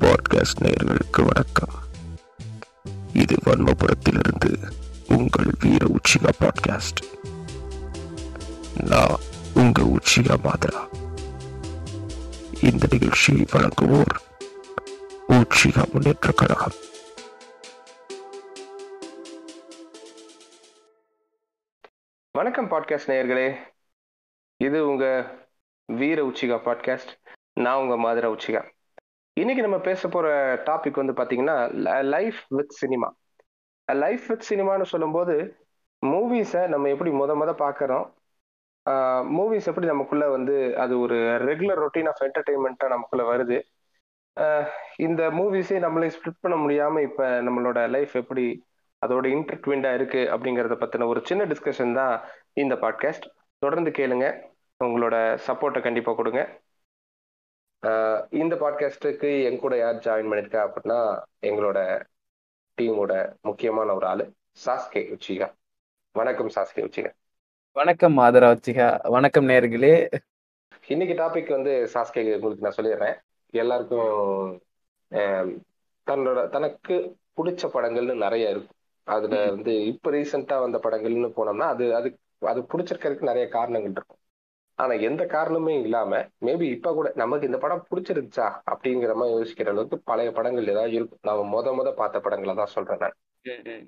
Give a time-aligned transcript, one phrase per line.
[0.00, 1.74] Podcast நேயர்களுக்கு வணக்கம்.
[3.12, 4.70] இது வன்மபுரத்திலிருந்து
[5.08, 7.02] உங்கள் வீர உச்சிகா பாட்காஸ்ட்
[8.84, 9.18] நான்
[9.54, 10.82] உங்க உச்சிகா மாதரா.
[12.64, 14.16] இந்த நிகழ்ச்சியை வழங்குவோர்
[15.28, 16.72] உச்சிகா முன்னேற்ற கழகம்.
[22.30, 23.56] வணக்கம் பாட்காஸ்ட் நேயர்களே.
[24.56, 25.34] இது உங்க
[25.86, 27.22] வீர உச்சிகா பாட்காஸ்ட்
[27.54, 28.72] நான் உங்க மாதிர உச்சிகா.
[29.36, 30.26] இன்னைக்கு நம்ம பேச போற
[30.64, 31.54] டாபிக் வந்து பாத்தீங்கன்னா
[32.04, 33.08] life with cinema
[33.88, 35.34] life with சினிமான்னு சொல்லும்போது
[36.02, 38.06] மூவிஸை நம்ம எப்படி முத முத பார்க்குறோம்
[39.36, 41.16] மூவிஸ் எப்படி நமக்குள்ள வந்து அது ஒரு
[41.48, 43.58] ரெகுலர் ரொட்டீன் ஆஃப் என்டர்டெயின்மெண்ட்டாக நமக்குள்ள வருது?
[44.96, 48.46] இந்த மூவிஸே நம்மளே ஸ்ப்ளிட் பண்ண முடியாம இப்ப நம்மளோட லைஃப் எப்படி
[49.02, 52.14] அதோட இன்டர்ட்விண்டா இருக்கு அப்படிங்கறத பத்தின ஒரு சின்ன டிஸ்கஷன் தான்
[52.54, 53.26] இந்த பாட்காஸ்ட்
[53.62, 54.26] தொடர்ந்து கேளுங்க.
[54.80, 55.16] உங்களோட
[55.48, 56.40] சப்போர்ட்டை கண்டிப்பா கொடுங்க.
[58.30, 60.98] இந்த பாட்காஸ்டுக்கு என் கூட யார் ஜாயின் பண்ணிருக்கா அப்படின்னா
[61.42, 61.78] எங்களோட
[62.78, 64.24] டீமோட முக்கியமான ஒரு ஆளு
[64.64, 65.48] சாஸ்கே உச்சிகா.
[66.12, 67.10] வணக்கம் சாஸ்கே உச்சிகா.
[67.72, 69.92] வணக்கம் மாதரா வச்சிகா வணக்கம் நேர்களே.
[70.86, 73.16] இன்னைக்கு டாபிக் வந்து சாஸ்கே உங்களுக்கு நான் சொல்லிடுறேன்.
[73.50, 74.62] எல்லாருக்கும்
[76.10, 76.94] தன்னோட தனக்கு
[77.36, 78.80] பிடிச்ச படங்கள்னு நிறைய இருக்கும்.
[79.02, 84.22] அதுல வந்து இப்ப ரீசெண்டா வந்த படங்கள்னு போனோம்னா அது அது அது பிடிச்சிருக்கிறதுக்கு நிறைய காரணங்கள் இருக்கும்.
[84.78, 86.12] ஆனா எந்த காரணமே இல்லாம
[86.46, 91.22] மேபி இப்ப கூட நமக்கு இந்த படம் பிடிச்சிருந்துச்சா அப்படிங்கிற மாதிரி யோசிக்கிற அளவுக்கு பழைய படங்கள் ஏதாவது இருக்கும்.
[91.28, 93.16] நம்ம முத முத பார்த்த படங்களை தான் சொல்றேன் நான்.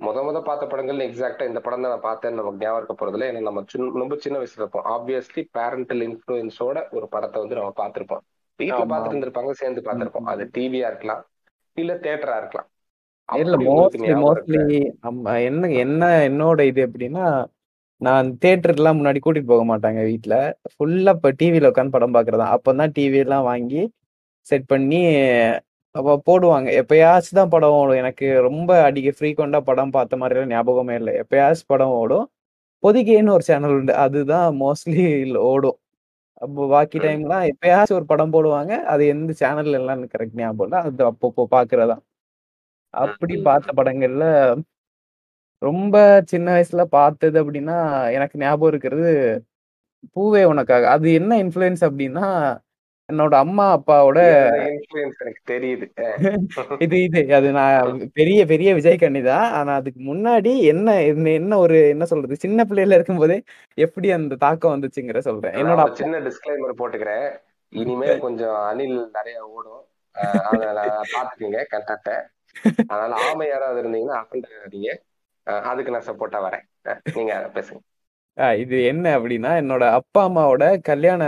[0.07, 3.43] முத முத பார்த்த படங்கள் எக்ஸாக்டா இந்த படம் தான் நான் பார்த்தேன்னு நமக்கு ஞாபகம் இருக்க போறதுல ஏன்னா
[3.49, 4.87] நம்ம சின்ன ரொம்ப சின்ன வயசுல இருப்போம்.
[4.95, 8.25] ஆப்வியஸ்லி பேரண்டல் இன்ஃபுளுன்ஸோட ஒரு படத்தை வந்து நம்ம பார்த்திருப்போம்.
[8.59, 8.91] வீட்டுல ஆமா.
[8.93, 10.29] பார்த்துட்டு இருந்திருப்பாங்க சேர்ந்து பார்த்திருப்போம்.
[10.33, 11.23] அது டிவியா இருக்கலாம்
[11.77, 12.69] இல்ல தியேட்டரா இருக்கலாம்.
[15.49, 17.25] என்ன என்ன என்னோட இது எப்படின்னா
[18.01, 20.35] நான் தேட்டருக்குலாம் முன்னாடி கூட்டிட்டு போக மாட்டாங்க வீட்ல.
[20.73, 22.47] ஃபுல்லா இப்ப டிவில உட்காந்து படம் பாக்குறதா.
[22.57, 23.83] அப்பதான் டிவி எல்லாம் வாங்கி
[24.47, 25.01] செட் பண்ணி
[25.95, 26.69] அப்ப போடுவாங்க.
[26.81, 27.99] எப்பயாச்சும் தான் படம் ஓடும்.
[28.03, 31.15] எனக்கு ரொம்ப அடிக்க ஃப்ரீக்வெண்டா படம் பார்த்த மாதிரி எல்லாம் ஞாபகமே இல்லை.
[31.23, 32.27] எப்பயாச்சும் படம் ஓடும்.
[32.83, 33.95] பொதிகைன்னு ஒரு சேனல் உண்டு.
[34.05, 35.05] அதுதான் மோஸ்ட்லி
[35.47, 35.79] ஓடும்.
[36.43, 36.99] அப்போ பாக்கி.
[37.07, 38.73] டைம்லாம் எப்பயாச்சும் ஒரு படம் போடுவாங்க.
[38.93, 40.81] அது எந்த சேனல்ல எல்லாம் கரெக்ட் ஞாபகம் இல்லை.
[40.89, 41.99] அது அப்பப்போ பாக்குறதா.
[42.95, 43.37] அப்படி.
[43.49, 44.25] பார்த்த படங்கள்ல
[45.63, 45.97] ரொம்ப
[46.27, 47.77] சின்ன வயசுல பார்த்தது அப்படின்னா
[48.17, 49.11] எனக்கு ஞாபகம் இருக்கிறது
[50.17, 50.85] பூவே உனக்காக.
[50.89, 52.27] அது என்ன இன்ஃப்ளூயன்ஸ் அப்படின்னா
[53.09, 55.87] என்னோட அம்மா அப்பாவோட என்னோட இன்ஃபுளுன்ஸ் எனக்கு தெரியுது.
[56.85, 57.21] இது இது.
[57.35, 59.47] அது நான் பெரிய பெரிய விஜய் கண்ணி தான்.
[59.53, 60.89] ஆனா அதுக்கு முன்னாடி என்ன
[61.37, 62.37] என்ன ஒரு என்ன சொல்றது?
[62.37, 63.39] சின்ன பிள்ளையில இருக்கும்போதே
[63.79, 65.57] எப்படி அந்த தாக்கம் வந்துச்சுங்கிற சொல்றேன்.
[65.61, 67.29] என்னோட சின்ன டிஸ்க்ளைமர் போட்டுக்கிறேன்.
[67.73, 69.83] இனிமேல் கொஞ்சம் அணில் நிறைய ஓடும்.
[71.15, 72.11] பாத்துக்கீங்க கண்டாக்ட
[72.91, 74.91] அதனால ஆமை யாராவது இருந்தீங்கன்னா அகண்டாதீங்க
[75.71, 76.65] அதுக்கு நான் சப்போர்ட்டா வரேன்.
[77.17, 77.81] நீங்க பேசுங்க.
[78.63, 81.23] இது என்ன அப்படின்னா என்னோட அப்பா அம்மாவோட கல்யாண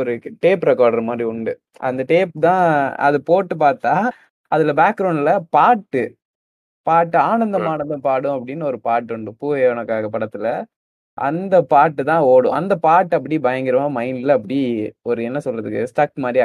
[0.00, 0.12] ஒரு
[0.44, 1.52] டேப் ரெக்கார்டர் மாதிரி உண்டு.
[1.88, 2.64] அந்த டேப் தான்
[3.06, 3.94] அது போட்டு பார்த்தா
[4.52, 6.02] அதுல பேக்ரவுண்ட்ல பாட்டு
[6.86, 7.66] பாட்டு ஆனந்தம்.
[7.72, 9.32] ஆனந்தம் பாடும் அப்படின்னு ஒரு பாட்டு உண்டு.
[9.42, 10.48] பூவே உனக்காக படத்துல.
[11.18, 12.56] அந்த பாட்டு தான் ஓடும்.
[12.58, 14.58] அந்த பாட்டு அப்படி பயங்கரமா மைண்ட்ல அப்படி
[15.10, 16.40] ஒரு என்ன சொல்றதுக்கு ஸ்டக் மாதிரி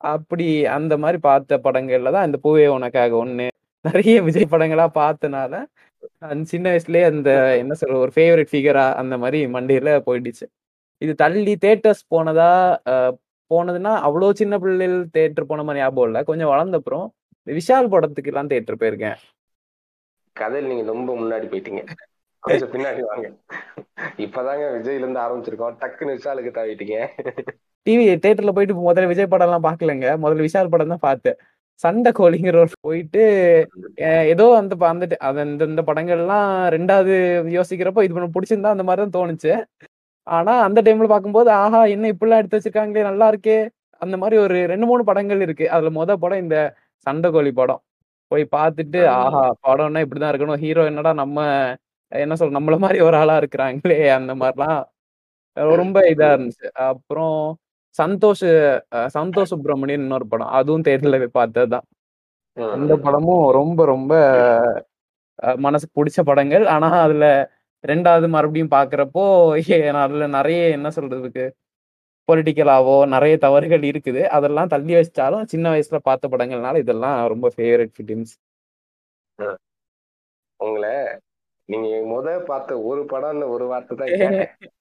[0.00, 0.46] அப்படி
[0.76, 3.46] அந்த மாதிரி பார்த்த படங்கள்ல தான் இந்த பூவே உனக்காக ஒண்ணு.
[3.84, 5.54] நிறைய விஜய் படங்களா பார்த்தனால
[6.52, 7.30] சின்ன வயசுலயே அந்த
[7.62, 10.46] என்ன சொல்ற ஒரு ஃபேவரட் ஃபிகரா அந்த மாதிரி மண்டையில போயிடுச்சு.
[11.02, 12.50] இது தள்ளி தேட்டர்ஸ் போனதா
[13.50, 16.20] போனதுன்னா அவ்வளோ சின்ன பிள்ளைகள் தேட்டர் போன மாதிரி ஞாபகம் இல்லை.
[16.30, 17.06] கொஞ்சம் வளர்ந்த அப்புறம்
[17.46, 19.18] விஷால் படத்துக்கு எல்லாம் தேட்டர் போயிருக்கேன்.
[20.36, 21.82] கதையில் நீங்க ரொம்ப முன்னாடி போயிட்டீங்க.
[22.42, 23.26] கொஞ்சம் பின்னாடி வாங்க.
[24.24, 25.76] இப்பதாங்க விஜய்ல இருந்து ஆரம்பிச்சிருக்கோம்.
[25.82, 26.96] டக்குன்னு விஷாலுக்கு தாவிட்டீங்க.
[27.86, 31.38] டிவி தேட்டர்ல போயிட்டு முதல்ல விஜய் படம் எல்லாம் பாக்கலங்க முதல்ல விஷால் படம் தான் பார்த்தேன்.
[31.80, 33.22] சண்டை கோழிங்கிற ஒரு போயிட்டு
[34.32, 37.14] ஏதோ அந்த அந்த அது இந்த இந்த படங்கள்லாம் ரெண்டாவது
[37.56, 39.52] யோசிக்கிறப்போ இது பண்ண பிடிச்சிருந்தா அந்த மாதிரி தான் தோணுச்சு.
[40.26, 43.58] ஆனா அந்த டைம்ல பார்க்கும்போது ஆஹா என்ன இப்படிலாம் எடுத்து வச்சிருக்காங்களே நல்லா இருக்கே
[44.02, 45.66] அந்த மாதிரி ஒரு ரெண்டு மூணு படங்கள் இருக்கு.
[45.74, 46.56] அதுல முத படம் இந்த
[47.06, 47.82] சண்டை கோழி படம்.
[48.30, 51.38] போய் பார்த்துட்டு ஆஹா படம்னா இப்படிதான் இருக்கணும் ஹீரோ என்னடா நம்ம
[52.12, 54.80] என்ன சொல்ற நம்மள மாதிரி ஒரு ஆளா இருக்கிறாங்களே அந்த மாதிரிலாம்
[55.76, 56.68] ரொம்ப இதா இருந்துச்சு.
[56.90, 57.36] அப்புறம்
[57.98, 58.44] சந்தோஷ்
[59.16, 60.52] சந்தோஷ் சுப்பிரமணியன் இன்னொரு படம்.
[60.58, 61.86] அதுவும் தேட்டர்ல போய் பார்த்ததுதான்.
[62.76, 64.12] அந்த படமும் ரொம்ப ரொம்ப
[65.64, 66.64] மனசுக்கு பிடிச்ச படங்கள்.
[66.74, 67.26] ஆனா அதுல
[67.84, 69.24] ரெண்டாவது மறுபடியும் பாக்குறப்போ
[70.04, 71.44] அதுல நிறைய என்ன சொல்றதுக்கு
[72.28, 74.22] பொலிட்டிக்கலாவோ நிறைய தவறுகள் இருக்குது.
[74.36, 78.34] அதெல்லாம் தள்ளி வச்சாலும் சின்ன வயசுல பார்த்த படங்கள்னால இதெல்லாம் ரொம்ப ஃபேவரட் ஃபிலிம்ஸ்
[80.60, 80.92] உங்களை
[81.68, 84.10] நீங்க முத பார்த்த ஒரு படம்னு ஒரு வார்த்தை தான்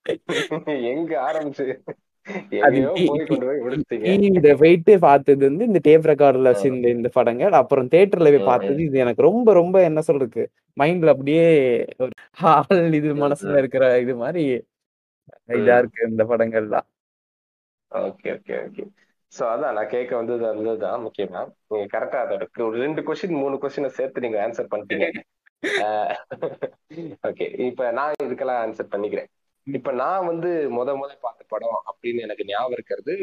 [0.92, 1.66] எங்க ஆரம்பிச்சு?
[3.92, 6.62] டிவியில போயிட்டு பார்த்தது வந்து இந்த டேப் ரெக்கார்ட்ல ஆ.
[6.94, 8.98] இந்த படங்கள் அப்புறம் தேட்டர்ல போய் பார்த்தது இது.
[9.00, 10.44] எனக்கு ரொம்ப ரொம்ப என்ன சொல்றதுக்கு
[10.78, 11.46] மைண்ட்ல அப்படியே
[12.00, 12.14] ஒரு
[12.52, 14.44] ஆள் இது மனசுல இருக்கிற இது மாதிரி
[15.58, 15.76] இதா.
[15.82, 16.88] இருக்கு இந்த படங்கள்லாம்.
[17.92, 18.84] Okay okay okay.
[19.32, 21.42] சோ அதான் நான் கேட்க வந்தது அதுதான் முக்கியமா.
[21.72, 25.08] நீங்க கரெக்டா அதோட ஒரு ரெண்டு கொஸ்டின் மூணு கொஸ்டினை சேர்த்து நீங்க ஆன்சர் பண்ணிட்டீங்க.
[27.28, 29.30] ஓகே இப்ப நான் இதுக்கெல்லாம் ஆன்சர் பண்ணிக்கிறேன்.
[29.68, 33.16] இப்ப நான் வந்து முத முத பார்த்த படம் அப்படின்னு எனக்கு ஞாபகம் இருக்கிறது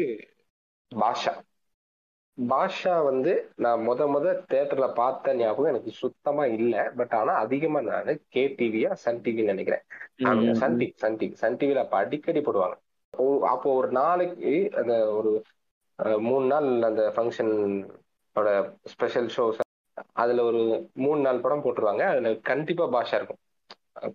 [0.91, 1.33] பாஷா.
[2.37, 6.75] பாஷா வந்து நான் முத முத தேட்டர்ல பார்த்த ஞாபகம் எனக்கு சுத்தமா இல்ல.
[6.99, 9.83] பட் ஆனா அதிகமா நான் கே டிவியா சன் டிவி நினைக்கிறேன்.
[10.59, 12.77] Sun TV Sun TV Sun டிவில அப்ப அடிக்கடி போடுவாங்க.
[13.51, 14.51] அப்போ ஒரு நாளைக்கு
[14.81, 15.31] அந்த ஒரு
[16.23, 17.53] மூணு நாள் அந்த ஃபங்க்ஷன்
[18.85, 19.59] ஸ்பெஷல் ஷோஸ்
[20.15, 20.61] அதுல ஒரு
[20.99, 22.03] மூணு நாள் படம் போட்டுருவாங்க.
[22.11, 23.41] அதுல கண்டிப்பா பாஷா இருக்கும்.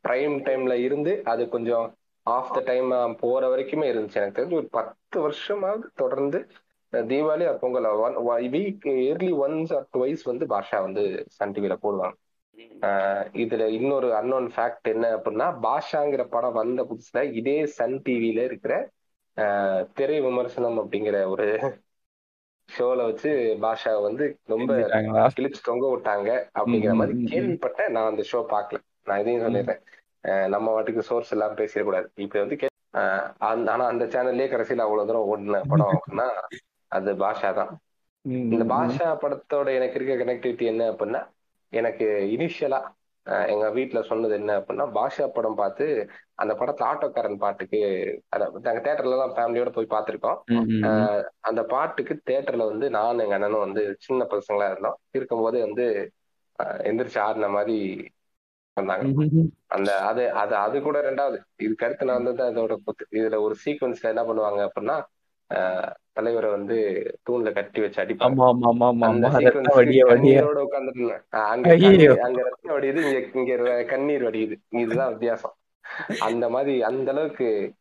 [0.04, 1.86] பிரைம் டைம்ல இருந்து அது கொஞ்சம்
[2.26, 2.88] ஆஃப் த டைம்
[3.20, 6.38] போற வரைக்குமே இருந்துச்சு எனக்கு தெரிஞ்சு ஒரு பத்து வருஷமாவது தொடர்ந்து
[6.92, 8.16] Deepavali Pongal one
[8.54, 11.02] week yearly once or twice வந்து பாஷா வந்து
[11.36, 12.16] சன் டிவில போடுவாங்க
[13.42, 18.74] இதுல இன்னொரு அன்னோன் ஃபேக்ட் என்ன அப்படின்னா பாஷாங்கிற படம் வந்த புதுசுல இதே சன் டிவில இருக்கிற
[19.36, 21.46] ஆஹ் திரை விமர்சனம் அப்படிங்கிற ஒரு
[22.68, 23.30] ஷோல வச்சு
[23.62, 24.70] பாஷா வந்து ரொம்ப?
[25.36, 26.28] கிழிச்சு தொங்க விட்டாங்க
[26.58, 27.14] அப்படிங்கிற மாதிரி.
[27.30, 29.82] கேள்விப்பட்டேன் நான் அந்த ஷோ பார்க்கல நான் இதையும் சொல்லிடுறேன்
[30.48, 32.06] நம்ம வாட்டுக்கு சோர்ஸ் எல்லாம் பேசிடக்கூடாது.
[32.16, 32.56] இப்ப வந்து
[33.70, 36.26] ஆனா அந்த சேனல்லயே கடைசியில அவ்வளவு தூரம் ஓடின படம் அப்படின்னா
[36.92, 37.72] அது பாஷா தான்.
[38.50, 41.20] இந்த பாஷா படத்தோட எனக்கு இருக்க கனெக்டிவிட்டி என்ன அப்படின்னா
[41.72, 42.80] எனக்கு இனிஷியலா
[43.46, 45.86] எங்க வீட்ல சொன்னது என்ன அப்படின்னா பாஷா படம் பார்த்து
[46.34, 47.78] அந்த படத்துல ஆட்டோக்காரன் பாட்டுக்கு
[48.28, 50.38] அத- நாங்க தேட்டர்ல தான் ஃபேமிலியோட போய் பார்த்திருக்கோம்.
[51.40, 54.98] அந்த பாட்டுக்கு தேட்டர்ல வந்து நானும் எங்க அண்ணனும் வந்து சின்ன பசங்களா இருந்தோம்.
[55.10, 55.86] இருக்கும்போது வந்து
[56.84, 57.78] எந்திரிச்சு ஆடின மாதிரி
[58.80, 61.38] ம், அந்த அது அது அது கூட ரெண்டாவது.
[61.56, 62.76] இதுக்கு அடுத்து நான் வந்து அதோட
[63.12, 65.04] இதுல ஒரு சீக்வன்ஸ்ல என்ன பண்ணுவாங்க அப்படின்னா
[66.12, 66.76] தலைவரை வந்து
[67.30, 68.24] தூண்ல கட்டி வச்சு அடிப்பாங்க.
[71.40, 71.68] அங்க.
[72.22, 74.54] அங்க- ரத்தம் வடியுது இங்க இங்க கண்ணீர் வடியுது.
[74.68, 75.54] இதுதான் வித்தியாசம்.
[76.20, 77.72] அந்த மாதிரி அந்த அளவுக்கு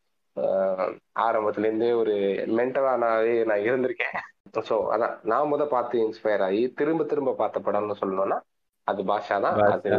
[1.20, 2.12] ஆரம்பத்துல இருந்தே ஒரு
[2.46, 4.16] மென்டலானாவே நான் இருந்திருக்கேன்.
[4.68, 5.18] சோ அதான்.
[5.22, 8.40] நான் முத பார்த்து இன்ஸ்பயர் ஆகி திரும்ப திரும்ப பார்த்த படம்னு சொல்லணும்னா
[8.86, 9.36] அது பாஷா.
[9.44, 9.90] தான் அது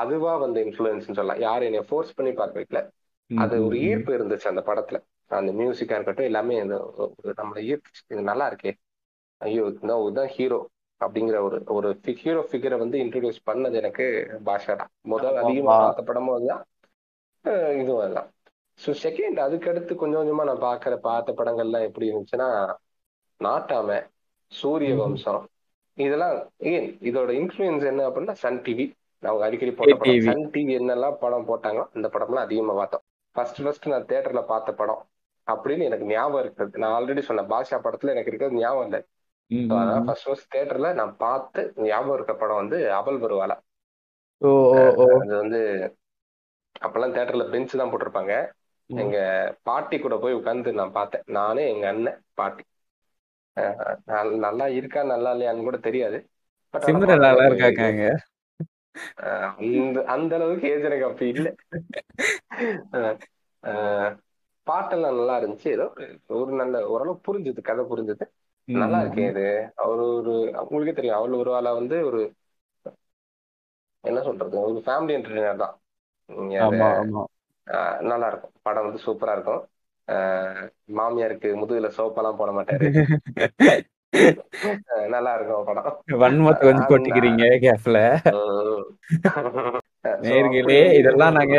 [0.00, 1.42] அதுவா வந்த இன்ஃபுளுன்ஸ் சொல்லலாம்.
[1.46, 2.80] யாரும் என்னை ஃபோர்ஸ் பண்ணி பார்க்க வைக்கல
[3.30, 3.76] அது ஒரு.
[3.88, 4.98] ஈர்ப்பு இருந்துச்சு அந்த படத்துல.
[5.30, 6.54] அந்த மியூசிக்கா இருக்கட்டும் எல்லாமே
[7.40, 8.02] நம்மளை ஈர்த்துச்சு.
[8.12, 8.72] இது நல்லா இருக்கே.
[9.40, 10.58] ஐயோ இதுதான் இதுதான் ஹீரோ
[11.00, 11.88] அப்படிங்கிற ஒரு ஒரு
[12.22, 14.06] ஹீரோ ஃபிகரை வந்து இன்ட்ரோடியூஸ் பண்ணது எனக்கு
[14.44, 15.76] பாஷா தான் முதல் அதிகமா.
[15.76, 16.64] பார்த்த படமும் அதுதான்.
[17.80, 18.28] இதுவும் அதுதான்.
[18.78, 22.48] ஸோ செகண்ட் அதுக்கடுத்து கொஞ்சம் கொஞ்சமா நான் பார்க்குற பார்த்த படங்கள்லாம் எப்படி இருந்துச்சுன்னா
[23.40, 23.98] நாட்டாம
[24.52, 24.92] சூரிய.
[24.96, 25.42] வம்சம்.
[26.00, 28.84] இதெல்லாம் ஏன் இதோட இன்ஃப்ளூயன்ஸ் என்ன அப்படின்னா சன் டிவி
[29.22, 30.20] அவங்க அடிக்கடி போட்ட படம்.
[30.20, 33.02] சன் டிவி என்னெல்லாம் படம் போட்டாங்களோ அந்த படம்லாம் அதிகமா பார்த்தோம்.
[33.36, 35.02] ஃபர்ஸ்ட் ஃபர்ஸ்ட் நான் தியேட்டர்ல பார்த்த படம்
[35.46, 36.76] அப்படின்னு எனக்கு ஞாபகம் இருக்குது.
[36.76, 39.00] நான் ஆல்ரெடி சொன்னேன் பாஷா படத்துல எனக்கு இருக்கிறது ஞாபகம் இல்லை.
[39.50, 40.06] ம், So, ம், அதான் ம்.
[40.06, 42.78] ஃபர்ஸ்ட் ஃபர்ஸ்ட் தியேட்டர்ல நான் பார்த்து ஞாபகம் இருக்க படம் வந்து
[44.42, 44.50] ஓ
[45.02, 45.60] ஓ அது வந்து
[46.80, 48.34] அப்பெல்லாம் தியேட்டர்ல பெஞ்ச் தான் போட்டிருப்பாங்க.
[48.90, 49.16] எங்க
[49.62, 51.22] பாட்டி கூட போய் உட்கார்ந்து நான் பார்த்தேன்.
[51.26, 52.62] நானே எங்க அண்ணன் பாட்டி.
[54.24, 56.28] நல்லா இருக்கா நல்லா இல்லையான்னு கூட தெரியாது.
[56.70, 58.18] நல்லா பார்க்கும்போது, இருக்காங்க
[59.56, 61.54] அந்த அந்த அளவுக்கு ஏஜ் எனக்கு இல்ல.
[63.62, 64.18] அஹ்
[64.70, 65.68] பாட்டெல்லாம் நல்லா இருந்துச்சு.
[65.68, 65.92] ஏதோ
[66.28, 68.20] ஒரு- நல்ல ஓரளவு புரிஞ்சுது கதை புரிஞ்சுது.
[68.64, 69.72] நல்லா இருக்கே இது.
[69.76, 71.16] அவர் ஒரு உங்களுக்கே தெரியும்.
[71.16, 72.32] அவள் ஒரு ஆளா வந்து ஒரு
[74.00, 74.60] என்ன சொல்றது?
[74.60, 75.80] ஒரு ஃபேமிலி என்டர்டைனர் தான்.
[78.00, 78.50] நல்லா இருக்கும்.
[78.62, 79.68] படம் வந்து சூப்பரா இருக்கும்.
[80.90, 82.88] மாமியாருக்கு முதுகுல சோப்பெல்லாம் போட மாட்டாரு.
[85.10, 85.90] நல்லா இருக்கும் படம்.
[86.22, 87.98] வன்மத்தை அந்த- கொட்டிக்கிறீங்க கேப்ல.
[90.24, 91.56] நேர்களே இதெல்லாம் நாங்க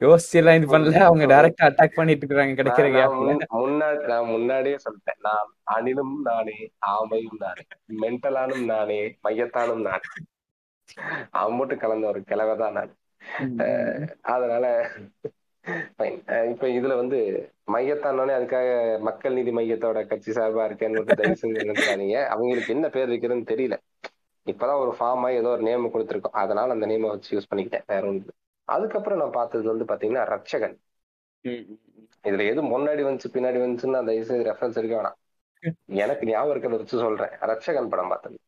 [0.00, 0.92] யோசிச்சு எல்லாம் இது பண்ணல.
[1.08, 2.86] அவங்க டைரக்டா அட்டாக் பண்ணிட்டு இருக்காங்க கிடைக்கிற
[3.18, 5.20] முன்- முன்னாடி நான் முன்னாடியே சொல்லிட்டேன்.
[5.20, 6.58] நான் அணிலும் நானே
[6.92, 7.64] ஆமையும் நானே
[8.02, 10.08] மென்டலானும் நானே மையத்தானும் நானே.
[11.42, 12.92] அம்புட்டு கலந்த ஒரு கிழவை தான் நான்
[14.28, 14.64] அதனால
[16.52, 17.18] இப்ப இதுல வந்து
[17.66, 23.08] மையத்தானோடனே அதுக்காக மக்கள் நீதி மையத்தோட கட்சி சார்பா இருக்கேன்னு மட்டும் தயவு செஞ்சு நினைக்காதீங்க அவங்களுக்கு என்ன பேர்
[23.08, 23.76] வைக்கிறதுன்னு தெரியல.
[24.46, 26.38] இப்பதான் ஒரு ஃபார்மா ஏதோ ஒரு நேம் கொடுத்துருக்கோம்.
[26.44, 27.86] அதனால அந்த நேமை வச்சு யூஸ் பண்ணிக்கிட்டேன்.
[27.86, 28.32] வேற ஒன்று
[28.68, 30.76] அதுக்கப்புறம் நான் பார்த்தது வந்து பாத்தீங்கன்னா ரட்சகன்.
[32.24, 35.18] இதுல எது முன்னாடி வந்துச்சு பின்னாடி வந்துச்சுன்னு அந்த தயவுசெய்து ரெஃபரன்ஸ் எடுக்க வேணாம்.
[35.86, 37.32] எனக்கு ஞாபகம் இருக்கிறத வச்சு சொல்றேன்.
[37.50, 38.38] ரட்சகன் படம் பார்த்தது.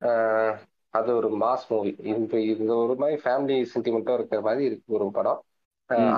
[0.00, 0.54] ஆஹ்
[0.90, 5.40] அது ஒரு மாஸ் மூவி இப்போ இது ஒரு மாதிரி ஃபேமிலி சென்டிமெண்ட்டா இருக்கிற மாதிரி இருக்கு ஒரு படம்.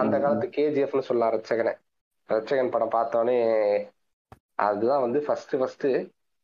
[0.00, 1.72] அந்த காலத்து கேஜிஎஃப்னு சொல்லலாம் ரட்சகனை
[2.28, 3.36] ரட்சகன் படம் பார்த்தோன்னே
[4.64, 5.86] அதுதான் வந்து ஃபர்ஸ்ட் ஃபர்ஸ்ட்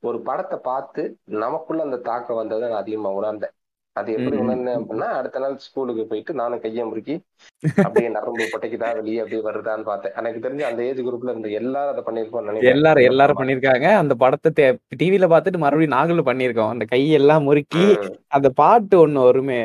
[0.03, 1.03] ஒரு படத்தை பார்த்து
[1.43, 3.55] நமக்குள்ள அந்த தாக்கம் வந்ததை நான் அதிகமா உணர்ந்தேன்.
[3.97, 7.17] அது எப்படி உணர்ந்தேன் அப்படின்னா அடுத்த நாள் ஸ்கூலுக்கு போயிட்டு நானும் கையை முறுக்கி
[7.87, 10.15] அப்படியே நரம்பு பொட்டைக்குதா வெளியே அப்படியே வருதான்னு பார்த்தேன்.
[10.21, 12.75] எனக்கு தெரிஞ்சு அந்த ஏஜ் குரூப்ல இருந்த எல்லாரும் அதை பண்ணிருப்போம்னு நினைக்கிறேன்.
[12.75, 14.67] எல்லாரும் எல்லாரும் பண்ணிருக்காங்க அந்த படத்தை
[15.01, 17.85] டிவில பார்த்துட்டு மறுபடியும் நாங்களும் பண்ணிருக்கோம் அந்த கையெல்லாம் முறுக்கி.
[18.37, 19.61] அந்த பாட்டு ஒண்ணு வருமே.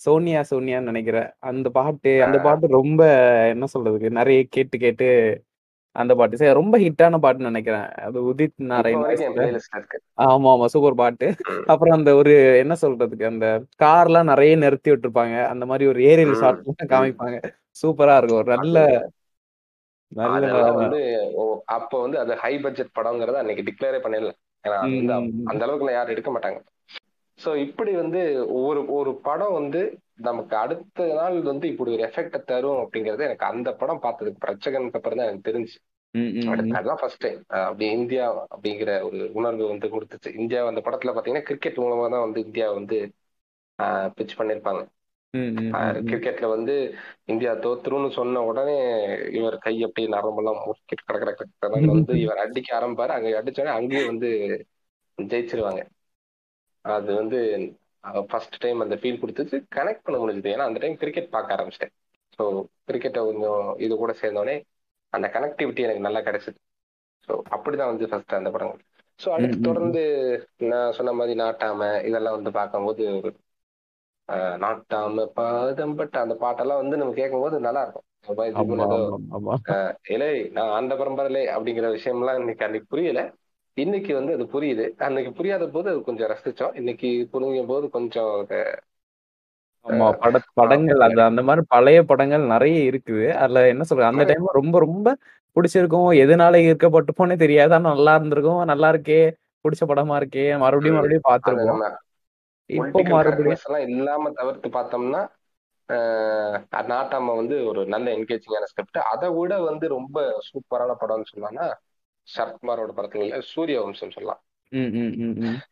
[0.00, 1.28] சோனியா சோனியான்னு நினைக்கிறேன்.
[1.42, 2.38] அந்த பாட்டு அந்த.
[2.38, 3.02] பாட்டு ரொம்ப
[3.48, 5.08] என்ன சொல்றதுக்கு நிறைய கேட்டு கேட்டு
[5.96, 6.36] அந்த பாட்டு.
[6.36, 7.86] சரி ரொம்ப ஹிட்டான பாட்டுன்னு நினைக்கிறேன்.
[8.06, 9.04] அது உதித் நாராயண்
[10.26, 11.26] ஆமா ஆமா சூப்பர் பாட்டு.
[11.66, 13.46] அப்புறம் அந்த ஒரு என்ன சொல்றதுக்கு அந்த
[13.82, 15.36] கார்லாம் நிறைய நிறுத்தி விட்டுருப்பாங்க.
[15.46, 16.62] அந்த மாதிரி ஒரு ஏரியல் ஷாட்.
[16.94, 17.38] காமிப்பாங்க.
[17.82, 18.40] சூப்பரா இருக்கும்.
[18.42, 18.78] ஒரு நல்ல
[20.74, 21.00] வந்து
[21.76, 24.32] அப்போ வந்து அது ஹை பட்ஜெட் படங்கிறத அன்னைக்கு டிக்ளேரே பண்ணிடல.
[24.64, 24.78] ஏன்னா
[25.44, 26.58] அந்த அளவுக்குலாம் யாரும் எடுக்க மாட்டாங்க.
[27.38, 28.20] ஸோ இப்படி வந்து
[28.62, 29.80] ஒரு ஒரு படம் வந்து
[30.26, 35.20] நமக்கு அடுத்த நாள் வந்து இப்படி ஒரு எஃபெக்ட தரும் அப்படிங்கறது எனக்கு அந்த படம் பார்த்ததுக்கு பிரச்சகனுக்கு அப்புறம்
[35.20, 35.76] தான் எனக்கு தெரிஞ்சு
[36.74, 40.30] அதுதான் ஃபர்ஸ்ட் டைம் அப்படி இந்தியா அப்படிங்கிற ஒரு உணர்வு வந்து கொடுத்துச்சு.
[40.40, 42.98] இந்தியா அந்த படத்துல பாத்தீங்கன்னா கிரிக்கெட் மூலமா தான் வந்து இந்தியா வந்து
[44.18, 44.80] பிச் பண்ணிருப்பாங்க.
[46.08, 46.74] கிரிக்கெட்ல வந்து
[47.32, 48.76] இந்தியா தோத்துருன்னு சொன்ன உடனே
[49.36, 53.12] இவர் கை அப்படி நரம்பெல்லாம் முறுக்கிட்டு கடை கடை கடை வந்து இவர் அடிக்க ஆரம்பிப்பாரு.
[53.16, 54.28] அங்க அடிச்சோடனே அங்கேயே வந்து
[55.18, 55.82] ஜெயிச்சிருவாங்க.
[56.84, 57.38] அது வந்து
[58.28, 60.52] ஃபர்ஸ்ட் டைம் அந்த ஃபீல் கொடுத்துச்சு கனெக்ட் பண்ண முடிஞ்சது.
[60.54, 61.94] ஏன்னா அந்த டைம் கிரிக்கெட் பார்க்க ஆரம்பிச்சிட்டேன்.
[62.38, 62.44] ஸோ
[62.88, 64.56] கிரிக்கெட்டை கொஞ்சம் இது கூட சேர்ந்தோடனே
[65.12, 66.58] அந்த கனெக்டிவிட்டி எனக்கு நல்லா கிடைச்சது.
[67.28, 68.84] ஸோ அப்படிதான் வந்து ஃபர்ஸ்ட் அந்த படங்கள்
[69.20, 69.58] ஸோ அடுத்து.
[69.60, 70.02] தொடர்ந்து
[70.72, 73.04] நான் சொன்ன மாதிரி நாட்டாம இதெல்லாம் வந்து பார்க்கும்போது
[74.62, 78.06] நாட்டாம பாதம் பட்ட அந்த பாட்டெல்லாம் வந்து நம்ம கேட்கும்போது நல்லா இருக்கும்
[80.14, 83.20] இலை நான் அந்த பரம்பரையிலே அப்படிங்கிற விஷயம்லாம் இன்னைக்கு அன்னைக்கு புரியல.
[83.78, 84.84] இன்னைக்கு வந்து அது புரியுது.
[84.98, 86.74] அன்னைக்கு புரியாத போது அது கொஞ்சம் ரசிச்சோம்.
[86.74, 88.58] இன்னைக்கு புரியும் போது கொஞ்சம் அது,
[89.86, 93.26] ஆமா பட படங்கள் அந்த அந்த மாதிரி பழைய படங்கள் நிறைய இருக்குது.
[93.42, 94.10] அதுல என்ன சொல்றது?
[94.10, 95.14] அந்த டைம் ரொம்ப ரொம்ப
[95.56, 96.08] பிடிச்சிருக்கும்.
[96.22, 97.72] எதனால ஈர்க்கப்பட்டு போனே தெரியாது.
[97.74, 98.60] ஆனா நல்லா இருந்திருக்கும்.
[98.64, 99.20] நல்லா இருக்கே.
[99.64, 100.44] பிடிச்ச படமா இருக்கே.
[100.56, 100.98] மறுபடியும்.
[100.98, 101.24] மறுபடியும்
[101.70, 101.86] நம்ம
[102.70, 105.22] இப்போ மறுபடியும் இல்லாம தவிர்த்து பார்த்தோம்னா
[105.88, 106.56] ஆஹ்,
[106.90, 110.16] நாட்டாம வந்து ஒரு நல்ல என்கேஜிங்கான ஸ்கிரிப்ட் அதை விட வந்து ரொம்ப
[110.48, 111.66] சூப்பரான படம்னு சொன்னான்னா
[112.36, 114.42] சரத்குமாரோட படத்துல சூரிய வம்சம் சொல்லலாம்.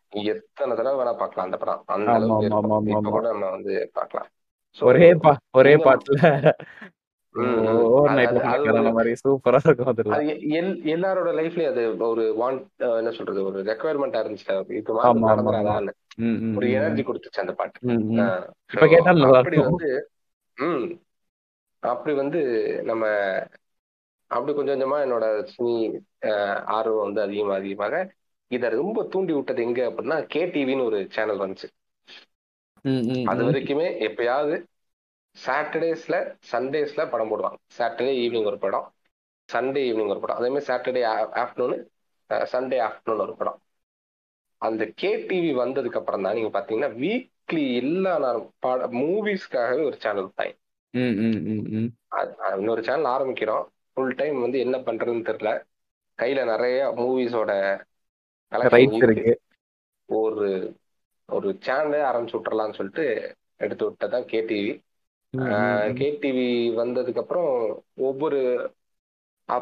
[0.08, 1.82] எத்தனை தடவை வேணா பார்க்கலாம் அந்த படம்.
[1.86, 3.10] அந்த அளவுக்கு இப்ப.
[3.10, 4.28] கூட நம்ம வந்து பார்க்கலாம்.
[4.70, 5.18] So, ஒரே
[5.50, 6.52] ஒரே பாட்டுல
[7.34, 16.14] சூப்பரா இருக்கும் எல்லாரோட லைஃப்லயும் அது ஒரு வாண்ட் என்ன சொல்றது ஒரு ரெக்குவயர்மெண்டா இருந்துச்சு.
[16.14, 16.72] ம், ம், ஒரு.
[16.72, 17.88] எனர்ஜி கொடுத்துச்சு அந்த பாட்டு.
[17.88, 18.46] இப்ப
[19.36, 19.56] அப்படி.
[19.56, 20.10] வந்து
[21.78, 23.06] அப்படி வந்து நம்ம
[24.30, 25.74] அப்படி கொஞ்சம் கொஞ்சமா என்னோட சினி
[26.76, 27.94] ஆர்வம் வந்து அதிகமாக அதிகமாக
[28.50, 31.68] இதை ரொம்ப தூண்டி விட்டது எங்க அப்படின்னா கே டிவின்னு ஒரு சேனல் வந்துச்சு.
[33.30, 33.40] அது.
[33.48, 34.56] வரைக்குமே எப்பயாவது
[35.36, 36.16] சாட்டர்டேஸ்ல
[36.52, 37.58] சண்டேஸ்ல படம் போடுவாங்க.
[37.78, 38.86] சாட்டர்டே ஈவினிங் ஒரு படம்
[39.48, 40.38] சண்டே ஈவினிங் ஒரு படம்.
[40.38, 41.02] அதே மாதிரி சாட்டர்டே
[41.42, 41.76] ஆஃப்டர்நூனு
[42.52, 43.58] சண்டே ஆஃப்டர்நூன் ஒரு படம்.
[44.62, 50.30] அந்த கே டிவி வந்ததுக்கு அப்புறம் தான் நீங்க பாத்தீங்கன்னா வீக்லி எல்லா நாளும் பட மூவிஸ்க்காகவே ஒரு சேனல்
[50.34, 50.54] தான்
[52.58, 53.64] இன்னொரு சேனல் ஆரம்பிக்கிறோம்.
[53.96, 55.50] ஃபுல் டைம் வந்து என்ன பண்றதுன்னு தெரியல.
[56.18, 57.50] கையில நிறைய மூவிஸோட
[60.08, 60.48] ஒரு
[61.28, 63.04] ஒரு சேனலே ஆரம்பிச்சு விட்டுறலாம்னு சொல்லிட்டு
[63.56, 64.72] எடுத்து விட்டதான் கே டிவி
[65.34, 65.54] ம், ம்,
[65.86, 65.94] ம்.
[65.94, 67.50] கே டிவி வந்ததுக்கு அப்புறம்
[67.98, 68.40] ஒவ்வொரு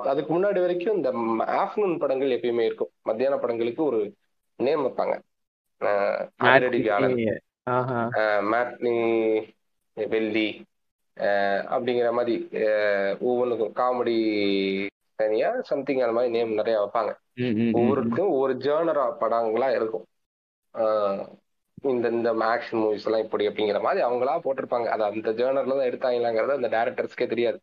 [0.06, 1.08] அதுக்கு முன்னாடி வரைக்கும் இந்த
[1.54, 2.90] ஆஃப்டர்நூன் படங்கள் எப்பயுமே இருக்கும்.
[3.02, 4.00] மத்தியான படங்களுக்கு ஒரு
[4.58, 5.14] நேம் வைப்பாங்க.
[8.50, 8.94] மேட்னி
[9.96, 10.46] வெள்ளி
[11.74, 12.34] அப்படிங்கிற மாதிரி
[13.20, 14.16] ஒவ்வொன்றுக்கும் காமெடி
[15.18, 17.12] தனியா சம்திங் அந்த மாதிரி நேம் நிறைய வைப்பாங்க.
[17.72, 20.06] ஒவ்வொருக்கும் ஒவ்வொரு ஜேர்னரா படங்களா இருக்கும்.
[21.84, 24.88] இந்த இந்த ஆக்ஷன் மூவிஸ் எல்லாம் இப்படி அப்படிங்கிற மாதிரி அவங்களா போட்டிருப்பாங்க.
[24.94, 27.58] அது அந்த ஜேர்னர்ல தான் எடுத்தாங்களாங்கிறது அந்த டேரக்டர்ஸ்க்கே தெரியாது.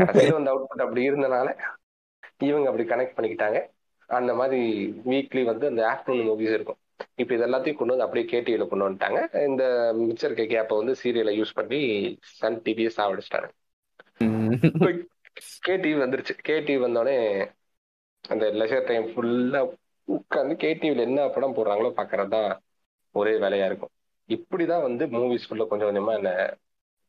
[0.00, 1.48] கடைசியில அந்த அவுட்புட் அப்படி இருந்தனால
[2.48, 3.58] இவங்க அப்படி கனெக்ட் பண்ணிக்கிட்டாங்க.
[4.08, 4.60] அந்த மாதிரி
[5.08, 6.80] வீக்லி வந்து அந்த ஆஃப்டர்நூன் மூவிஸ் இருக்கும்.
[7.20, 9.20] இப்போ இது எல்லாத்தையும் கொண்டு வந்து அப்படியே கேடிவில கொண்டு வந்துட்டாங்க.
[9.48, 9.64] இந்த
[9.98, 11.80] மிச்சர் இருக்க கேப்பை வந்து சீரியலை யூஸ் பண்ணி
[12.40, 13.48] சன் டிவியை சாவடிச்சிட்டாங்க.
[15.66, 16.34] கேடிவி வந்துருச்சு.
[16.48, 17.16] கேடிவி வந்தோடனே
[18.24, 19.60] அந்த லெஷர் டைம் ஃபுல்லா
[20.08, 22.50] உட்காந்து கேடிவில என்ன படம் போடுறாங்களோ பாக்குறது தான்
[23.14, 23.92] ஒரே வேலையா இருக்கும்.
[24.28, 26.30] இப்படிதான் வந்து மூவிஸ் ஃபுல்ல கொஞ்சம் கொஞ்சமா என்ன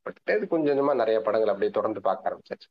[0.05, 2.67] பட்டு கொஞ்சம் கொஞ்சமா நிறைய படங்கள் அப்படியே தொடர்ந்து பார்க்க ஆரம்பிச்சாச்சு.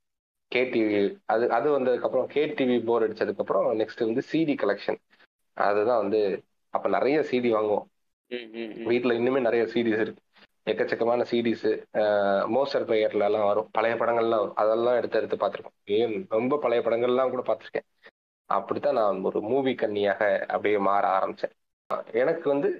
[0.53, 0.99] கேடிவி
[1.33, 4.99] அது அது வந்ததுக்கு அப்புறம் கேடிவி போர் அடிச்சதுக்கு அப்புறம் நெக்ஸ்ட் வந்து சிடி கலெக்ஷன்
[5.57, 6.21] அதுதான் வந்து
[6.75, 7.87] அப்ப நிறைய சிடி வாங்குவோம்.
[8.91, 10.23] வீட்ல இன்னுமே நிறைய சீடிஸ் இருக்கு.
[10.71, 11.69] எக்கச்சக்கமான சீடிஸ்
[12.55, 13.69] மோஸ்டர் பிளேயர்ல எல்லாம் வரும்.
[13.77, 14.59] பழைய படங்கள்லாம் வரும்.
[14.63, 17.87] அதெல்லாம் எடுத்து எடுத்து பார்த்துருக்கோம் ஏன் ரொம்ப பழைய படங்கள்லாம் கூட பார்த்துருக்கேன்.
[18.51, 20.21] அப்படித்தான் நான் ஒரு மூவி கன்னியாக
[20.53, 21.55] அப்படியே மாற ஆரம்பிச்சேன்.
[22.23, 22.71] எனக்கு வந்து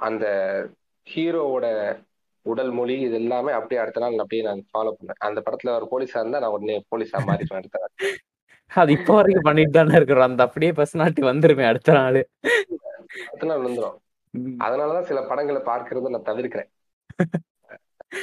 [0.00, 0.26] அந்த
[1.06, 1.66] ஹீரோவோட
[2.46, 5.20] உடல் மொழி இது எல்லாமே அப்படியே அடுத்த நாள் அப்படியே நான் ஃபாலோ பண்ணேன்.
[5.28, 7.94] அந்த படத்துல ஒரு போலீஸா இருந்தா நான் உடனே போலீஸா மாறிப்பேன் அடுத்த நாள்.
[8.70, 10.28] அது இப்போ வரைக்கும் பண்ணிட்டு தானே இருக்கிறோம்.
[10.30, 12.20] அந்த அப்படியே பர்சனாலிட்டி வந்துருமே அடுத்த நாள்.
[13.26, 13.96] அடுத்த நாள் வந்துடும்
[14.34, 14.56] ம்.
[14.60, 16.70] அதனாலதான் சில படங்களை பார்க்கறத நான் தவிர்க்கிறேன்.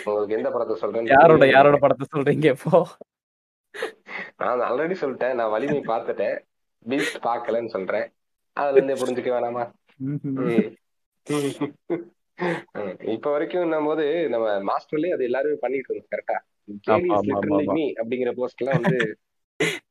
[0.05, 2.87] உங்களுக்கு எந்த படத்தை சொல்றேன் யாரோட யாரோட படத்தை சொல்றீங்க இப்போ?
[4.37, 5.33] நான் ஆல்ரெடி சொல்லிட்டேன்.
[5.33, 6.37] நான் வலிமை பார்த்துட்டேன்.
[6.85, 8.07] பீஸ்ட் பார்க்கலன்னு சொல்றேன்.
[8.57, 9.63] அதுல இருந்தே புரிஞ்சுக்க வேணாமா.
[13.03, 16.37] இப்ப வரைக்கும் நம்ம போது நம்ம மாஸ்டர்லயே அது எல்லாருமே பண்ணிட்டு இருந்தோம் கரெக்டா.
[17.73, 18.99] மீ அப்படிங்கிற போஸ்ட் எல்லாம் வந்து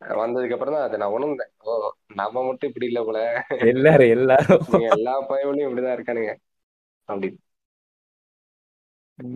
[0.00, 1.50] வந்ததுக்கு அப்புறம் தான் அதை நான் உணர்ந்தேன்.
[1.58, 3.44] ஓ நம்ம மட்டும் இப்படி இல்ல போல.
[3.48, 4.66] எல்லாரும் எல்லாரும்.
[4.70, 6.34] எல்லா பயவனையும் இப்படிதான் இருக்கானுங்க.
[7.04, 7.38] அப்படி.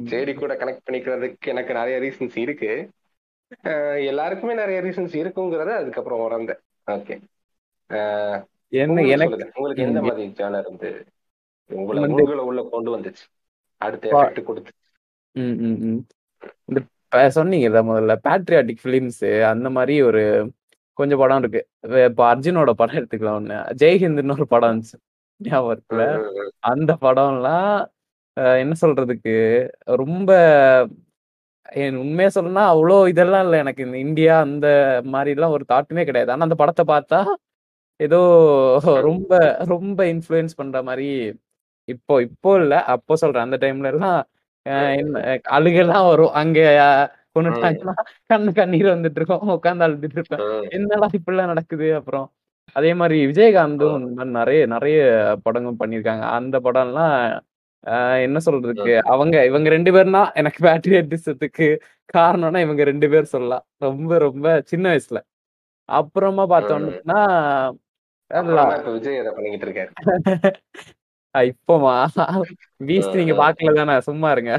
[0.06, 2.90] சரி கூட கனெக்ட் பண்ணிக்கிறதுக்கு எனக்கு நிறைய ரீசன்ஸ் இருக்கு.
[4.04, 6.58] எல்லாருக்குமே நிறைய ரீசன்ஸ் இருக்குங்கிறத அதுக்கப்புறம் உணர்ந்தேன்.
[6.86, 7.20] ஓகே.
[8.68, 10.02] என்ன எனக்கு உங்களுக்கு எந்த.
[10.02, 11.06] மாதிரி ஜானர் இருந்து
[11.66, 13.42] உங்களை வந்து- உங்களை உள்ள கொண்டு வந்துச்சு?
[13.76, 14.08] அடுத்த
[14.42, 14.70] கொடுத்து.
[16.64, 16.82] இந்த
[17.36, 19.20] சொன்னீங்கல்ல முதல்ல பேட்ரியாட்டிக் ஃபிலிம்ஸ்
[19.52, 20.22] அந்த மாதிரி ஒரு
[20.98, 21.60] கொஞ்சம் படம் இருக்கு.
[22.08, 23.56] இப்ப அர்ஜுனோட படம் எடுத்துக்கலாம் ஒண்ணு.
[23.82, 24.98] ஜெய்ஹிந்த்னு ஒரு படம் இருந்துச்சு.
[25.40, 26.04] ஞாபகம் இருக்குல்ல
[26.72, 27.74] அந்த படம்லாம்
[28.62, 29.34] என்ன சொல்றதுக்கு
[30.02, 30.30] ரொம்ப
[31.82, 33.82] என் உண்மையா சொல்லணும்னா அவ்வளோ இதெல்லாம் இல்லை எனக்கு.
[33.86, 34.66] இந்த இந்தியா அந்த
[35.14, 36.32] மாதிரிலாம் ஒரு தாட்டுமே கிடையாது.
[36.34, 37.20] ஆனா அந்த படத்தை பார்த்தா
[38.00, 38.20] ஏதோ
[39.08, 39.32] ரொம்ப
[39.74, 41.08] ரொம்ப இன்ஃப்ளூயன்ஸ் பண்ற மாதிரி
[41.88, 43.46] இப்போ இப்போ இல்ல அப்போ சொல்றேன்.
[43.48, 44.18] அந்த டைம்ல எல்லாம்
[45.52, 46.32] அழுகெல்லாம் வரும்.
[46.32, 47.94] அங்க அஹ், கொன்னுட்டாங்கன்னா
[48.32, 49.56] கண்ணு கண்ணீர் வந்துட்டு இருக்கோம்.
[49.56, 50.38] உட்காந்து அழுதுட்டு இருப்பேன்.
[50.70, 51.94] என்னடா இப்படிலாம் நடக்குது?
[51.94, 52.32] அப்புறம்
[52.76, 55.02] அதே மாதிரி விஜயகாந்தும் இந்த மாதிரி நிறைய நிறைய
[55.42, 56.32] படங்கள் பண்ணியிருக்காங்க.
[56.32, 57.42] அந்த படம்லாம்
[57.84, 61.78] ஆஹ் என்ன சொல்றதுக்கு அவங்க இவங்க ரெண்டு பேர்னா எனக்கு பேட்ரியட்டிசத்துக்கு
[62.14, 63.64] காரணம்னா இவங்க ரெண்டு பேர் சொல்லலாம்.
[63.78, 65.18] ரொம்ப ரொம்ப சின்ன வயசுல.
[65.88, 67.18] அப்புறமா பார்த்தோம்னா
[71.42, 71.94] இப்போமா?
[72.84, 74.52] பீஸ்ட் நீங்க பாக்கல தானே சும்மா இருங்க.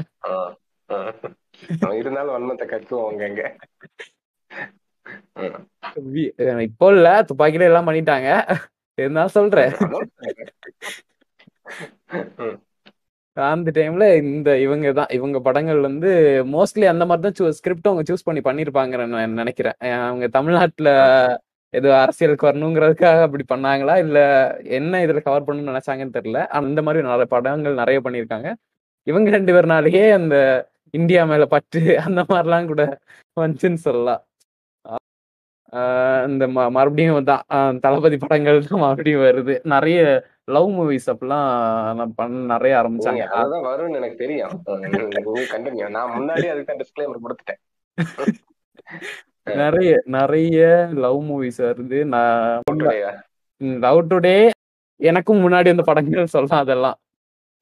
[1.92, 3.48] இருந்தாலும் வன்மத்தை கட்டுவோம்
[6.38, 7.08] அஹ் இப்போ இல்ல.
[7.22, 8.28] துப்பாக்கில எல்லாம் பண்ணிட்டாங்க.
[8.98, 9.72] இருந்தாலும் சொல்றேன்.
[13.36, 15.10] அந்த டைம்ல இந்த இவங்க தான்.
[15.10, 16.10] இவங்க படங்கள் வந்து
[16.46, 19.76] மோஸ்ட்லி அந்த மாதிரி தான் ஸ்கிரிப்ட் அவங்க சூஸ் பண்ணி பண்ணிருப்பாங்கன்னு நான் நினைக்கிறேன்.
[20.08, 20.88] அவங்க தமிழ்நாட்டுல
[21.70, 23.98] ஏதோ அரசியலுக்கு வரணுங்கிறதுக்காக அப்படி பண்ணாங்களா?
[23.98, 24.18] இல்ல
[24.78, 26.48] என்ன இதுல கவர் பண்ணணும்னு நினைச்சாங்கன்னு தெரியல.
[26.48, 28.54] ஆனா இந்த மாதிரி நிறைய படங்கள் நிறைய பண்ணியிருக்காங்க.
[29.06, 30.36] இவங்க ரெண்டு பேர்னாலேயே அந்த
[30.90, 32.82] இந்தியா மேல பற்று அந்த மாதிரிலாம் கூட
[33.40, 34.22] வந்துச்சுன்னு சொல்லலாம்.
[35.72, 39.54] ஆஹ் இந்த ம- மறுபடியும் தான் தளபதி படங்கள் தான் மறுபடியும் வருது.
[39.64, 41.48] நிறைய லவ் மூவிஸ் அப்படிலாம்
[41.98, 43.24] நான் பண்ண நிறைய ஆரம்பிச்சாங்க.
[43.40, 44.62] அதான் வரும்னு எனக்கு தெரியும்.
[45.54, 47.62] கண்டினியூ நான் முன்னாடி அதுக்கு டிஸ்க்ளைமர் கொடுத்துட்டேன்.
[49.56, 50.58] நிறைய நிறைய
[51.04, 51.98] லவ் மூவிஸ் வருது.
[52.14, 52.64] நான்
[53.84, 54.36] லவ் டுடே
[55.00, 56.96] எனக்கும் முன்னாடி அந்த படங்கள் சொல்லலாம் அதெல்லாம்.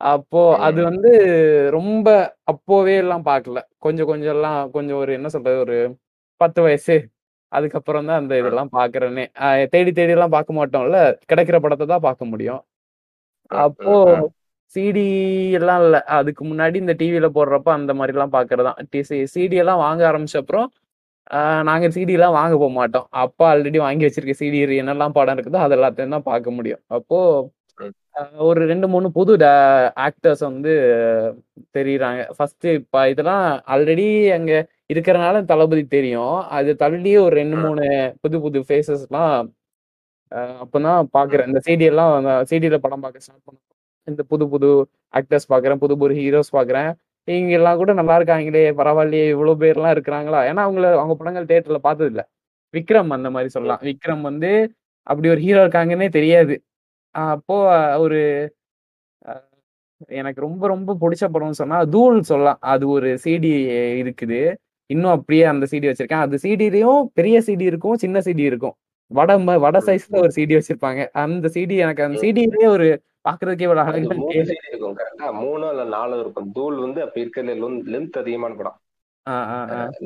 [0.01, 0.81] அப்போ அது.
[0.89, 1.11] வந்து
[1.77, 2.09] ரொம்ப
[2.53, 3.59] அப்போவே எல்லாம் பார்க்கல.
[3.79, 5.77] கொஞ்சம் கொஞ்சம் எல்லாம் கொஞ்சம் ஒரு என்ன சொல்றது ஒரு
[6.41, 6.97] பத்து வயசு
[7.53, 9.25] அதுக்கப்புறம் தான் அந்த இதெல்லாம் பாக்குறேனே
[9.75, 10.99] தேடி தேடி எல்லாம் பார்க்க மாட்டோம்ல.
[11.31, 12.63] கிடைக்கிற படத்தை தான் பார்க்க முடியும்.
[13.51, 13.95] அப்போ
[14.77, 15.05] சிடி
[15.59, 15.97] எல்லாம் இல்ல.
[16.17, 18.79] அதுக்கு முன்னாடி இந்த டிவில போடுறப்ப அந்த மாதிரி எல்லாம் பாக்குறதான்
[19.35, 20.69] சிடி எல்லாம் வாங்க ஆரம்பிச்ச அப்புறம்
[21.31, 23.07] ஆஹ் நாங்க சிடி எல்லாம் வாங்க போக மாட்டோம்.
[23.11, 26.83] அப்பா ஆல்ரெடி வாங்கி வச்சிருக்க சிடி என்னெல்லாம் படம் இருக்குதோ அது எல்லாத்தையும் தான் பார்க்க முடியும்.
[26.87, 27.19] அப்போ
[28.39, 29.33] ஒரு ரெண்டு மூணு புது
[30.07, 30.73] ஆக்டர்ஸ் வந்து
[31.79, 32.31] தெரியுறாங்க.
[32.37, 34.53] ஃபர்ஸ்ட் இப்ப இதெல்லாம் ஆல்ரெடி அங்க
[34.95, 36.43] இருக்கிறனால தளபதி தெரியும்.
[36.49, 37.57] அது தள்ளி ஒரு ரெண்டு.
[37.57, 37.85] மூணு
[38.21, 39.55] புது புது ஃபேஸஸ் எல்லாம்
[40.33, 41.47] ஆஹ் அப்பதான் பாக்குறேன்.
[41.47, 43.59] இந்த சிடி எல்லாம் சிடியில படம் பார்க்க ஸ்டார்ட் பண்ண
[44.05, 45.77] இந்த புது புது ஆக்டர்ஸ் பாக்குறேன்.
[45.77, 46.91] புது புது ஹீரோஸ் பாக்குறேன்.
[47.29, 50.41] இவங்க எல்லாம் கூட நல்லா இருக்காங்களே பரவாயில்லையே இவ்வளவு பேர்லாம் இருக்கிறாங்களா?
[50.51, 52.23] ஏன்னா அவங்கள அவங்க படங்கள் தியேட்டர்ல பார்த்தது இல்ல
[52.75, 53.83] விக்ரம் அந்த மாதிரி சொல்லலாம்.
[53.89, 54.51] விக்ரம் வந்து
[55.07, 56.55] அப்படி ஒரு ஹீரோ இருக்காங்கன்னே தெரியாது.
[57.15, 57.57] அப்போ
[58.05, 58.19] ஒரு
[60.17, 62.61] எனக்கு ரொம்ப ரொம்ப பிடிச்ச படம்னு சொன்னா தூள் சொல்லலாம்.
[62.73, 63.53] அது ஒரு சிடி
[64.03, 64.41] இருக்குது.
[64.91, 66.25] இன்னும் அப்படியே அந்த சிடி வச்சிருக்கேன்.
[66.27, 68.77] அது சிடிலையும் பெரிய சிடி இருக்கும் சின்ன சிடி இருக்கும்.
[69.11, 69.33] வட
[69.65, 71.03] வட சைஸ்ல ஒரு சிடி வச்சிருப்பாங்க.
[71.25, 72.89] அந்த சிடி எனக்கு அந்த சிடியிலேயே ஒரு
[73.27, 76.49] பாக்குறதுக்கே ஒரு அது அழகா மூணு CD இருக்கும் கரெக்டா மூணோ இல்ல நாலு இருக்கும்.
[76.57, 77.57] தூள் வந்து அப்ப இருக்கிறதுல
[77.95, 78.79] லென்த் அதிகமான படம்.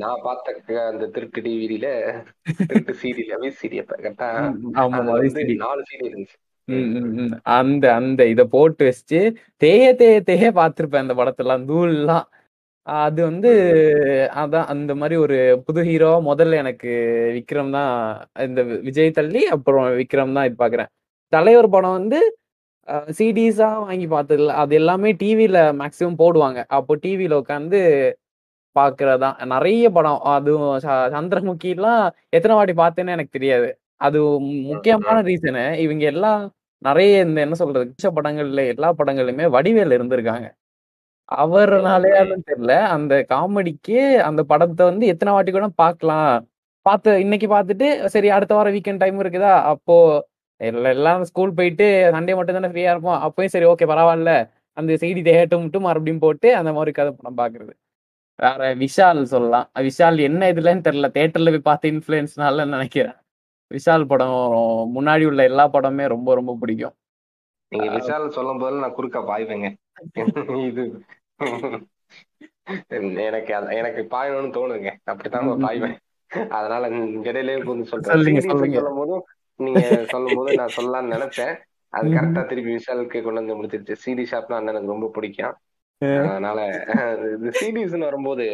[0.01, 0.55] நான் பார்த்த
[0.85, 1.87] அந்த திருட்டு டிவிடில
[2.69, 4.27] திருட்டு சீரியல் வி சீரியல் கரெக்டா.
[5.03, 5.29] நாலு
[5.89, 6.37] சீடி இருந்துச்சு.
[7.55, 9.19] அந்த அந்த இத போட்டு வச்சு
[9.61, 12.27] தேய தேய தேய பார்த்திருப்பேன் அந்த படத்தெல்லாம் தூள்லாம்.
[12.87, 13.49] அது வந்து
[14.41, 16.91] அதான் அந்த மாதிரி ஒரு புது ஹீரோ முதல்ல எனக்கு
[17.37, 17.91] விக்ரம் தான்
[18.47, 20.89] இந்த விஜய் தள்ளி அப்புறம் விக்ரம் தான் இது பாக்குறேன்.
[21.33, 22.19] தலைவர் படம் வந்து
[23.17, 26.59] சிடிஸா வாங்கி பார்த்தது இல்ல அது எல்லாமே டிவில மேக்சிமம் போடுவாங்க.
[26.77, 27.79] அப்போ டிவில உட்காந்து
[28.75, 30.19] பாக்குறதுதான் நிறைய படம்.
[30.33, 30.75] அதுவும்
[31.15, 32.03] சந்திரமுகிலாம்
[32.37, 33.69] எத்தனை வாட்டி பார்த்தேன்னு எனக்கு தெரியாது.
[34.01, 34.19] அது
[34.71, 36.41] முக்கியமான ரீசனு இவங்க எல்லாம்
[36.81, 40.47] நிறைய இந்த என்ன சொல்றது பிடிச்ச படங்கள்ல எல்லா படங்களுமே வடிவேல் இருந்திருக்காங்க.
[41.29, 43.97] அவர்னாலயாலும் தெரியல அந்த காமெடிக்கு
[44.29, 46.31] அந்த படத்தை வந்து எத்தனை வாட்டி கூட பார்க்கலாம்
[46.85, 49.53] பார்த்து இன்னைக்கு பார்த்துட்டு சரி அடுத்த வாரம் வீக்கெண்ட் டைம் இருக்குதா?
[49.73, 49.95] அப்போ
[50.69, 53.21] எல்லாம் ஸ்கூல் போயிட்டு சண்டே மட்டும் தானே ஃப்ரீயா இருப்போம்.
[53.25, 54.33] அப்பயும் சரி ஓகே பரவாயில்ல.
[54.77, 57.73] அந்த செய்தி தேகட்டும் மட்டும் மறுபடியும் போட்டு அந்த மாதிரி கதை படம் பாக்குறது.
[58.43, 59.67] வேற விஷால் சொல்லலாம்.
[59.87, 61.09] விஷால் என்ன இதுலன்னு தெரியல.
[61.17, 63.17] தேட்டர்ல போய் பார்த்து இன்ஃபுளுன்ஸ்னால நினைக்கிறேன்.
[63.75, 64.37] விஷால் படம்
[64.95, 66.95] முன்னாடி உள்ள எல்லா படமே ரொம்ப ரொம்ப பிடிக்கும்.
[67.71, 69.67] நீங்க விஷால் சொல்லும் போது நான் குறுக்க பாய்வேங்க.
[70.69, 70.83] இது
[73.27, 75.95] எனக்கு எனக்கு பாயணும்னு தோணுங்க அப்படித்தான் பாய்வேன்.
[76.57, 76.89] அதனால
[77.29, 78.41] இடையிலே கொஞ்சம் சொல்றேன்.
[78.49, 79.23] சொல்லும் போதும்
[79.61, 81.53] நீங்க சொல்லும் போது நான் சொல்லலாம்னு நினைச்சேன்.
[81.93, 82.07] அது.
[82.09, 83.95] கரெக்டா திருப்பி விஷாலுக்கு கொண்டு வந்து முடிச்சிருச்சு.
[84.05, 85.55] சிடி ஷாப்னா அண்ணனுக்கு ரொம்ப பிடிக்கும்.
[86.27, 86.59] அதனால
[87.35, 88.45] இது சீரீஸ்னு வரும்போது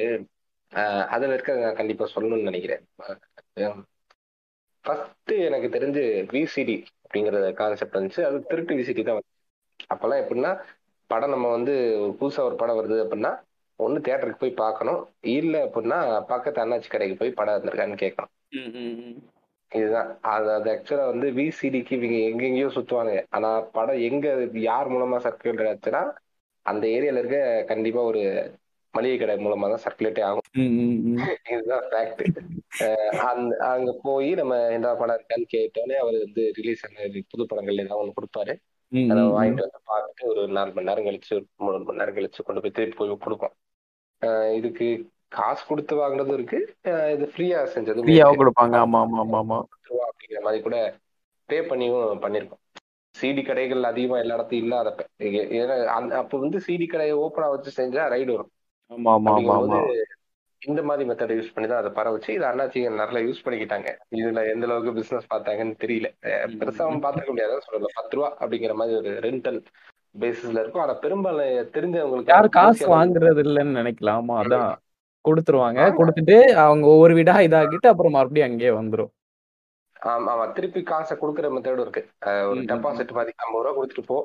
[1.15, 2.83] அதுல இருக்க நான் கண்டிப்பா சொல்லணும்னு நினைக்கிறேன்.
[4.85, 8.21] ஃபர்ஸ்ட் எனக்கு தெரிஞ்சு விசிடி அப்படிங்கிற கான்செப்ட் வந்துச்சு.
[8.29, 9.21] அது திருட்டு விசிடி தான்.
[9.93, 10.51] அப்பெல்லாம் எப்படின்னா
[11.09, 13.31] படம் நம்ம வந்து ஒரு புதுசா ஒரு படம் வருது அப்படின்னா
[13.79, 15.01] ஒண்ணு தியேட்டருக்கு போய் பார்க்கணும்.
[15.37, 18.33] இல்ல அப்படின்னா பக்கத்து அண்ணாச்சி கடைக்கு போய் படம் வந்திருக்கான்னு கேட்கணும்.
[19.71, 20.09] இதுதான்.
[20.33, 23.13] அது அது ஆக்சுவலா வந்து விசிடிக்கு இவங்க எங்கெங்கேயோ சுத்துவாங்க.
[23.29, 24.27] ஆனா படம் எங்க
[24.69, 26.03] யார் மூலமா சர்க்குலேட் ஆச்சுன்னா
[26.65, 28.21] அந்த ஏரியால இருக்க கண்டிப்பா ஒரு
[28.93, 30.47] மளிகை கடை மூலமா தான் சர்க்குலேட்டே ஆகும்.
[31.51, 32.39] இதுதான் ஃபேக்ட்
[33.29, 38.01] அந்த அங்க போய் நம்ம என்ன படம் இருக்கான்னு கேட்டோன்னே அவர் வந்து ரிலீஸ் ஆன புது படங்கள் ஏதாவது
[38.01, 38.53] ஒன்று கொடுப்பாரு.
[39.11, 39.21] அதை.
[39.37, 42.75] வாங்கிட்டு வந்து பார்த்துட்டு ஒரு நாலு மணி நேரம் கழிச்சு ஒரு மூணு மணி நேரம் கழிச்சு கொண்டு போய்
[42.79, 43.55] திருப்பி போய் கொடுப்போம்.
[44.59, 44.87] இதுக்கு
[45.31, 46.59] காசு கொடுத்து வாங்குனதும் இருக்கு.
[47.15, 48.75] இது ஃப்ரீயா செஞ்சதும் ஃப்ரீயாவும் இருக்கு கொடுப்பாங்க.
[48.85, 49.57] ஆமா ஆமா ஆமா ஆமா.
[50.07, 50.77] அப்படிங்கிற மாதிரி கூட
[51.49, 52.63] பே பண்ணியும் பண்ணியிருக்கோம்
[53.15, 55.03] சிடி கடைகள் அதிகமா எல்லா இடத்தையும் இல்லாதப்ப.
[55.59, 55.75] ஏன்னா
[56.21, 58.51] அப்போ வந்து சிடி கடையை ஓப்பனா வச்சு செஞ்சா ரைடு வரும்.
[58.91, 59.79] ஆமா ஆமா ஆமா ஆமா.
[60.61, 63.89] இந்த மாதிரி மெத்தட் யூஸ் பண்ணி தான் அதை பரவ வச்சு இது அண்ணாச்சிங்க நிறைய யூஸ் பண்ணிக்கிட்டாங்க.
[64.19, 66.09] இதுல எந்த அளவுக்கு பிசினஸ் பார்த்தாங்கன்னு தெரியல.
[66.61, 67.65] பெருசா அவன் பார்த்துக்க முடியாது.
[67.67, 69.59] சொல்லல பத்து ரூபா அப்படிங்கிற மாதிரி ஒரு ரெண்டல்
[70.23, 70.83] பேசிஸ்ல இருக்கும்.
[70.85, 74.19] ஆனா பெரும்பாலும் தெரிஞ்சவங்களுக்கு யாரும் காசு வாங்குறது இல்லைன்னு நினைக்கலாம்?
[74.23, 74.71] ஆமா அதான்.
[75.27, 75.81] கொடுத்துருவாங்க.
[75.99, 76.35] கொடுத்துட்டு
[76.65, 79.11] அவங்க ஒவ்வொரு வீடா இதாக்கிட்டு அப்புறம் மறுபடியும் அங்கேயே வந்துரும்.
[80.09, 80.45] ஆமா ஆமா.
[80.53, 82.01] திருப்பி காசை கொடுக்குற மெத்தடும் இருக்கு.
[82.49, 84.17] ஒரு டெபாசிட் மாதிரி ஐம்பது ரூபா கொடுத்துட்டு போ.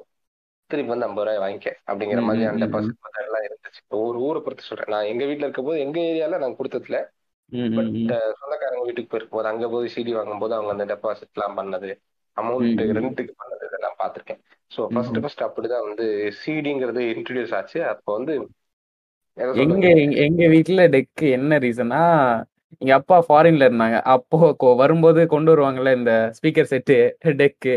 [0.70, 1.70] திருப்பி வந்து ஐம்பது ரூபாய் வாங்கிக்க.
[1.90, 2.62] அப்படிங்கிற ம், மாதிரியான ம், ம்.
[2.64, 3.80] டெபாசிட் மெத்தட் எல்லாம் இருந்துச்சு.
[4.02, 4.92] ஒரு ஊரை பொறுத்து சொல்றேன்.
[4.94, 7.00] நான் எங்க வீட்ல இருக்கும் போது எங்க ஏரியால நான் கொடுத்ததுல
[7.76, 7.90] பட்.
[8.40, 11.90] சொந்தக்காரங்க வீட்டுக்கு போயிருக்கும் போது அங்க போய் சிடி வாங்கும் போது அவங்க அந்த டெபாசிட் எல்லாம் பண்ணது
[12.36, 12.82] அமௌண்ட்.
[12.98, 14.40] ரெண்டுக்கு பண்ணது இதெல்லாம் பார்த்திருக்கேன்.
[14.70, 15.18] So first.
[15.22, 16.06] ஃபர்ஸ்ட் அப்படிதான் வந்து
[16.42, 17.80] சிடிங்கிறது இன்ட்ரடியூஸ் ஆச்சு.
[17.92, 18.34] அப்போ வந்து
[19.36, 19.88] எங்க
[20.20, 22.00] எங்க- வீட்ல டெக்கு என்ன ரீசனா
[22.78, 24.00] எங்க அப்பா ஃபாரின்ல இருந்தாங்க.
[24.06, 26.96] அப்போ கொ- வரும்போது கொண்டு வருவாங்கல்ல இந்த ஸ்பீக்கர் செட்டு
[27.40, 27.74] டெக்கு.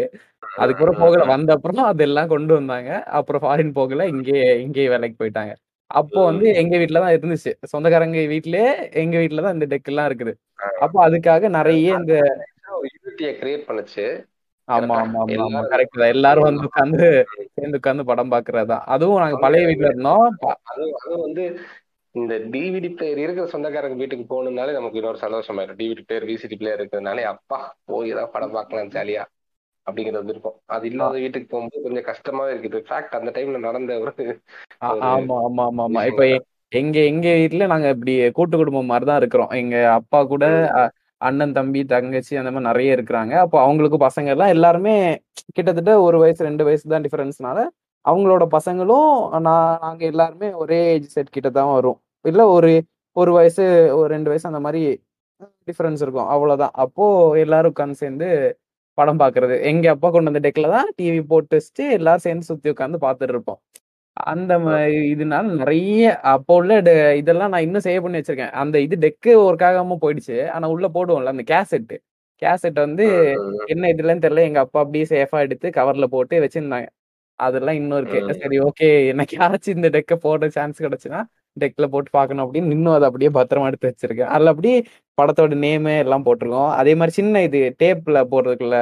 [0.58, 1.24] அதுக்கப்புறம் போகல.
[1.26, 2.90] வந்த அப்புறம் அதெல்லாம் கொண்டு வந்தாங்க.
[3.18, 4.08] அப்புறம் ஃபாரின் போகல.
[4.08, 5.54] இங்கே இங்கே வேலைக்கு போயிட்டாங்க.
[5.92, 7.52] அப்போ வந்து எங்க வீட்ல தான் இருந்துச்சு.
[7.64, 10.34] சொந்தக்காரங்க வீட்லயே எங்க வீட்ல தான் இந்த டெக் எல்லாம் இருக்குது
[10.80, 12.16] அப்போ அதுக்காக நிறைய இந்த
[12.88, 14.06] யூனிட்டியை கிரியேட் பண்ணுச்சு.
[14.68, 14.96] ஆமா?
[15.00, 16.12] ஆமா ஆமா கரெக்ட் தான்.
[16.14, 17.06] எல்லாரும் வந்து உட்காந்து
[17.56, 18.86] சேர்ந்து உட்காந்து படம் பாக்குறதுதான்.
[18.88, 20.26] அதுவும் நாங்க பழைய வீட்ல இருந்தோம்.
[20.44, 21.44] ப- அது அது வந்து
[22.16, 25.78] இந்த டிவிடி பிளேயர் இருக்கிற சொந்தக்காரங்க வீட்டுக்கு போகணும்னாலே நமக்கு இன்னொரு சந்தோஷமாயிரும்.
[25.78, 29.24] டிவிடி பிளேயர் விசிடி பிளேயர் இருக்கிறதுனாலே அப்பா போய் தான் படம் பார்க்கலாம் ஜாலியா
[29.88, 30.58] அப்படிங்கிறது இருக்கும்.
[30.68, 32.80] அது இல்லாத வீட்டுக்கு போகும்போது கொஞ்சம் கஷ்டமாவே இருக்குது.
[32.88, 34.14] ஃபேக்ட் அந்த டைம்ல நடந்த ஒரு
[34.86, 35.10] ஆமா
[35.42, 36.02] ஆமா ஆமா ஆமா.
[36.06, 36.24] இப்ப
[36.72, 39.52] எங்க எங்க வீட்ல நாங்க இப்படி கூட்டு குடும்பம் மாதிரி தான் இருக்கிறோம்.
[39.56, 40.46] எங்க அப்பா கூட
[41.22, 43.34] அண்ணன் தம்பி தங்கச்சி அந்த மாதிரி நிறைய இருக்கிறாங்க.
[43.46, 44.96] அப்போ அவங்களுக்கு பசங்க எல்லாம் எல்லாருமே
[45.58, 47.60] கிட்டத்தட்ட ஒரு வயசு ரெண்டு வயசு தான் டிஃபரன்ஸ்னால
[48.06, 49.12] அவங்களோட பசங்களும்
[49.48, 51.98] நான் நாங்க எல்லாருமே ஒரே ஏஜ் செட் கிட்ட தான் வரும்.
[52.26, 52.72] இல்ல ஒரு
[53.18, 53.64] ஒரு வயசு
[54.00, 54.82] ஒரு ரெண்டு வயசு அந்த மாதிரி
[55.70, 56.30] டிஃபரன்ஸ் இருக்கும்.
[56.34, 56.74] அவ்வளவுதான்.
[56.84, 57.06] அப்போ
[57.44, 58.28] எல்லாரும் உட்காந்து சேர்ந்து
[58.98, 63.00] படம் பாக்குறது எங்க அப்பா கொண்டு வந்த டெக்ல தான் டிவி போட்டு வச்சுட்டு எல்லாரும் சேர்ந்து சுத்தி உட்காந்து
[63.06, 63.60] பார்த்துட்டு இருப்போம்.
[64.24, 68.50] அந்த ம- இதனால நிறைய அப்போ உள்ள டெ- இதெல்லாம் நான் இன்னும் சேவ் பண்ணி வச்சிருக்கேன்.
[68.50, 70.48] அந்த இது டெக்கு ஒர்க் ஆகாம போயிடுச்சு.
[70.50, 71.98] ஆனா உள்ள போடுவோம்ல அந்த கேசெட்.
[72.42, 73.06] கேசெட் வந்து
[73.66, 74.40] என்ன இதுலன்னு தெரியல.
[74.40, 76.88] எங்க அப்பா அப்படியே சேஃபா எடுத்து கவர்ல போட்டு வச்சிருந்தாங்க.
[77.40, 78.28] அதெல்லாம் இன்னும் இருக்கு.
[78.28, 78.40] ம்.
[78.40, 78.90] சரி ஓகே.
[79.14, 81.24] என்னைக்காச்சும் இந்த டெக்க போட சான்ஸ் கிடைச்சுன்னா
[81.60, 84.32] டெக்ல போட்டு பார்க்கணும் அப்படின்னு இன்னும் அதை அப்படியே பத்திரமா எடுத்து வச்சிருக்கேன்.
[84.36, 84.84] அதுல அப்படியே
[85.22, 86.70] படத்தோட நேமு எல்லாம் போட்டிருக்கோம்.
[86.72, 88.80] அதே மாதிரி சின்ன இது டேப்ல போடுறதுக்குள்ள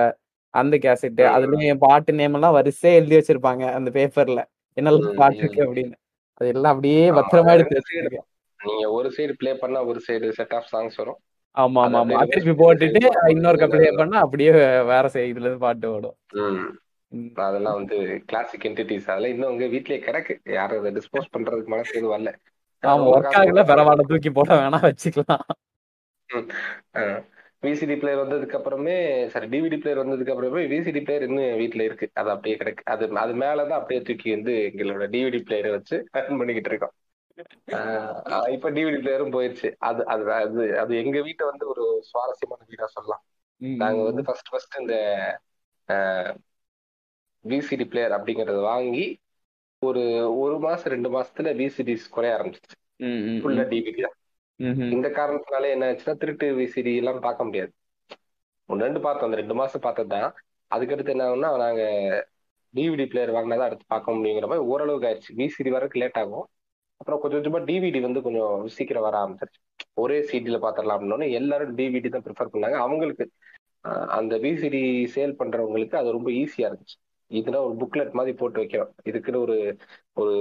[0.54, 1.36] அந்த கேசெட் ம்.
[1.36, 4.42] அதுலயும் என் பாட்டு நேம் எல்லாம் வரிசையா எழுதி வச்சிருப்பாங்க அந்த பேப்பர்ல
[4.78, 5.66] என்னெல்லாம் ம், பாட்டு இருக்கு ம்.
[5.66, 5.96] அப்படின்னு.
[6.42, 8.28] அதெல்லாம் அப்படியே ஆமா, பத்திரமா அது எடுத்து வச்சிருக்கேன்.
[8.60, 11.20] நீங்க ஒரு சைடு ப்ளே பண்ணா ஒரு சைடு செட் ஆஃப் சாங்ஸ் வரும்.
[11.58, 12.14] ஆமா அதை ஆமா ஆமா.
[12.14, 14.52] அப்படியே திருப்பி போட்டுட்டு இன்னொரு கப்ளே பண்ணா அப்படியே
[14.84, 16.18] வேற இதுல இருந்து பாட்டு ஓடும்.
[17.46, 20.36] அதெல்லாம் வந்து கிளாசிக் என்டிட்டிஸ் அதெல்லாம் இன்னும் உங்க வீட்லயே கிடக்கு.
[20.52, 22.32] யாரும் அதை டிஸ்போஸ் பண்றதுக்கு மனசு எதுவும் வரல.
[22.84, 25.46] ஆமா ஒர்க் ஆகல பரவாயில்ல தூக்கி போட வேணா வச்சுக்கலாம்.
[27.64, 28.96] விசிடி பிளேயர் வந்ததுக்கு அப்புறமே
[29.28, 32.08] சாரி டிவிடி பிளேயர் வந்ததுக்கு அப்புறமே விசிடி பிளேயர் இன்னும் வீட்ல இருக்கு.
[32.14, 32.84] அது அப்படியே கிடக்கு.
[32.86, 36.96] அது அது மேலதான் அப்படியே தூக்கி வந்து எங்களோட டிவிடி பிளேயரை வச்சு ரன் பண்ணிக்கிட்டு இருக்கோம்.
[38.56, 43.24] இப்ப டிவிடி பிளேயரும் போயிடுச்சு அது அது அது அது எங்க வீட்டை வந்து ஒரு சுவாரஸ்யமான வீடா சொல்லலாம்.
[43.78, 44.96] நாங்க வந்து ஃபர்ஸ்ட் ஃபர்ஸ்ட் இந்த
[47.46, 49.06] விசிடி பிளேயர் அப்படிங்கறத வாங்கி
[49.82, 50.02] ஒரு
[50.38, 52.78] ஒரு மாசம் ரெண்டு மாசத்துல விசிடிஸ் குறைய ஆரம்பிச்சிச்சு.
[53.38, 54.18] ஃபுல்லா டிவிடி தான்.
[54.96, 57.72] இந்த காரணத்தினால என்ன ஆச்சுன்னா திருட்டு விசிடி எல்லாம் பார்க்க முடியாது.
[58.70, 59.28] ஒன்று ரெண்டு பார்த்தோம்.
[59.30, 60.30] அந்த ரெண்டு மாசம் பார்த்ததுதான்.
[60.72, 61.84] அதுக்கடுத்து என்ன ஆகும்னா நாங்க
[62.74, 65.32] டிவிடி பிளேயர் வாங்கினதான் அடுத்து பார்க்க முடியுங்கிற மாதிரி ஓரளவுக்கு ஆயிடுச்சு.
[65.42, 66.46] விசிடி வரக்கு லேட் ஆகும்.
[67.02, 69.62] அப்புறம் கொஞ்சம் கொஞ்சமா டிவிடி வந்து கொஞ்சம் சீக்கிரம் வர ஆரம்பிச்சிருச்சு.
[69.94, 72.78] ஒரே சிடில பாத்திரலாம் எல்லாரும் டிவிடி தான் ப்ரிஃபர் பண்ணாங்க.
[72.86, 73.26] அவங்களுக்கு
[74.18, 74.82] அந்த விசிடி
[75.16, 76.98] சேல் பண்றவங்களுக்கு அது ரொம்ப ஈஸியா இருந்துச்சு.
[77.32, 78.92] இதுனா ஒரு புக்லெட் மாதிரி போட்டு வைக்கிறோம்.
[79.10, 79.58] இதுக்குன்னு ஒரு
[80.14, 80.34] ஒரு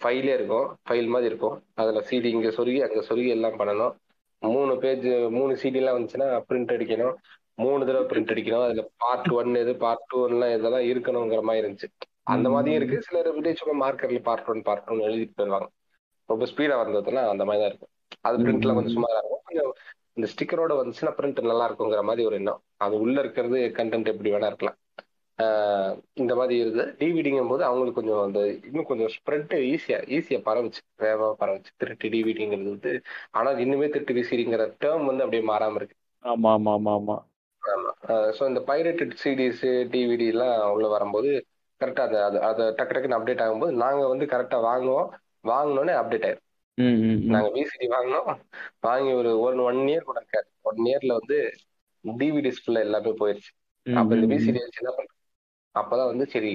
[0.00, 0.66] ஃபைலே இருக்கும்.
[0.86, 1.56] ஃபைல் மாதிரி இருக்கும்.
[1.74, 3.94] அதில் சிடி இங்கே சொருகி அங்கே சொருகி எல்லாம் பண்ணணும்.
[4.42, 7.14] மூணு பேஜ் மூணு சிடிலாம் வந்துச்சுன்னா பிரிண்ட் அடிக்கணும்.
[7.54, 8.64] மூணு தடவை பிரிண்ட் அடிக்கணும்.
[8.66, 11.88] அதில் பார்ட் ஒன் எது பார்ட் டூ எல்லாம் இதெல்லாம் இருக்கணுங்கிற மாதிரி இருந்துச்சு.
[12.22, 13.02] அந்த மாதிரியும் இருக்கு.
[13.02, 15.68] சிலர் வந்து சும்மா மார்க்கர்ல பார்ட் ஒன் பார்ட் ஒன் எழுதிட்டு போயிருவாங்க.
[16.28, 17.92] ரொம்ப ஸ்பீடாக வந்ததுன்னா அந்த மாதிரி தான் இருக்கும்.
[18.20, 19.44] அது பிரிண்ட்லாம் கொஞ்சம் சுமாரா இருக்கும்.
[19.44, 19.72] கொஞ்சம்
[20.12, 22.60] இந்த ஸ்டிக்கரோட வந்துச்சுன்னா பிரிண்ட் நல்லா இருக்குங்கிற மாதிரி ஒரு எண்ணம்.
[22.76, 24.78] அது உள்ள இருக்கிறது கண்டென்ட் எப்படி வேணா இருக்கலாம்.
[26.16, 30.82] இந்த மாதிரி இருக்குது டிவிடிங்கும் போது அவங்களுக்கு கொஞ்சம் அந்த இன்னும் கொஞ்சம் ஸ்ப்ரெட் ஈஸியா ஈஸியா பரவுச்சு.
[30.98, 31.70] வேகமா பரவுச்சு.
[31.76, 32.92] திருட்டு டிவிடிங்கிறது வந்து
[33.32, 35.96] ஆனால் இன்னுமே திருட்டு விசிடிங்கிற டேர்ம் வந்து அப்படியே மாறாம இருக்கு.
[36.24, 37.16] ஆமா ஆமா ஆமா ஆமா.
[37.62, 37.90] ஆமா.
[38.36, 41.30] ஸோ இந்த பைரேட்டட் சிடிஸ் டிவிடி எல்லாம் உள்ள வரும்போது
[41.80, 45.08] கரெக்டா அது அது அதை டக்கு டக்குன்னு அப்டேட் ஆகும்போது நாங்க வந்து கரெக்டா வாங்குவோம்.
[45.44, 46.44] வாங்கினோடனே அப்டேட் ஆயிரும்.
[47.28, 48.30] நாங்க விசிடி வாங்கினோம்.
[48.80, 50.48] வாங்கி ஒரு ஒன் ஒன் இயர் கூட இருக்காது.
[50.62, 51.38] ஒன் இயர்ல வந்து
[52.04, 53.52] டிவிடிஸ் ஃபுல்லா எல்லாமே போயிருச்சு.
[53.86, 54.28] அப்ப இந்த.
[54.32, 55.15] விசிடி என்ன பண்றோம்
[55.80, 56.52] அப்பதான் வந்து சரி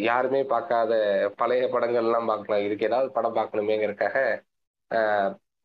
[0.00, 0.92] யாருமே பார்க்காத
[1.36, 2.64] பழைய படங்கள் எல்லாம் பார்க்கலாம்.
[2.66, 4.16] இதுக்கு ஏதாவது படம் பார்க்கணுமேங்கிறதுக்காக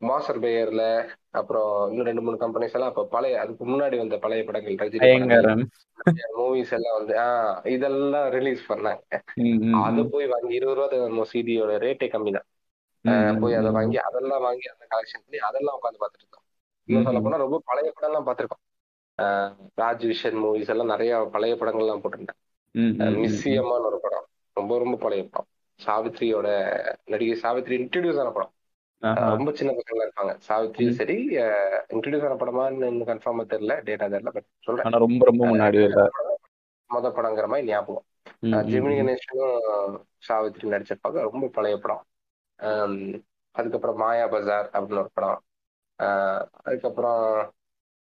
[0.01, 0.83] மாஸ்டர் பேயர்ல
[1.31, 5.09] அப்புறம் இன்னும் ரெண்டு மூணு கம்பெனிஸ் எல்லாம் அப்ப பழைய அதுக்கு முன்னாடி வந்த பழைய படங்கள் ரஜினி
[6.39, 9.01] மூவிஸ் எல்லாம் வந்து ஆஹ் இதெல்லாம் ரிலீஸ் பண்ணாங்க.
[9.83, 10.01] அது.
[10.15, 12.47] போய் வாங்கி இருபது ரூபா சிடியோட ரேட்டே கம்மி தான்.
[13.43, 13.71] போய் அதை.
[13.77, 16.45] வாங்கி அதெல்லாம் வாங்கி அந்த கலெக்ஷன் பண்ணி அதெல்லாம் உட்காந்து பார்த்துட்டு இருக்கோம்
[16.89, 18.63] இன்னும் சொல்ல போனா ரொம்ப பழைய படம் எல்லாம் பார்த்திருக்கோம்.
[19.19, 22.39] ஆஹ் ராஜ் விஷன் மூவிஸ் எல்லாம் நிறைய பழைய படங்கள் எல்லாம் போட்டிருந்தேன்
[22.75, 23.23] ம், ம், ம்.
[23.23, 24.25] மிஸ்ஸி அம்மான்னு ஒரு படம்.
[24.57, 25.49] ரொம்ப ரொம்ப பழைய படம்.
[25.79, 26.47] சாவித்ரியோட
[27.05, 28.53] நடிகை சாவித்ரி இன்ட்ரடியூஸ் ஆன படம்.
[29.31, 30.33] ரொம்ப சின்ன பசங்களா இருப்பாங்க.
[30.47, 30.97] சாவித்ரியும் ம்.
[30.99, 31.15] சரி
[31.93, 33.73] இன்ட்ரடியூஸ் ஆன படமான்னு இன்னும் கன்ஃபார்மா தெரியல.
[33.87, 34.91] டேட்டா தெரியல பட் சொல்றேன்.
[34.97, 35.79] ரொம்ப ரொம்ப முன்னாடி
[36.89, 38.05] மொத படங்கிற மாதிரி ஞாபகம்.
[38.71, 38.99] ஜெமினி ம்.
[38.99, 39.59] கணேசனும்
[40.27, 41.19] சாவித்ரி நடிச்சிருப்பாங்க.
[41.27, 42.03] ரொம்ப பழைய படம்.
[43.55, 45.39] அதுக்கப்புறம் மாயா பஜார் அப்படின்னு ஒரு படம்.
[45.99, 47.23] ஆஹ் அதுக்கப்புறம்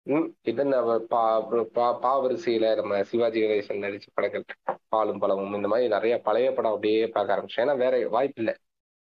[0.04, 0.72] ம், இதன்
[1.08, 4.44] பா பா- பாவரிசையில நம்ம சிவாஜி கணேசன் நடிச்ச படங்கள்
[4.88, 7.68] பாலும் பழமும் இந்த மாதிரி நிறைய பழைய படம் அப்படியே பார்க்க ஆரம்பிச்சேன்.
[7.68, 8.56] ஏன்னா வேற வாய்ப்பு இல்லை.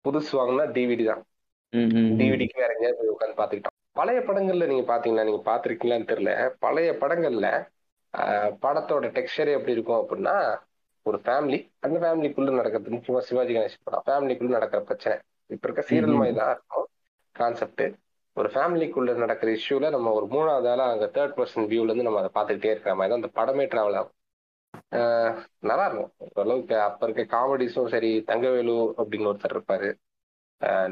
[0.06, 1.24] புதுசு வாங்கினா டிவிடி தான்.
[1.70, 2.20] ம், ம், ம்.
[2.20, 3.76] டிவிடிக்கு வேற எங்கேயாவது போய் உட்காந்து பார்த்துக்கிட்டோம்.
[3.92, 6.50] பழைய படங்கள்ல நீங்க பாத்தீங்கன்னா நீங்க பாத்திருக்கீங்களான்னு தெரியல.
[6.60, 7.74] பழைய படங்கள்ல
[8.14, 10.58] ஆஹ், படத்தோட டெக்ஸ்டர் எப்படி இருக்கும் அப்படின்னா
[11.04, 14.04] ஒரு ஃபேமிலி அந்த ஃபேமிலிக்குள்ள நடக்கிறது முக்கியமா சிவாஜி கணேசன் படம்.
[14.06, 15.18] ஃபேமிலிக்குள்ள நடக்கிற பிரச்சனை.
[15.46, 16.18] இப்ப இருக்க சீரியல்.
[16.18, 16.88] மாதிரி தான் இருக்கும்.
[17.32, 17.84] கான்செப்ட்
[18.38, 22.32] ஒரு ஃபேமிலிக்குள்ள நடக்கிற இஷ்யூல நம்ம ஒரு மூணாவது ஆளா அங்க தேர்ட் பர்சன் வியூல இருந்து நம்ம அதை
[22.38, 24.16] பார்த்துக்கிட்டே இருக்கிற மாதிரி தான் அந்த படமே டிராவல் ஆகும்.
[25.70, 26.12] நல்லா இருக்கும்.
[26.38, 29.90] ஓரளவுக்கு அப்ப இருக்க காமெடிஸும் சரி தங்கவேலு அப்படின்னு ஒருத்தர் இருப்பாரு.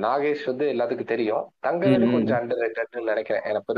[0.06, 1.43] நாகேஷ் வந்து எல்லாத்துக்கும் தெரியும்.
[1.67, 2.08] தங்கவேலு.
[2.15, 3.45] கொஞ்சம் அண்டர் ரேட்டட்னு நினைக்கிறேன்.
[3.51, 3.75] எனக்கு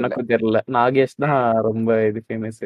[0.00, 0.60] எனக்கு தெரியல.
[0.78, 2.64] நாகேஷ் தான் ரொம்ப இது ஃபேமஸ்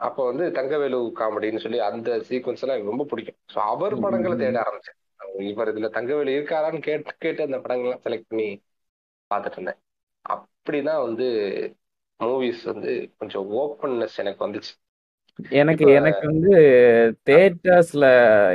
[0.00, 3.38] அப்போ வந்து தங்கவேலு காமெடின்னு சொல்லி அந்த சீக்வன்ஸ் எல்லாம் எனக்கு ரொம்ப பிடிக்கும்.
[3.54, 4.36] ஸோ அவர் படங்களை.
[4.40, 4.98] தேட ஆரம்பிச்சேன்.
[5.38, 8.62] இவர் இதுல தங்கவேலு இருக்காரான்னு கேட்டு கேட்டு அந்த படங்கள்லாம் செலக்ட் பண்ணி
[9.34, 9.78] பார்த்துட்டு இருந்தேன்
[10.28, 11.26] அப்படிதான் வந்து
[12.24, 14.72] மூவிஸ் வந்து கொஞ்சம் ஓப்பன்னஸ் எனக்கு வந்துச்சு.
[15.50, 16.52] எனக்கு இப்ப- எனக்கு வந்து
[17.30, 18.04] தேட்டர்ஸ்ல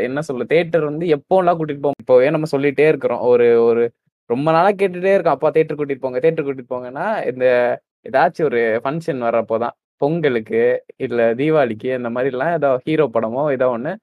[0.02, 3.20] என்ன சொல்ல தேட்டர் வந்து எப்போலாம் கூட்டிட்டு போவோம் இப்போவே நம்ம சொல்லிட்டே இருக்கிறோம்.
[3.20, 3.92] ஒரு ஒரு
[4.26, 9.22] ரொம்ப நாளா கேட்டுட்டே இருக்கோம் அப்பா தேட்டர் கூட்டிட்டு போங்க தேட்டர் கூட்டிட்டு போங்கன்னா இந்த ஏதாச்சும் ஒரு ஃபங்க்ஷன்
[9.22, 9.70] வர்றப்போதான்.
[9.96, 13.96] பொங்கலுக்கு இல்ல தீபாவளிக்கு இந்த மாதிரி எல்லாம் ஏதோ ஹீரோ படமோ ஏதோ ஒண்ணு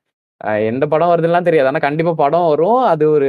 [0.69, 1.69] எந்த படம் வருதுலாம் தெரியாது.
[1.71, 2.81] ஆனால் கண்டிப்பாக படம் வரும்.
[2.93, 3.29] அது ஒரு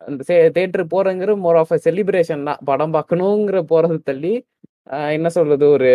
[0.00, 0.22] அந்த
[0.56, 2.60] தேட்டர் போறங்கிற மோர் ஆஃப் அ செலிப்ரேஷன் தான்.
[2.70, 4.32] படம் பார்க்கணுங்கிற போறது தள்ளி
[5.16, 5.90] என்ன சொல்றது ஒரு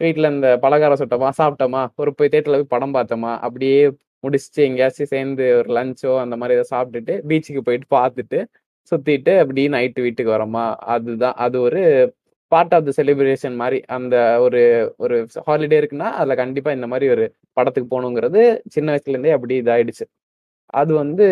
[0.00, 3.78] வீட்டில் இந்த பலகாரம் சுட்டோமா சாப்பிட்டோமா ஒரு போய் தேட்டரில் போய் படம் பார்த்தோமா அப்படியே
[4.24, 8.38] முடிச்சுட்டு எங்கேயாச்சும் சேர்ந்து ஒரு லஞ்சோ அந்த மாதிரி ஏதோ சாப்பிட்டுட்டு பீச்சுக்கு போயிட்டு பார்த்துட்டு
[8.92, 10.64] சுத்திட்டு அப்படியே நைட்டு வீட்டுக்கு வரோமா
[10.94, 11.36] அதுதான்.
[11.44, 11.82] அது ஒரு
[12.52, 14.60] பார்ட் ஆஃப் த செலிப்ரேஷன் மாதிரி அந்த ஒரு
[15.04, 15.16] ஒரு
[15.48, 17.24] ஹாலிடே இருக்குன்னா அதுல கண்டிப்பா இந்த மாதிரி ஒரு
[17.58, 18.42] படத்துக்கு போகணுங்கிறது
[18.76, 20.04] சின்ன வயசுல இருந்தே அப்படி இதாயிடுச்சு.
[20.80, 21.26] அது வந்து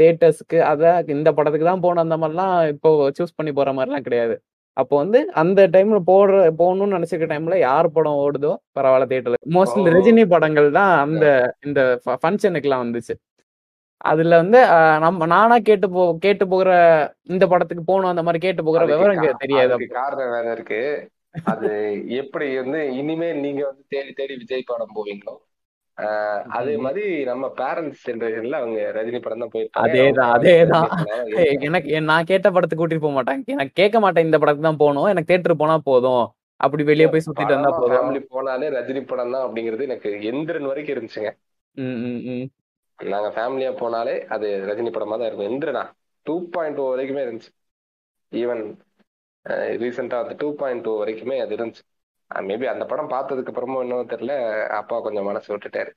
[0.00, 4.34] தேட்டர்ஸ்க்கு அதான் இந்த படத்துக்கு தான் போகணும் அந்த மாதிரிலாம் இப்போ சூஸ் பண்ணி போற மாதிரிலாம் கிடையாது.
[4.76, 9.90] அப்போ வந்து அந்த டைம்ல போடுற போகணும்னு நினைச்சிருக்க டைம்ல யார் படம் ஓடுதோ பரவாயில்ல தேட்டர்ல மோஸ்ட்லி.
[9.96, 11.26] ரஜினி படங்கள் தான் அந்த
[11.66, 11.80] இந்த
[12.22, 13.14] ஃபங்க்ஷனுக்குலாம் வந்துச்சு.
[14.04, 14.60] அதுல வந்து
[15.02, 16.70] நம்ம நானா கேட்டு போ கேட்டு போகிற
[17.32, 20.80] இந்த படத்துக்கு போகணும் அந்த மாதிரி கேட்டு போகிற விவரம் தெரியாது காரணம் வேற இருக்கு.
[21.44, 21.68] அது
[22.20, 25.34] எப்படி வந்து இனிமேல் நீங்க வந்து தேடி தேடி விஜய் படம் போவீங்களோ?
[26.56, 26.74] அதே.
[26.84, 29.86] மாதிரி நம்ம பேரண்ட்ஸ் ஜெனரேஷன்ல அவங்க ரஜினி படம் தான் போயிருப்பாங்க.
[29.86, 30.88] அதேதான், அதேதான்.
[31.66, 35.10] எனக்கு நான் கேட்ட படத்துக்கு கூட்டிட்டு போக மாட்டாங்க எனக்கு கேட்க மாட்டேன் இந்த படத்துக்கு தான் போகணும்.
[35.12, 36.24] எனக்கு தேட்டர் போனா போதும்.
[36.60, 38.18] அப்படி வெளியே போய் சுத்திட்டு வந்தா போதும்.
[38.32, 41.32] போனாலே ரஜினி படம் தான் அப்படிங்கிறது எனக்கு எந்திரன் வரைக்கும் இருந்துச்சுங்க.
[43.10, 45.50] நாங்க ஃபேமிலியா போனாலே அது ரஜினி படமா தான் இருக்கும்.
[45.50, 45.82] எந்திரனா
[46.26, 47.50] டூ பாயிண்ட் டூ வரைக்குமே இருந்துச்சு.
[48.32, 48.62] ஈவன்
[49.82, 51.82] ரீசெண்டா அந்த டூ பாயிண்ட் டூ வரைக்குமே அது இருந்துச்சு.
[52.30, 54.34] மேபி அந்த படம் பார்த்ததுக்கு அப்புறமும் என்னவோ தெரியல.
[54.80, 55.92] அப்பா கொஞ்சம் மனசு விட்டுட்டாரு.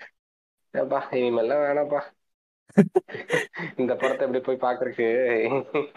[0.73, 2.01] ஏப்பா இனிமேல்லாம் வேணாப்பா
[3.81, 5.07] இந்த படத்தை எப்படி போய் பாக்குறதுக்கு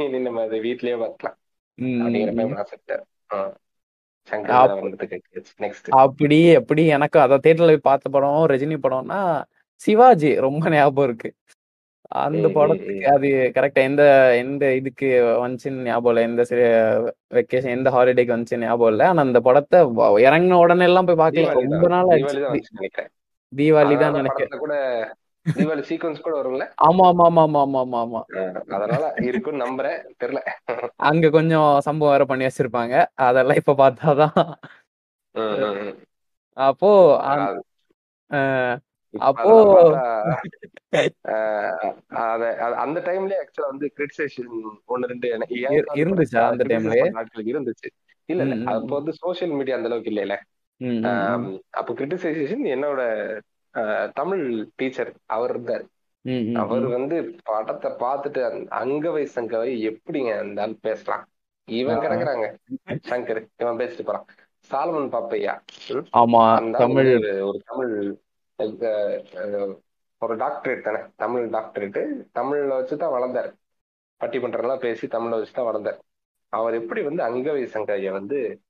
[0.04, 1.38] இனி நம்ம அதை வீட்லயே பார்க்கலாம்.
[1.78, 2.54] அப்படிங்கிற மாதிரி.
[2.54, 3.04] மனசு விட்டாரு.
[6.02, 9.20] அப்படி எப்படி எனக்கு அத தேட்டர்ல போய் பார்த்த படம் ரஜினி படம்னா
[9.80, 11.30] சிவாஜி ரொம்ப ஞாபகம் இருக்கு.
[12.18, 13.06] அந்த படத்துக்கு.
[13.12, 14.02] அது கரெக்டா எந்த
[14.42, 15.08] எந்த இதுக்கு
[15.42, 16.22] வந்துச்சுன்னு ஞாபகம் இல்லை?
[16.28, 16.42] எந்த
[17.36, 19.06] வெக்கேஷன் எந்த ஹாலிடேக்கு வந்துச்சுன்னு ஞாபகம் இல்லை?
[19.06, 19.80] ஆனா அந்த படத்தை
[20.26, 21.46] இறங்குன உடனே எல்லாம் போய் பார்க்கல.
[21.46, 22.38] தீபாவளி ரொம்ப நாள் ஆச்சு.
[23.52, 24.62] தீபாவளி தான் வந்துச்சு நினைக்கிறேன்.
[24.64, 24.74] கூட
[25.46, 26.64] தீபாவளி சீக்வன்ஸ் கூட வரும்ல?
[26.86, 28.20] ஆமா ஆமா ஆமா ஆமா ஆமா ஆமா ஆமா.
[28.76, 30.00] அதனால இருக்குன்னு நம்புறேன்.
[30.22, 30.40] தெரியல.
[31.08, 32.94] அங்க கொஞ்சம் சம்பவம் வேற பண்ணி வச்சிருப்பாங்க.
[33.28, 34.36] அதெல்லாம் இப்ப பார்த்தாதான்.
[36.56, 36.90] அப்போ
[39.14, 39.52] அப்போ
[42.82, 44.50] அந்த டைம்லயே ஆக்சுவலா வந்து கிரிட்டிசைசேஷன்
[44.84, 45.28] ஒன்னு ரெண்டு
[46.00, 46.64] இருந்துச்சா அந்த
[47.20, 47.88] ஆட்களுக்கு இருந்துச்சு.
[48.28, 48.56] இல்ல இல்ல.
[48.72, 50.38] அப்போ வந்து சோஷியல் மீடியா அந்த அளவுக்கு
[51.10, 53.00] ஆம், அப்போ கிரிட்டிசைசேஷன் என்னோட
[54.14, 54.44] தமிழ்
[54.76, 55.84] டீச்சர் அவர் இருந்தார்.
[56.54, 56.86] அவர்.
[56.88, 58.40] வந்து படத்தை பார்த்துட்டு
[58.78, 61.24] அங்கவை சங்கவை எப்படிங்க அந்த ஆள் பேசலாம்.
[61.68, 62.46] இவன் கிடக்குறாங்க.
[63.08, 64.26] சங்கர் இவன் பேசிட்டு போறான்.
[64.70, 65.54] சாலமன் பாப்பையா?
[66.12, 66.42] ஆமா
[66.76, 67.92] தமிழ் ஒரு தமிழ்
[68.60, 73.52] ஒரு டாக்டரேட் தானே தமிழ் டாக்டரேட் தமிழ்ல வச்சுதான் வளர்ந்தாரு.
[74.20, 76.02] பட்டிமன்றம்லாம் பேசி தமிழ்ல வச்சுதான் வளர்ந்தார்.
[76.48, 78.60] அவர் எப்படி வந்து அங்கவை சங்கைய வந்து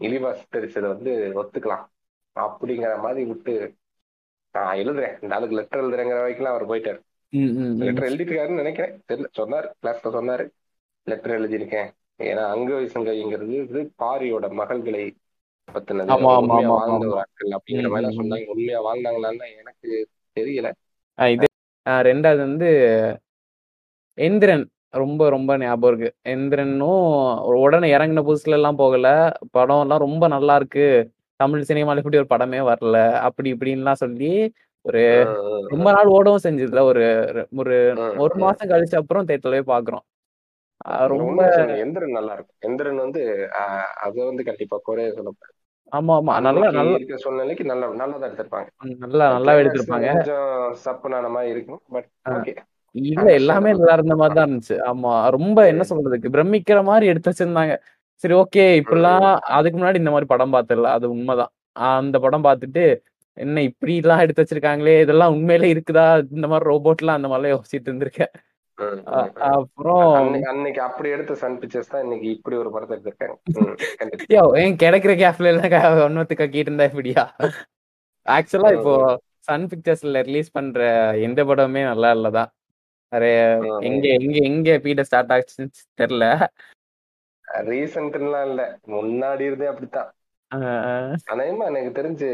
[0.00, 1.86] இழிவா சித்தரிச்சதை வந்து ஒத்துக்கலாம்?
[2.40, 3.74] அப்படிங்கிற மாதிரி விட்டு
[4.52, 5.22] நான் எழுதுறேன்.
[5.22, 7.00] இந்த ஆளுக்கு லெட்டர் எழுதுறேங்கிற வரைக்கும் அவர் போயிட்டாரு.
[7.28, 9.02] லெட்டர் எழுதிருக்காருன்னு நினைக்கிறேன்.
[9.12, 9.26] தெரியல.
[9.32, 10.50] சொன்னார் கிளாஸ்ல சொன்னாரு.
[11.02, 11.90] லெட்டர் எழுதியிருக்கேன்.
[12.18, 15.14] ஏன்னா அங்கவை சங்கைங்கிறது பாரியோட மகள்களை
[15.68, 17.06] பத்தினது உண்மையா வாழ்ந்த ஆமா.
[17.06, 18.18] ஒரு ஆட்கள் அப்படிங்கிற மாதிரி.
[18.20, 19.90] சொன்னாங்க உண்மையா வாழ்ந்தாங்களான்னு எனக்கு
[20.36, 20.68] தெரியல.
[21.18, 21.46] இது
[22.04, 22.68] ரெண்டாவது வந்து
[24.18, 26.10] எந்திரன் ரொம்ப ரொம்ப ஞாபகம் இருக்கு.
[26.28, 27.02] எந்திரனும்
[27.56, 29.08] உடனே இறங்கின புதுசுல எல்லாம் போகல.
[29.50, 30.86] படம் எல்லாம் ரொம்ப நல்லா இருக்கு.
[31.40, 32.96] தமிழ் சினிமால இப்படி ஒரு படமே வரல.
[33.26, 34.30] அப்படி இப்படின்லாம் சொல்லி
[34.84, 35.02] ஒரு
[35.66, 37.04] ரொம்ப நாள் ஓடவும் செஞ்சதுல ஒரு
[37.58, 37.76] ஒரு
[38.18, 40.04] ஒரு மாசம் கழிச்ச அப்புறம் தேட்டரவே பாக்குறோம்.
[41.12, 41.40] ரொம்ப.
[41.84, 42.58] எந்திரன் நல்லா இருக்கும்.
[42.62, 43.22] எந்திரன் வந்து
[44.06, 45.56] அது வந்து கண்டிப்பா குறைய சொல்லப்படாது
[45.92, 46.32] ஆமா ஆமா.
[46.46, 48.68] நல்லா நல்லா இருக்க சூழ்நிலைக்கு நல்லா நல்லா தான் எடுத்திருப்பாங்க
[49.04, 50.08] நல்லா நல்லா Climax எடுத்திருப்பாங்க.
[50.16, 50.50] கொஞ்சம்
[50.84, 52.08] சப்புனான மாதிரி இருக்கும் பட்.
[52.34, 52.52] ஓகே.
[52.94, 54.76] இல்ல எல்லாமே நல்லா இருந்த மாதிரி தான் இருந்துச்சு.
[54.90, 57.74] ஆமா ரொம்ப என்ன சொல்றதுக்கு பிரமிக்கிற மாதிரி எடுத்து வச்சிருந்தாங்க.
[58.24, 61.52] சரி ஓகே இப்படிலாம் அதுக்கு முன்னாடி இந்த மாதிரி படம் பார்த்ததில்ல அது உண்மைதான்.
[61.92, 62.84] அந்த படம் பார்த்துட்டு
[63.38, 66.06] என்ன இப்படி எல்லாம் எடுத்து வச்சிருக்காங்களே இதெல்லாம் உண்மையிலே இருக்குதா?
[66.36, 68.32] இந்த மாதிரி ரோபோட்லாம் அந்த மாதிரிலாம் யோசிச்சுட்டு இருந்திருக்கேன்.
[69.48, 70.02] அப்புறம்
[70.50, 73.36] அன்னைக்கு அப்படி எடுத்த சன் பிக்சர்ஸ் தான் இன்னைக்கு இப்படி ஒரு படத்தை எடுத்திருக்காங்க.
[74.34, 77.24] யோ ஏன் கிடைக்கிற கேப்ல எல்லாம் ஒன்னொத்து கக்கிட்டு இருந்தா இப்படியா
[78.26, 78.94] ஆக்சுவலா இப்போ
[79.48, 80.80] சன் பிக்சர்ஸ்ல ரிலீஸ் பண்ற
[81.26, 82.50] எந்த படமுமே நல்லா இல்லதான்
[83.60, 85.68] ம், எங்க எங்க எங்க பீட ஸ்டார்ட் ஆச்சுன்னு
[86.00, 86.26] தெரியல
[87.66, 88.62] ரீசெண்ட்லாம் இல்ல.
[88.92, 90.08] முன்னாடி இருந்தே அப்படித்தான்.
[90.50, 92.28] அஹ் அஹ் அநேகமா எனக்கு தெரிஞ்சு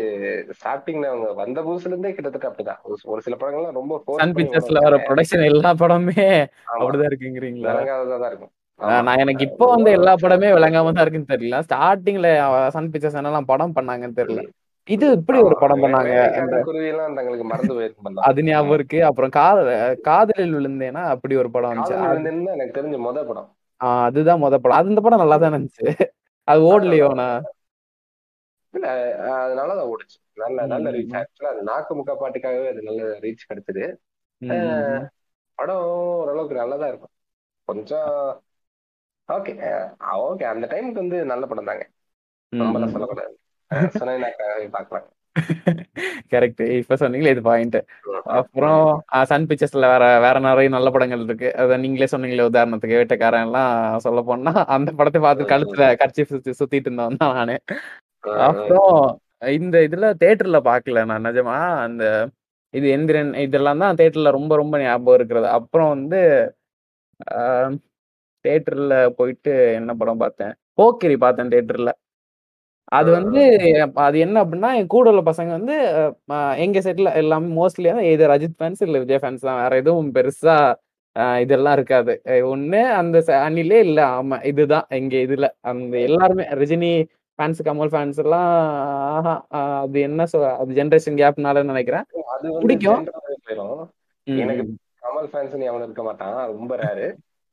[0.53, 2.81] ஸ்டார்டிங்ல அவங்க வந்த புதுசுல இருந்தே கிட்டத்தட்ட அப்படிதான்.
[2.87, 4.83] ஒரு- ஒரு சில படங்கள்லாம் ரொம்ப சன் பண்ணி பிக்சர்ஸ்ல.
[4.85, 7.73] வர ப்ரொடக்ஷன் எல்லா படமே ஆமா, அப்படிதான் இருக்குங்கிறீங்களா?
[7.73, 8.53] விளங்காததா தான் இருக்கும்.
[8.81, 9.01] ஆஹ் ஆமா.
[9.07, 11.59] நான் எனக்கு இப்போ வந்து எல்லா படமே விளங்காம தான் இருக்குன்னு தெரியல.
[11.67, 12.29] ஸ்டார்டிங்ல
[12.71, 14.45] சன் பிக்சர்ஸ் என்னெல்லாம் படம் பண்ணாங்கன்னு தெரியல.
[14.89, 18.99] இது இப்படி ஒரு படம் பண்ணாங்க அந்த குருவி எல்லாம் தங்களுக்கு மறந்து போயிருக்கும் அது ஞாபகம் இருக்கு.
[19.05, 19.71] அப்புறம் காதல்
[20.03, 21.95] காதலில் விழுந்தேனா அப்படி ஒரு படம் வந்துச்சு.
[21.95, 23.49] காதல் அது- விழுந்தேன்னு எனக்கு தெரிஞ்ச முத படம்.
[23.81, 24.79] ஆஹ் அதுதான் முத படம்.
[24.79, 25.87] அது இந்த படம் நல்லா தான் இருந்துச்சு.
[26.49, 27.29] அது ஓடலையோண்ணா?
[28.75, 28.87] இல்ல
[29.25, 30.17] அஹ் அது ஓடுச்சு.
[30.37, 31.15] நல்ல நல்ல ரீச்.
[31.21, 33.85] ஆக்சுவலா அது நாக்கு முக்கா பாட்டுக்காகவே அது நல்ல ரீச் கிடைச்சது.
[35.59, 35.83] படம்
[36.19, 37.15] ஓரளவுக்கு நல்லதா இருக்கும்.
[37.69, 38.13] கொஞ்சம்
[39.29, 39.53] ஓகே
[40.25, 41.85] ஓகே அந்த டைமுக்கு வந்து நல்ல படம் தாங்க.
[42.53, 42.89] ம்.
[42.89, 43.35] சொல்லக்கூடாது
[43.99, 45.11] சொன்னாக்காகவே பார்க்கலாம்.
[46.33, 47.77] கரெக்ட் இப்ப சொன்னீங்களே இது பாயிண்ட்
[48.35, 48.83] அப்புறம்
[49.23, 51.49] சன் பிக்சர்ஸ்ல வேற வேற நிறைய நல்ல படங்கள் இருக்கு.
[51.55, 56.89] அத நீங்களே சொன்னீங்களே உதாரணத்துக்கு வேட்டைக்காரன் எல்லாம் சொல்ல போனா அந்த படத்தை பார்த்து கழுத்துல கட்சி சுத்தி சுத்திட்டு
[56.89, 57.57] இருந்தவன் தான் நானு.
[58.47, 58.95] அப்புறம்
[59.57, 61.57] இந்த இதுல தேட்டர்ல பாக்கல நான் நிஜமா.
[61.87, 62.05] அந்த
[62.75, 65.49] இது எந்திரன் இதெல்லாம் தான் தேட்டர்ல ரொம்ப ரொம்ப ஞாபகம் இருக்கிறது.
[65.59, 66.21] அப்புறம் வந்து
[68.45, 70.55] தேட்டர்ல போயிட்டு என்ன படம் பார்த்தேன்?
[70.79, 71.91] போக்கிரி பார்த்தேன் தேட்டர்ல.
[72.93, 73.43] அது வந்து
[74.07, 75.77] அது என்ன அப்படின்னா என் கூட உள்ள பசங்க வந்து
[76.65, 79.61] எங்க செட்ல எல்லாமே மோஸ்ட்லி இது ரஜித் ஃபேன்ஸ் இல்ல விஜய் ஃபேன்ஸ் தான்.
[79.63, 80.57] வேற எதுவும் பெருசா
[81.43, 82.13] இதெல்லாம் இருக்காது.
[82.53, 84.01] ஒண்ணு அந்த அணிலே இல்ல.
[84.19, 85.49] ஆமா இதுதான் எங்க இதுல.
[85.73, 86.93] அந்த எல்லாருமே ரஜினி
[87.39, 88.49] ஃபேன்ஸ் கமல் ஃபேன்ஸ் எல்லாம்
[89.11, 89.35] ஆஹா,
[89.81, 92.05] அது என்ன சொல் அது ஜென்ரேஷன் கேப்னால நினைக்கிறேன்.
[92.35, 93.05] அது பிடிக்கும்.
[94.27, 94.65] எனக்கு.
[95.03, 96.39] கமல் ஃபேன்ஸ் எவனும் இருக்க மாட்டான்.
[96.53, 97.09] ரொம்ப ரேரு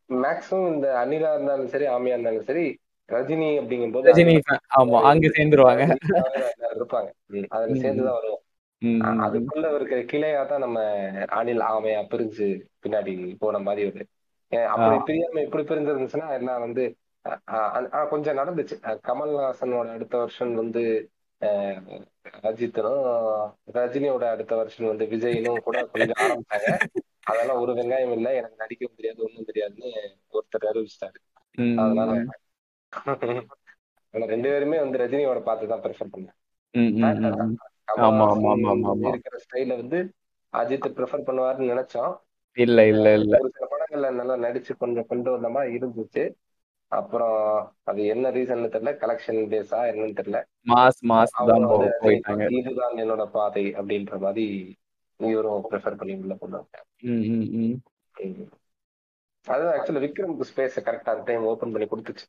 [0.10, 2.66] மேக்ஸிமம் இந்த அனிலா இருந்தாலும் சரி ஆமியா இருந்தாலும் சரி
[3.10, 4.60] ரஜினி அப்படிங்கும்போது ரஜினி fan.
[4.80, 5.84] ஆமா அங்க சேர்ந்துருவாங்க.
[6.76, 7.10] இருப்பாங்க.
[7.50, 8.42] அதுல சேர்ந்துதான் வருவோம்.
[9.26, 10.80] அதுக்குள்ள இருக்கிற கிளையா தான் நம்ம
[11.32, 12.48] அனில் ஆமையா பிரிஞ்சு
[12.86, 14.04] பின்னாடி போன மாதிரி ஒரு.
[14.70, 16.84] அப்படி பிரியாம இப்படி பிரிஞ்சு இருந்துச்சுன்னா எல்லாம் வந்து
[18.10, 18.76] கொஞ்சம் நடந்துச்சு.
[19.08, 20.84] கமல்ஹாசனோட அடுத்த வருஷன் வந்து
[22.44, 23.04] அஜித்தனும்
[23.74, 26.70] ரஜினியோட அடுத்த வருஷன் வந்து விஜயனும் கூட கொஞ்சம் ஆரம்பிச்சாங்க.
[27.24, 28.32] அதெல்லாம் ஒரு வெங்காயம் இல்லை.
[28.36, 29.92] எனக்கு நடிக்கவும் தெரியாது ஒண்ணும் தெரியாதுன்னு
[30.34, 31.20] ஒருத்தர் அறிவிச்சிட்டாரு.
[31.76, 32.12] அதனால
[34.14, 36.38] ஆனா ரெண்டு பேருமே வந்து ரஜினியோட பார்த்து தான் ப்ரிஃபர் பண்ணேன்.
[39.12, 40.00] இருக்கிற ஸ்டைல வந்து
[40.54, 42.14] அஜித் ப்ரிஃபர் பண்ணுவாருன்னு நினைச்சோம்.
[42.58, 43.34] இல்ல இல்ல இல்ல.
[43.38, 46.24] ஒரு சில படங்கள்ல நல்லா நடிச்சு கொஞ்சம் கொண்டு வந்த மாதிரி இருந்துச்சு.
[46.92, 47.38] அப்புறம்
[47.90, 48.94] அது என்ன ரீசன் தெரியல.
[49.04, 50.40] கலெக்ஷன் பேஸா என்னன்னு தெரியல.
[50.72, 51.68] மாஸ் மாஸ் தான்
[52.60, 54.46] இதுதான் என்னோட பாதை அப்படின்ற மாதிரி
[55.20, 56.76] இவரும் ப்ரிஃபர் பண்ணி உள்ள போனாங்க.
[59.48, 62.26] அதுதான் ஆக்சுவலி விக்ரமுக்கு ஸ்பேஸ் கரெக்டா அந்த டைம் ஓபன் பண்ணி கொடுத்துச்சு.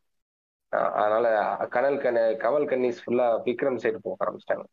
[1.01, 1.27] அதனால
[1.75, 4.65] கனல் கண்ண கவல் கன்னிஸ் ஃபுல்லா விக்ரம் சைடு போக ஆரம்பிச்சிட்டாங்க.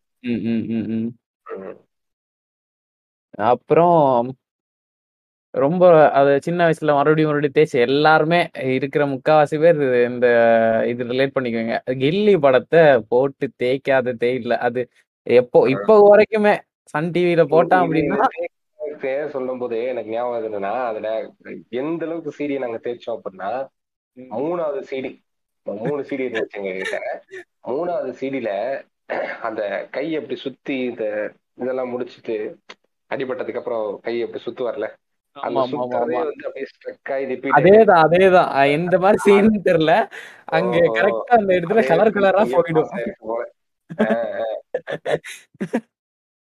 [3.49, 4.29] அப்புறம்
[5.53, 8.39] ரொம்ப அது சின்ன வயசுல மறுபடியும் மறுபடியும் தேய்ச்சி எல்லாருமே
[8.75, 9.79] இருக்கிற முக்காவாசி பேர்
[10.09, 10.27] இந்த
[10.87, 11.77] இது ரிலேட் பண்ணிக்குவாங்க.
[12.01, 14.55] கில்லி படத்தை போட்டு தேய்க்காத தேயில்ல.
[14.67, 14.81] அது
[15.27, 16.53] எப்போ இப்போ வரைக்குமே
[16.93, 18.27] சன் டிவில போட்டான் அப்படின்னா
[19.33, 21.09] சொல்லும் போது எனக்கு ஞாபகம் என்னன்னா அதுல
[21.79, 23.51] எந்த அளவுக்கு சீடி நாங்க தேய்ச்சோம் அப்படின்னா
[24.17, 25.11] மூணாவது சீடி
[25.65, 26.97] மூணு சீடி இருந்துச்சு எங்க கிட்ட
[27.69, 28.51] மூணாவது சீடியில
[29.41, 31.05] அந்த கை அப்படி சுத்தி இந்த
[31.61, 32.35] இதெல்லாம் முடிச்சிட்டு
[33.11, 34.87] அடிபட்டதுக்கு அப்புறம் கை அப்படி சுத்துவார்ல.
[34.87, 35.08] அந்த
[37.57, 39.93] அதேதான் அதேதான் எந்த மாதிரி சீன் தெரியல.
[40.51, 42.91] அங்க கரெக்டா அந்த இடத்துல கலர் கலரா போயிடும்.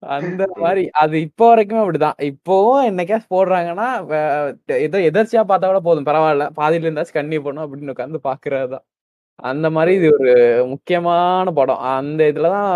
[0.04, 0.84] அந்த மாதிரி.
[1.02, 2.18] அது இப்போ வரைக்குமே அப்படிதான்.
[2.22, 3.88] இப்போவும் என்னைக்காச்சும் போடுறாங்கன்னா
[4.80, 6.06] ஏதோ எதர்ச்சியா பார்த்தா கூட போதும்.
[6.06, 6.46] பரவாயில்ல.
[6.60, 8.86] பாதியில இருந்தாச்சும் கண்ணி போடணும் அப்படின்னு உட்காந்து பாக்குறதுதான்
[9.44, 10.34] அந்த மாதிரி இது ஒரு
[10.68, 11.82] முக்கியமான படம்.
[11.94, 12.70] அந்த இதுலதான்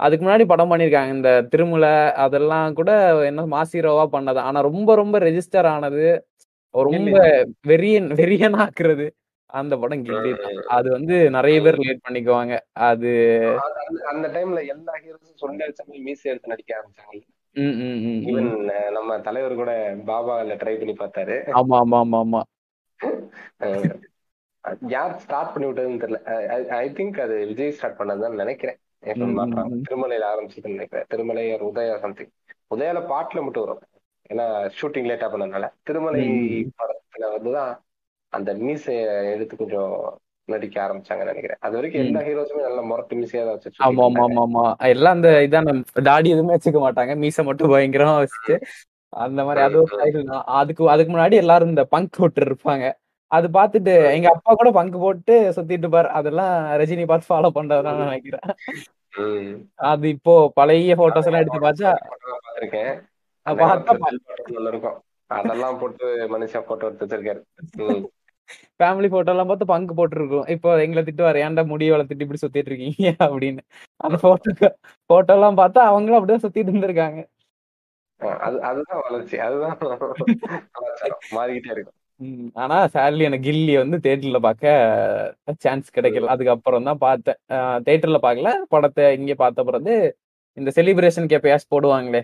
[0.00, 1.12] அதுக்கு முன்னாடி படம் பண்ணியிருக்காங்க.
[1.12, 2.90] இந்த திருமுலை அதெல்லாம் கூட
[3.24, 4.38] என்ன மாசிரோவா பண்ணது.
[4.38, 6.26] ஆனா ரொம்ப ரொம்ப ரெஜிஸ்டர் ஆனது
[6.70, 7.18] ரொம்ப
[7.68, 9.06] வெறியன் வெறியன் ஆக்குறது
[9.46, 10.32] அந்த படம் கில்லி
[10.66, 12.58] அது வந்து நிறைய பேர் ரிலேட் பண்ணிக்குவாங்க.
[12.72, 13.10] அது
[14.04, 17.20] அந்த- டைம்ல எல்லா ஹீரோஸும் சொல்லி வச்சாங்க மீசி எடுத்து நடிக்க ஆரம்பிச்சாங்க.
[18.26, 21.36] ஈவன் நம்ம தலைவர் கூட பாபால ட்ரை பண்ணி பார்த்தாரு.
[21.50, 22.40] ஆமா ஆமா ஆமா
[23.60, 24.00] ஆமா.
[24.86, 26.66] யார் ஸ்டார்ட் பண்ணி விட்டதுன்னு தெரியல.
[26.66, 28.78] ஐ திங்க் அது விஜய் ஸ்டார்ட் பண்ணதுதான் நினைக்கிறேன்.
[29.86, 31.06] திருமலையில ஆரம்பிச்சதுன்னு நினைக்கிறேன்.
[31.08, 32.32] திருமலை உதயா சம்திங்
[32.70, 33.82] உதயால பாட்டுல மட்டும் வரும்.
[34.30, 34.44] ஏன்னா
[34.78, 35.68] ஷூட்டிங் லேட்டா பண்ணதுனால.
[35.82, 36.24] திருமலை.
[36.80, 37.72] படத்துல வந்துதான்
[38.32, 39.00] அந்த மீசைய
[39.32, 39.94] எடுத்து கொஞ்சம்
[40.48, 41.60] நடிக்க ஆரம்பிச்சாங்கன்னு நினைக்கிறேன்.
[41.60, 42.02] அது வரைக்கும்.
[42.04, 44.64] எல்லா ஹீரோஸுமே நல்ல முரட்டு மீசையா தான் வச்சு ஆமா ஆமா ஆமா ஆமா.
[44.88, 45.74] எல்லாம் அந்த இதான
[46.04, 47.14] தாடி எதுவுமே வச்சுக்க மாட்டாங்க.
[47.16, 48.56] மீசை மட்டும் பயங்கரமா வச்சுட்டு
[49.22, 49.62] அந்த மாதிரி.
[49.66, 49.96] அது ஒரு
[50.58, 52.84] அதுக்கு அதுக்கு முன்னாடி எல்லாரும் இந்த பங்க் போட்டு இருப்பாங்க.
[53.32, 58.48] அது பார்த்துட்டு எங்க அப்பா கூட பங்க் போட்டு சுத்திட்டு பாரு அதெல்லாம் ரஜினி பார்த்து ஃபாலோ பண்றதுதான் நினைக்கிறேன்.
[59.90, 61.92] அது இப்போ பழைய போட்டோஸ் எல்லாம் எடுத்து பார்த்தா
[64.66, 64.98] இருக்கும்.
[65.30, 67.42] அதெல்லாம் போட்டு மனுஷன் போட்டோ எடுத்து வச்சிருக்காரு.
[68.80, 70.46] ஃபேமிலி போட்டோ எல்லாம் பார்த்து பங்கு போட்டுருக்கோம்.
[70.48, 73.10] இப்போ எங்களை திட்டுவாரு ஏன்டா முடி வளர்த்துட்டு இப்படி சுத்திட்டு இருக்கீங்க?
[73.26, 73.62] அப்படின்னு.
[73.96, 74.70] அந்த போட்டோ
[75.10, 77.20] போட்டோ எல்லாம் பார்த்தா அவங்களும் அப்படிதான் சுத்திட்டு இருந்திருக்காங்க.
[78.40, 79.36] அது அதுதான் வளர்ச்சி.
[79.38, 79.76] அதுதான்
[81.36, 81.96] மாறிக்கிட்டே இருக்கும்.
[82.20, 84.72] ம், ஆனா சார்லி எனக்கு கில்லி வந்து தேட்டர்ல பார்க்க
[85.64, 86.30] சான்ஸ் கிடைக்கல.
[86.34, 87.38] அதுக்கப்புறம் தான் பார்த்தேன்.
[87.86, 89.94] தேட்டர்ல பார்க்கல படத்தை இங்க பார்த்த பிறகு
[90.56, 92.22] இந்த செலிப்ரேஷனுக்கு எப்பயாச்சும் போடுவாங்களே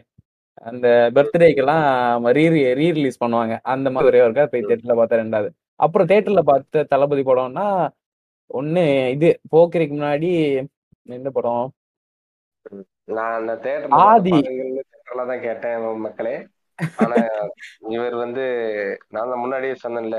[0.63, 0.87] அந்த
[1.17, 1.87] பர்த்டேக்கெல்லாம்
[2.37, 2.45] ரீ
[2.79, 3.55] ரீ ரிலீஸ் பண்ணுவாங்க.
[3.73, 5.51] அந்த மாதிரி ஒரே ஒருக்கா போய் தேட்டர்ல பார்த்தேன் ரெண்டாவது.
[5.81, 7.67] அப்புறம் தேட்டர்ல பார்த்த தளபதி படம்னா
[8.51, 8.83] ஒண்ணு
[9.15, 10.31] இது போக்கிரிக்கு முன்னாடி
[11.17, 11.67] எந்த படம்?
[13.17, 13.53] நான் அந்த
[14.05, 14.33] ஆதி.
[14.39, 16.37] தேட்டர்ல தேட்டர்ல தான் கேட்டேன் மக்களே.
[17.03, 17.19] ஆனா
[17.95, 18.45] இவர் வந்து
[19.11, 20.19] நான் தான் முன்னாடியே சொன்னேன்ல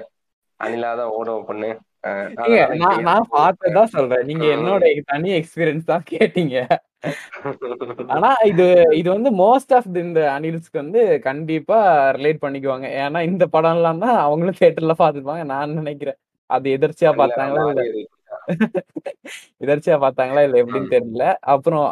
[0.60, 1.70] அனிலா தான் ஓடும் பொண்ணு.
[3.08, 4.26] நான் பார்த்ததான் சொல்றேன்.
[4.30, 6.56] நீங்க என்னோட தனி எக்ஸ்பீரியன்ஸ் தான் கேட்டீங்க.
[8.14, 8.66] ஆனா இது
[9.00, 11.78] இது வந்து மோஸ்ட் ஆஃப் இந்த அனில்ஸ்க்கு வந்து கண்டிப்பா
[12.18, 12.88] ரிலேட் பண்ணிக்குவாங்க.
[13.04, 16.18] ஏன்னா இந்த படம் எல்லாம் தான் அவங்களும் தியேட்டர்ல பாத்துப்பாங்க நான் நினைக்கிறேன்.
[16.50, 17.84] அது எதிர்ச்சியா பார்த்தாங்களா இல்ல.
[19.64, 21.24] எதிர்ச்சியா பார்த்தாங்களா இல்ல எப்படின்னு தெரியல.
[21.54, 21.88] அப்புறம்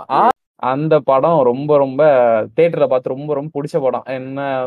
[0.56, 2.04] அந்த படம் ரொம்ப ரொம்ப
[2.56, 4.04] தியேட்டர்ல பார்த்து ரொம்ப ரொம்ப பிடிச்ச படம்.
[4.06, 4.66] என்ன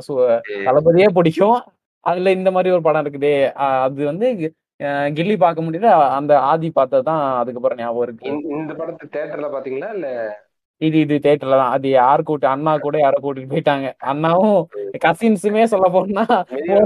[0.64, 1.62] தளபதியே பிடிக்கும்.
[2.00, 3.52] அதுல இந்த மாதிரி ஒரு படம் இருக்குதே.
[3.52, 5.86] அது வந்து கில்லி பார்க்க முடியல.
[6.10, 8.48] அந்த ஆதி பார்த்ததுதான் அதுக்கப்புறம் ஞாபகம் இருக்கு.
[8.48, 10.08] இந்த- படத்தை தேட்டர்ல பாத்தீங்களா இல்ல?
[10.76, 11.70] இது இது தியேட்டர்ல தான்.
[11.70, 13.92] அது யார் கூட்டு அண்ணா கூட யாரோ கூட்டிட்டு போயிட்டாங்க.
[13.98, 14.68] அண்ணாவும்
[15.04, 16.24] கசின்ஸுமே சொல்ல போனா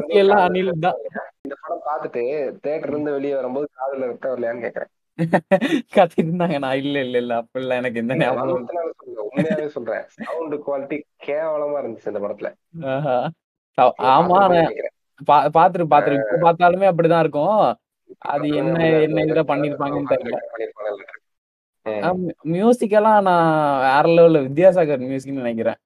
[0.06, 0.94] எல்லாம் அனில் தான்.
[1.42, 2.22] இந்த படம் பார்த்துட்டு
[2.66, 4.90] தேட்டர்ல இருந்து வெளியே வரும்போது காதுல ரத்தம் வரலையான்னு கேக்குறேன்.
[5.96, 7.32] கத்திட்டு இருந்தாங்க நான் இல்ல இல்ல இல்ல.
[7.42, 8.66] அப்படிலாம் எனக்கு எந்த ஞாபகம்.
[9.26, 10.04] உண்மையாவே சொல்றேன்.
[10.26, 12.50] சவுண்ட் குவாலிட்டி கேவலமா இருந்துச்சு இந்த படத்துல.
[14.14, 14.40] ஆமா
[15.56, 16.14] பாத்துரு பாத்துரு.
[16.20, 17.58] இப்ப பார்த்தாலுமே அப்படிதான் இருக்கும்.
[18.32, 20.38] அது என்ன என்ன இதுல பண்ணிருப்பாங்கன்னு தெரியல.
[22.54, 23.48] மியூசிக் எல்லாம் நான்
[23.86, 25.78] வேற லெவல்ல வித்யாசாகர் மியூசிக்னு நினைக்கிறேன்.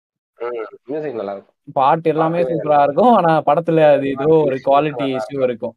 [1.72, 3.12] பாட்டு எல்லாமே சூப்பரா இருக்கும்.
[3.14, 5.74] ஆனா படத்துல அது ஏதோ ஒரு குவாலிட்டி இஷ்யூ இருக்கும்.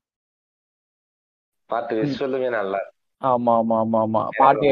[1.69, 2.98] பாட்டு விஷுவலுமே நல்லா இருக்கும்.
[3.21, 4.69] ஆமா ஆமா ஆமா ஆமா பாட்டு.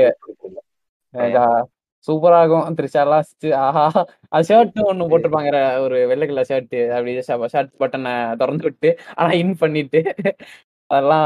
[2.07, 3.83] சூப்பரா இருக்கும் த்ரிஷாலாம் சி- ஆஹா.
[4.29, 5.49] அது ஷர்ட் ஒண்ணு போட்டிருப்பாங்க
[5.81, 7.13] ஒரு வெள்ளை கலர் ஷர்ட் அப்படி
[7.53, 9.99] ஷர்ட் பட்டனை திறந்து விட்டு ஆனா இன் பண்ணிட்டு.
[10.89, 11.25] அதெல்லாம்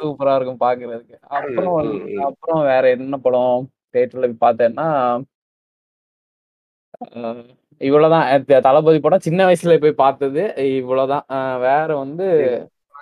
[0.00, 1.16] சூப்பரா இருக்கும் பாக்குறதுக்கு.
[1.30, 1.78] அப்புறம்.
[2.26, 3.64] அப்புறம் வேற என்ன படம்
[3.94, 4.86] தேட்டர்ல பார்த்தேன்னா
[7.18, 7.42] அஹ்,
[7.80, 8.28] இவ்வளவுதான்.
[8.64, 10.42] தளபதி படம் சின்ன வயசுல போய் பார்த்தது
[10.76, 11.26] இவ்வளவுதான்.
[11.60, 12.26] வேற வந்து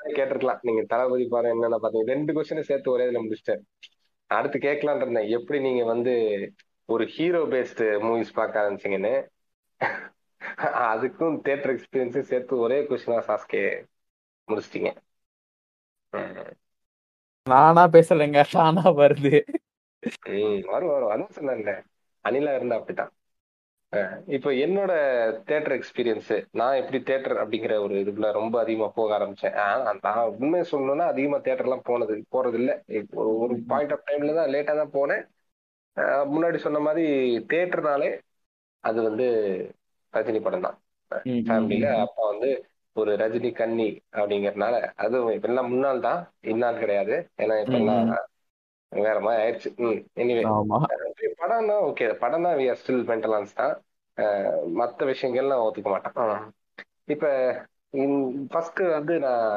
[0.08, 0.58] கேட்டிருக்கலாம்.
[0.62, 2.06] நீங்க தளபதி படம் என்னென்ன பாத்தீங்க.
[2.06, 3.62] ரெண்டு கொஸ்டின் சேர்த்து ஒரே இதுல முடிச்சிட்டேன்.
[4.26, 5.28] அடுத்து கேட்கலான் இருந்தேன்.
[5.28, 6.14] எப்படி நீங்க வந்து
[6.84, 9.14] ஒரு ஹீரோ பேஸ்டு மூவிஸ் பார்க்க ஆரம்பிச்சீங்கன்னு.
[10.90, 13.84] அதுக்கும் தியேட்டர் எக்ஸ்பீரியன்ஸும் சேர்த்து ஒரே கொஸ்டினா சாஸ்கே
[14.48, 14.96] முடிச்சிட்டீங்க.
[17.48, 18.44] நானா பேசலைங்க.
[18.50, 19.42] தானா வருது.
[20.64, 21.10] வரும் வரும்.
[21.10, 21.84] அதான் சொன்னேன்ல.
[22.28, 23.12] அனிலா இருந்தா அப்படித்தான்.
[24.36, 24.92] இப்போ என்னோட
[25.48, 29.56] தேட்டர் எக்ஸ்பீரியன்ஸ் நான் எப்படி தேட்டர் அப்படிங்கிற ஒரு இதுக்குள்ள ரொம்ப அதிகமா போக ஆரம்பிச்சேன்.
[30.06, 32.72] நான் உண்மையை சொல்லணும்னா அதிகமா தேட்டர்லாம் போனது போறது இல்ல
[33.42, 35.24] ஒரு பாயிண்ட் ஆஃப் டைம்ல தான் லேட்டா தான் போனேன்.
[36.32, 37.04] முன்னாடி சொன்ன மாதிரி
[37.52, 38.10] தேட்டர்னாலே
[38.84, 39.26] அது வந்து
[40.14, 40.76] ரஜினி படம் தான்.
[41.46, 41.86] ஃபேமிலியில.
[42.04, 42.50] அப்பா வந்து
[42.96, 44.74] ஒரு ரஜினி கன்னி அப்படிங்கறதுனால
[45.04, 46.20] அதுவும் இப்ப எல்லாம் முன்னாள் தான்
[46.52, 47.14] இந்நாள் கிடையாது.
[47.42, 48.06] ஏன்னா இப்ப எல்லாம்
[48.92, 49.70] வேற மாதிரி ஆயிடுச்சு.
[49.78, 50.78] ம் எனிவே ஆமா.
[51.40, 53.74] படம் தான் ஓகே படம் தான் வி ஆர் ஸ்டில் மென்டலான்ஸ் தான்.
[54.18, 56.46] அஹ் மத்த விஷயங்கள்லாம் ஒத்துக்க மாட்டேன்.
[57.08, 57.26] இப்ப
[58.52, 59.50] ஃபர்ஸ்ட் வந்து நான்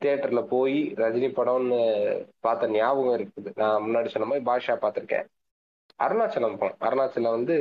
[0.00, 1.78] தியேட்டர்ல போய் ரஜினி படம்னு
[2.40, 3.50] பார்த்த ஞாபகம் இருக்குது.
[3.56, 5.26] நான் முன்னாடி சொன்ன மாதிரி பாஷா பார்த்திருக்கேன்.
[5.98, 7.56] அருணாச்சலம் போனோம் அருணாச்சலம் வந்து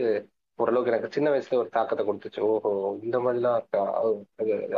[0.60, 2.42] ஓரளவுக்கு எனக்கு சின்ன வயசுல ஒரு தாக்கத்தை கொடுத்துச்சு.
[2.48, 2.72] ஓஹோ
[3.04, 3.84] இந்த மாதிரிலாம் இருக்கா?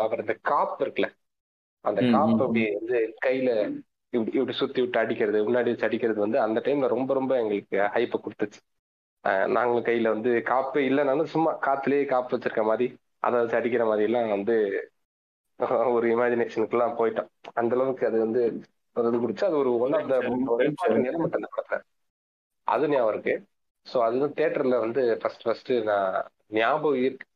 [0.03, 1.09] அவர் இந்த காப்பு இருக்குல்ல?
[1.85, 3.49] அந்த ம், அப்படி வந்து கையில
[4.13, 8.17] இப்படி இப்படி சுத்தி விட்டு அடிக்கிறது முன்னாடி வச்சு அடிக்கிறது வந்து அந்த டைம்ல ரொம்ப ரொம்ப எங்களுக்கு ஹைப்பை
[8.19, 8.59] கொடுத்துச்சு.
[9.53, 12.87] நாங்களும் கையில வந்து காப்பு இல்லைனாலும் சும்மா காத்துலயே காப்பு வச்சிருக்க மாதிரி
[13.23, 14.55] அதை வச்சு அடிக்கிற மாதிரி எல்லாம் வந்து
[15.95, 17.29] ஒரு இமேஜினேஷனுக்குலாம் போயிட்டோம்.
[17.59, 18.41] அந்த அளவுக்கு அது வந்து
[18.95, 20.15] இது குடிச்சு அது ஒரு ஒன் ஆஃப் த
[21.03, 21.79] எலிமெண்ட் அந்த படத்துல.
[22.67, 23.33] அது ஞாபகம் இருக்கு.
[23.85, 26.17] ஸோ அதுவும் தேட்டர்ல வந்து ஃபர்ஸ்ட் ஃபர்ஸ்ட் நான்
[26.53, 27.27] ஞாபகம் இருக்கு.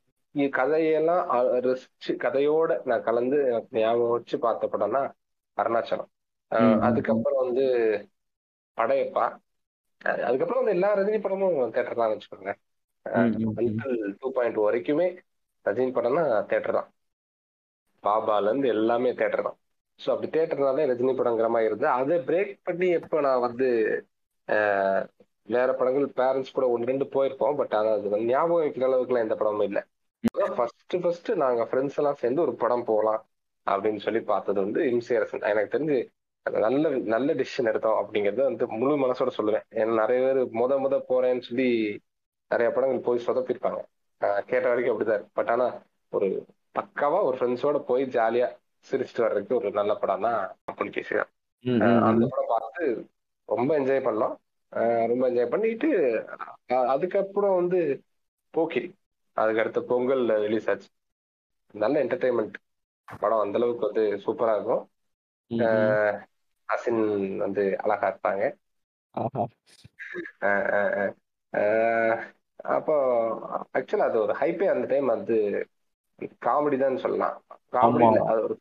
[0.54, 1.24] கதையெல்லாம்
[1.66, 3.38] ரசிச்சு கதையோட நான் கலந்து
[3.78, 5.02] ஞாபகம் வச்சு பார்த்த படம்னா
[5.58, 6.10] அருணாச்சலம்.
[6.88, 7.66] அதுக்கப்புறம் வந்து
[8.78, 9.26] படையப்பா.
[10.28, 12.52] அதுக்கப்புறம் வந்து எல்லா ரஜினி படமும் தேட்டர் தான் வச்சுக்கோங்க.
[14.22, 15.08] டூ பாயிண்ட் வரைக்குமே
[15.66, 16.90] ரஜினி படம்னா தேட்டர் தான்.
[18.04, 19.58] பாபால இருந்து எல்லாமே தேட்டர் தான்.
[20.00, 23.68] ஸோ அப்படி தேட்டர்னாலே ரஜினி படங்கிற மாதிரி இருந்து அதை பிரேக் பண்ணி எப்போ நான் வந்து
[25.48, 27.58] வேற படங்கள் பேரண்ட்ஸ் கூட ஒன்று ரெண்டு போயிருப்போம்.
[27.60, 29.82] பட் ஆனால் அது ஞாபகம் வைக்கிற அளவுக்குலாம் எந்த படமும் இல்லை.
[30.58, 33.22] ஃபர்ஸ்ட் ஃபர்ஸ்ட் நாங்க ஃப்ரெண்ட்ஸ் எல்லாம் சேர்ந்து ஒரு படம் போகலாம்
[33.68, 35.98] அப்படின்னு சொல்லி பார்த்தது வந்து இம்சேரசன் எனக்கு தெரிஞ்சு
[36.66, 39.66] நல்ல நல்ல டிசிஷன் எடுத்தோம் அப்படிங்கறத வந்து முழு மனசோட சொல்லுவேன்.
[39.80, 41.68] ஏன்னா நிறைய பேர் முத முத போறேன்னு சொல்லி
[42.52, 43.80] நிறைய படங்கள் போய் சொதப்பிருப்பாங்க
[44.50, 45.38] கேட்ட வரைக்கும் அப்படிதான் இருக்கு.
[45.40, 45.68] பட் ஆனா
[46.14, 46.28] ஒரு
[46.78, 48.48] பக்காவா ஒரு ஃப்ரெண்ட்ஸோட போய் ஜாலியா
[48.88, 50.40] சிரிச்சுட்டு வர்றதுக்கு ஒரு நல்ல படம் தான்
[50.80, 51.32] புலிகேசி தான்
[52.08, 52.24] அந்த.
[52.34, 52.84] படம் பார்த்து
[53.50, 54.36] ரொம்ப என்ஜாய் பண்ணோம்.
[55.12, 55.90] ரொம்ப என்ஜாய் பண்ணிட்டு
[56.94, 57.80] அதுக்கப்புறம் வந்து
[58.54, 58.90] போக்கிரி.
[59.38, 60.90] அதுக்கு அடுத்த பொங்கல் ரிலீஸ் ஆச்சு.
[61.74, 62.56] நல்ல என்டர்டைன்மெண்ட்
[63.08, 64.86] படம் அந்த அளவுக்கு வந்து சூப்பரா இருக்கும்.
[66.70, 67.02] அசின்
[67.44, 68.44] வந்து அழகா இருப்பாங்க.
[72.70, 72.94] அப்போ
[73.78, 75.36] ஆக்சுவலா அது ஒரு ஹைப்பே அந்த டைம் வந்து
[76.46, 77.38] காமெடி தான் சொல்லலாம்.
[77.76, 78.56] காமெடி அது ஒரு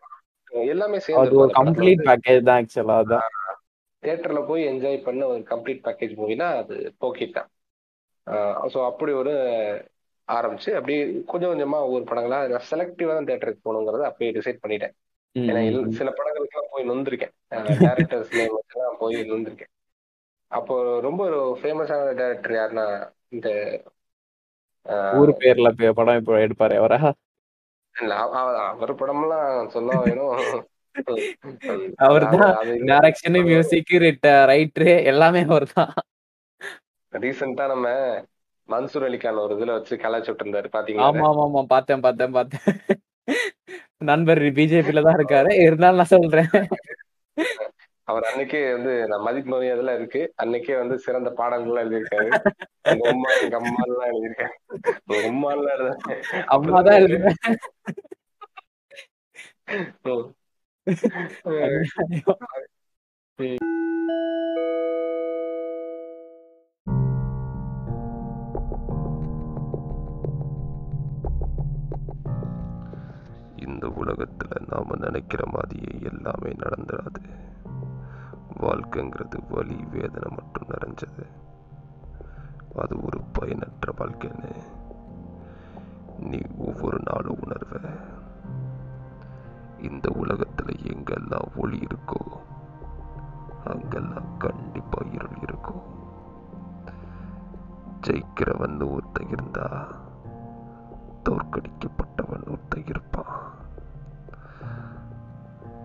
[0.73, 3.29] எல்லாமே சேர்ந்து ஒரு கம்ப்ளீட் பேக்கேஜ் தான் ஆக்சுவலா அதான்
[4.03, 7.49] தியேட்டர்ல போய் என்ஜாய் பண்ண ஒரு கம்ப்ளீட் பேக்கேஜ் மூவினா அது போக்கிட் தான்.
[8.73, 9.33] ஸோ அப்படி ஒரு
[10.29, 14.95] ஆரம்பிச்சு அப்படியே கொஞ்சம் கொஞ்சமா ஒவ்வொரு படங்களா நான் செலக்டிவா தான் தேட்டருக்கு போகணுங்கிறத அப்படியே டிசைட் பண்ணிட்டேன்.
[15.37, 15.61] ஏன்னா.
[15.99, 17.33] சில படங்களுக்குலாம் போய் நொந்திருக்கேன்.
[17.81, 19.73] டேரக்டர்ஸ் வச்சுலாம் போய் நொந்திருக்கேன்.
[20.53, 22.87] அப்போ ரொம்ப ஒரு ஃபேமஸான டேரக்டர் யாருன்னா
[23.35, 23.49] இந்த
[25.21, 25.69] ஊர் பேர்ல
[25.99, 26.99] படம் இப்போ எடுப்பாரு அவரா?
[28.73, 30.35] அவர் படம்லாம் சொல்ல வேணும்
[32.07, 33.93] அவர் தான் அது டைரக்ஷன் மியூசிக்
[34.51, 35.91] ரைட்டரு எல்லாமே அவர் தான்.
[37.13, 37.89] ரீசெண்டா நம்ம
[38.69, 41.09] மன்சூர் அலிகான் ஒரு இதுல வச்சு கலாய்ச்சி விட்டுருந்தாரு பாத்தீங்களா?
[41.09, 42.65] ஆமா ஆமா ஆமா பார்த்தேன் பார்த்தேன் பார்த்தேன்.
[44.01, 45.51] நண்பர் பிஜேபில தான் இருக்காரு.
[45.63, 46.51] இருந்தாலும் நான் சொல்றேன்.
[48.09, 50.33] அவர் அன்னைக்கே வந்து நான் மதிப்பு மரியாதைலாம் இருக்கு.
[50.43, 52.29] அன்னைக்கே வந்து சிறந்த பாடங்கள்லாம் எழுதியிருக்காரு.
[52.83, 54.55] எங்க அம்மா எங்க அம்மாலாம் எழுதியிருக்காரு.
[55.31, 55.91] அம்மாலாம் எழுத
[56.47, 57.39] அம்மா தான் எழுதுவேன்.
[60.05, 60.27] ம்.
[73.67, 77.45] இந்த உலகத்தில் நாம நினைக்கிற மாதிரியே எல்லாமே நடந்துடாது
[78.61, 81.27] வாழ்க்கைங்கிறது வலி வேதனை மட்டும் நிறைஞ்சது.
[82.77, 84.55] அது ஒரு பயனற்ற வாழ்க்கைன்னு
[86.19, 87.89] நீ ஒவ்வொரு நாளும் உணர்வ.
[89.83, 92.39] இந்த உலகத்தில் எங்கெல்லாம் ஒளி இருக்கோ
[93.65, 95.83] அங்கெல்லாம் கண்டிப்பா இருள் இருக்கும்.
[98.01, 99.87] ஜெயிக்கிறவன் ஒருத்த இருந்தா
[101.29, 103.56] தோற்கடிக்கப்பட்டவன் ஒருத்த இருப்பான்.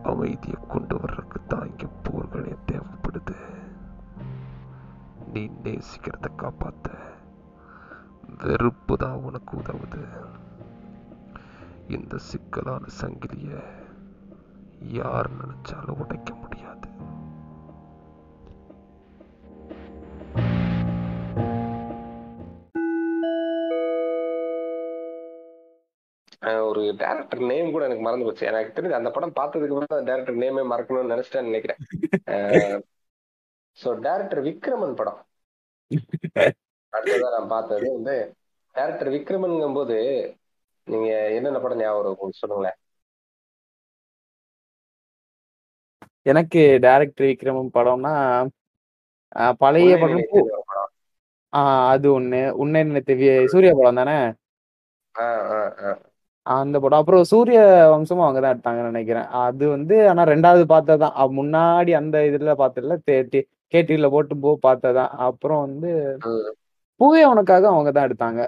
[0.03, 3.35] அமைதியை கொண்டு வர்றதுக்கு தான் இங்கே போர்களே தேவைப்படுது.
[5.33, 6.93] நீ நேசிக்கிறத காப்பாத்த.
[8.43, 10.05] வெறுப்பு தான் உனக்கு உதவுது.
[11.87, 13.63] இந்த சிக்கலான சங்கிலிய
[14.79, 16.89] யார் நினைச்சாலும் உடைக்க முடியாது.
[26.71, 28.43] ஒரு டேரக்டர் நேம் கூட எனக்கு மறந்து போச்சு.
[28.45, 31.79] எனக்கு தெரிஞ்சு அந்த படம் பார்த்ததுக்கு அப்புறம் அந்த டேரக்டர் நேமே மறக்கணும்னு நினைச்சிட்டேன்னு நினைக்கிறேன்.
[33.77, 35.19] ஸோ டேரக்டர் விக்ரமன் படம்.
[36.93, 38.15] அடுத்ததான் நான் பார்த்தது வந்து
[38.75, 39.97] டேரக்டர் விக்ரமன்ங்கும் போது
[40.87, 42.77] நீங்க என்னென்ன படம் ஞாபகம் சொல்லுங்களேன்.
[46.25, 48.13] எனக்கு டைரக்டர் விக்ரமன் படம்னா
[49.59, 50.25] பழைய படம்
[51.53, 52.41] ஆஹ் அது ஒண்ணு.
[52.61, 53.13] உன்னை நினைத்து
[53.53, 54.17] சூர்யா படம் தானே?
[56.45, 56.99] அந்த படம்.
[56.99, 57.59] அப்புறம் சூரிய
[57.91, 59.27] வம்சமும் அவங்க தான் எடுத்தாங்கன்னு நினைக்கிறேன்.
[59.45, 61.15] அது வந்து ஆனா ரெண்டாவது பார்த்ததுதான்.
[61.17, 62.95] அஹ் முன்னாடி அந்த இதுல பார்த்ததுல
[63.73, 65.91] கேடிவில போட்டு போ பார்த்ததான் அப்புறம் வந்து.
[66.99, 68.41] பூவே உனக்காக அவங்க தான் எடுத்தாங்க.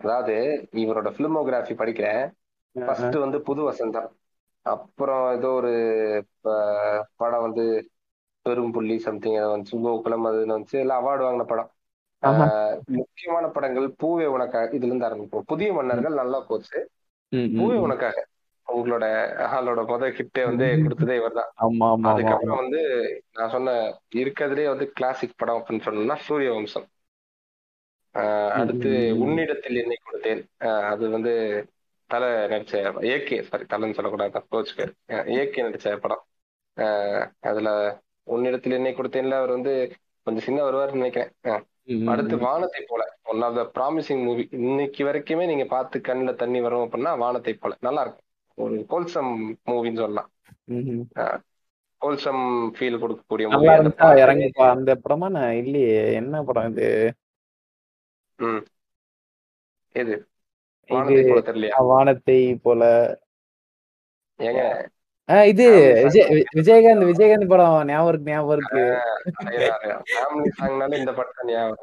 [0.00, 0.34] அதாவது
[0.74, 2.24] இவரோட பிலிமோகிராஃபி படிக்கிறேன்.
[2.72, 4.10] ஃபர்ஸ்ட் வந்து புது வசந்தம்.
[4.66, 5.72] அப்புறம் ஏதோ ஒரு
[7.16, 7.64] படம் வந்து
[8.46, 11.70] பெரும் புள்ளி சம்திங் வந்து கோகுலம் அது வந்து எல்லாம் அவார்டு வாங்கின படம்.
[12.86, 15.46] முக்கியமான படங்கள் பூவே உனக்காக இதுல இருந்து ஆரம்பிப்போம்.
[15.46, 16.90] புதிய மன்னர்கள் நல்லா போச்சு.
[17.32, 17.76] பூவே.
[17.78, 18.26] உனக்காக.
[18.68, 19.04] உங்களோட
[19.54, 21.16] ஆளோட முத ஹிட்டே வந்து கொடுத்ததே
[21.60, 22.80] ஆமா ஆமா அதுக்கப்புறம் வந்து
[23.32, 23.70] நான் சொன்ன
[24.14, 26.86] இருக்கிறதுலே வந்து கிளாசிக் படம் அப்படின்னு சொன்னோம்னா சூரிய வம்சம்
[28.14, 28.90] ஆஹ் அடுத்து.
[29.18, 30.40] உன்னிடத்தில் என்னை கொடுத்தேன்.
[30.92, 31.32] அது வந்து
[32.10, 32.74] தலை நடிச்ச
[33.10, 34.92] ஏகே சாரி தலைன்னு சொல்லக்கூடாது கோச்சுக்காரு
[35.40, 36.24] ஏகே நடிச்ச படம்.
[36.76, 37.70] ஆஹ் அதுல
[38.26, 39.74] உன்னிடத்தில் என்னை கொடுத்தேன்ல அவர் வந்து
[40.26, 41.32] கொஞ்சம் சின்ன வருவார்னு நினைக்கிறேன்.
[42.06, 42.36] அடுத்து.
[42.38, 43.16] வானத்தை போல.
[43.24, 47.76] One of the promising movie இன்னைக்கு வரைக்குமே நீங்க பார்த்து கண்ணுல தண்ணி வரும் அப்படின்னா வானத்தை போல.
[47.80, 48.24] நல்லா இருக்கும்
[48.54, 50.30] ஒரு ஹோல்சம் மூவின்னு சொல்லலாம்.
[50.64, 51.08] ம், ம்.
[52.00, 54.98] ஹோல்சம் ஃபீல் கொடுக்கக்கூடிய மூவி அந்த இறங்குப்பா.
[55.08, 56.14] படமா நான் இல்லையே.
[56.14, 57.14] என்ன படம் இது?
[58.36, 58.64] ம்.
[59.92, 60.28] எது?
[60.86, 61.86] வானத்தை போல தெரியலையா?
[61.86, 62.84] வானத்தை போல.
[64.38, 64.88] ஏங்க
[65.46, 65.66] இது
[66.54, 68.80] விஜயகாந்த் விஜயகாந்த் படம் ஞாபகம் இருக்கு ஞாபகம் இருக்கு.
[70.98, 71.78] இந்த படத்தை ஞாபகம்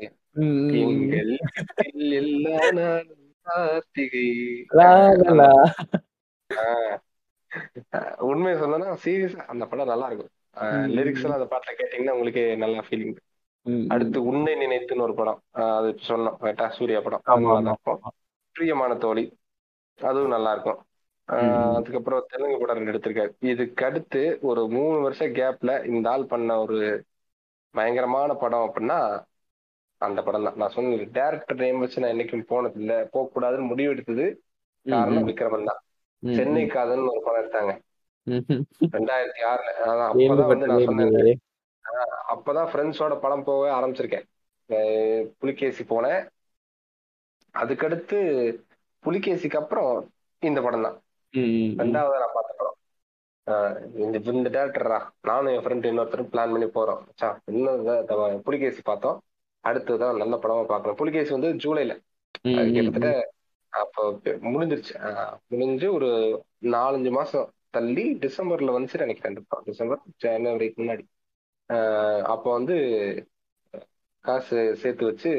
[8.17, 10.29] உண்மையை சொல்லணும்னா சீரியஸா அந்த படம் நல்லா இருக்கும்.
[10.97, 13.15] லிரிக்ஸ் எல்லாம் அந்த பாட்டுல கேட்டீங்கன்னா உங்களுக்கு நல்லா ஃபீலிங்.
[13.87, 15.39] அடுத்து உன்னை நினைத்துன்னு ஒரு படம்.
[15.51, 17.79] அது சொன்னோம் சூர்யா படம்.
[18.51, 19.37] பிரியமான தோழி.
[20.01, 20.79] அதுவும் நல்லா இருக்கும்.
[21.77, 23.31] அதுக்கப்புறம் தெலுங்கு படம் ரெண்டு எடுத்திருக்காரு.
[23.51, 26.77] இதுக்கு அடுத்து ஒரு மூணு வருஷம் கேப்ல இந்த ஆள் பண்ண ஒரு
[27.75, 28.99] பயங்கரமான படம் அப்படின்னா
[30.01, 30.57] அந்த படம் தான்.
[30.61, 34.25] நான் சொன்ன டேரக்டர் நேம் வச்சு நான் என்னைக்கும் போனது இல்ல போக கூடாதுன்னு முடிவு எடுத்தது
[34.85, 35.27] காரணம்.
[35.29, 35.81] விக்ரமன் தான்.
[36.23, 36.63] சென்னை.
[36.75, 37.73] காதல்னு ஒரு படம் எடுத்தாங்க.
[38.95, 39.69] ரெண்டாயிரத்தி ஆறுல.
[40.07, 41.35] அப்பதான் வந்து கேள்விப்பட்டதே நான் சொன்னேன் இல்லையே
[42.33, 44.25] அப்பதான் ஃப்ரெண்ட்ஸோட படம் போக ஆரம்பிச்சிருக்கேன்.
[45.41, 46.21] புலிகேசி போனேன்.
[47.55, 48.17] அதுக்கடுத்து
[49.03, 49.91] புலிகேசிக்கு அப்புறம்
[50.43, 50.97] இந்த படம் தான்.
[51.35, 52.75] ரெண்டாவது நான் பார்த்த படம்
[53.95, 57.01] இந்த இந்த டேரக்டரா நானும் என் ஃப்ரெண்ட் இன்னொருத்தரும் பிளான் பண்ணி போறோம்.
[57.05, 59.21] மச்சான், இன்னும் புலிகேசி பார்த்தோம்.
[59.63, 61.93] அடுத்ததான் நல்ல படமா பார்க்கணும் புலிகேசி வந்து ஜூலைல.
[62.41, 63.31] கிட்டத்தட்ட.
[63.69, 64.93] அப்போ முடிஞ்சிருச்சு.
[65.47, 66.09] முடிஞ்சு ஒரு
[66.73, 69.45] நாலஞ்சு மாசம் தள்ளி டிசம்பர்ல வந்துச்சு நினைக்கிறேன்.
[69.65, 71.03] டிசம்பர் ஜனவரிக்கு முன்னாடி.
[71.69, 72.77] ஆஹ் அப்போ வந்து
[74.25, 75.31] காசு சேர்த்து வச்சு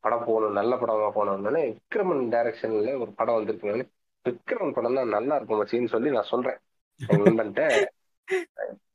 [0.00, 3.88] படம் போகணும் நல்ல படமா போகணும்னு விக்ரமன் டைரக்ஷன்ல ஒரு படம் வந்திருக்கு.
[4.28, 6.58] விக்ரமன் படம் தான் நல்லா இருக்கும் மச்சின்னு சொல்லி நான் சொல்றேன்.
[7.00, 7.62] நண்பன்ட்ட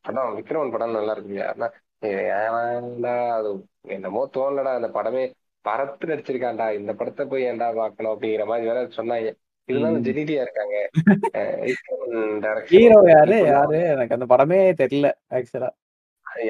[0.06, 1.68] படம் விக்ரமன் படம் நல்லா இருக்குங்க ஆனா
[2.10, 3.52] ஏன்டா அது
[3.96, 5.24] என்னமோ தோணலடா அந்த படமே
[5.66, 8.14] பரத்து நடிச்சிருக்கான்டா இந்த படத்தை போய் ஏன்டா பார்க்கணும்?
[8.14, 9.30] அப்படிங்கிற மாதிரி வேற சொன்னாங்க.
[9.70, 10.06] இருந்தாலும் ம்.
[10.08, 10.76] ஜெனிட்டியா இருக்காங்க.
[12.72, 13.38] ஹீரோ யாரு?
[13.48, 13.78] யாரு?
[13.94, 15.70] எனக்கு அந்த படமே தெரியல ஆக்சுவலா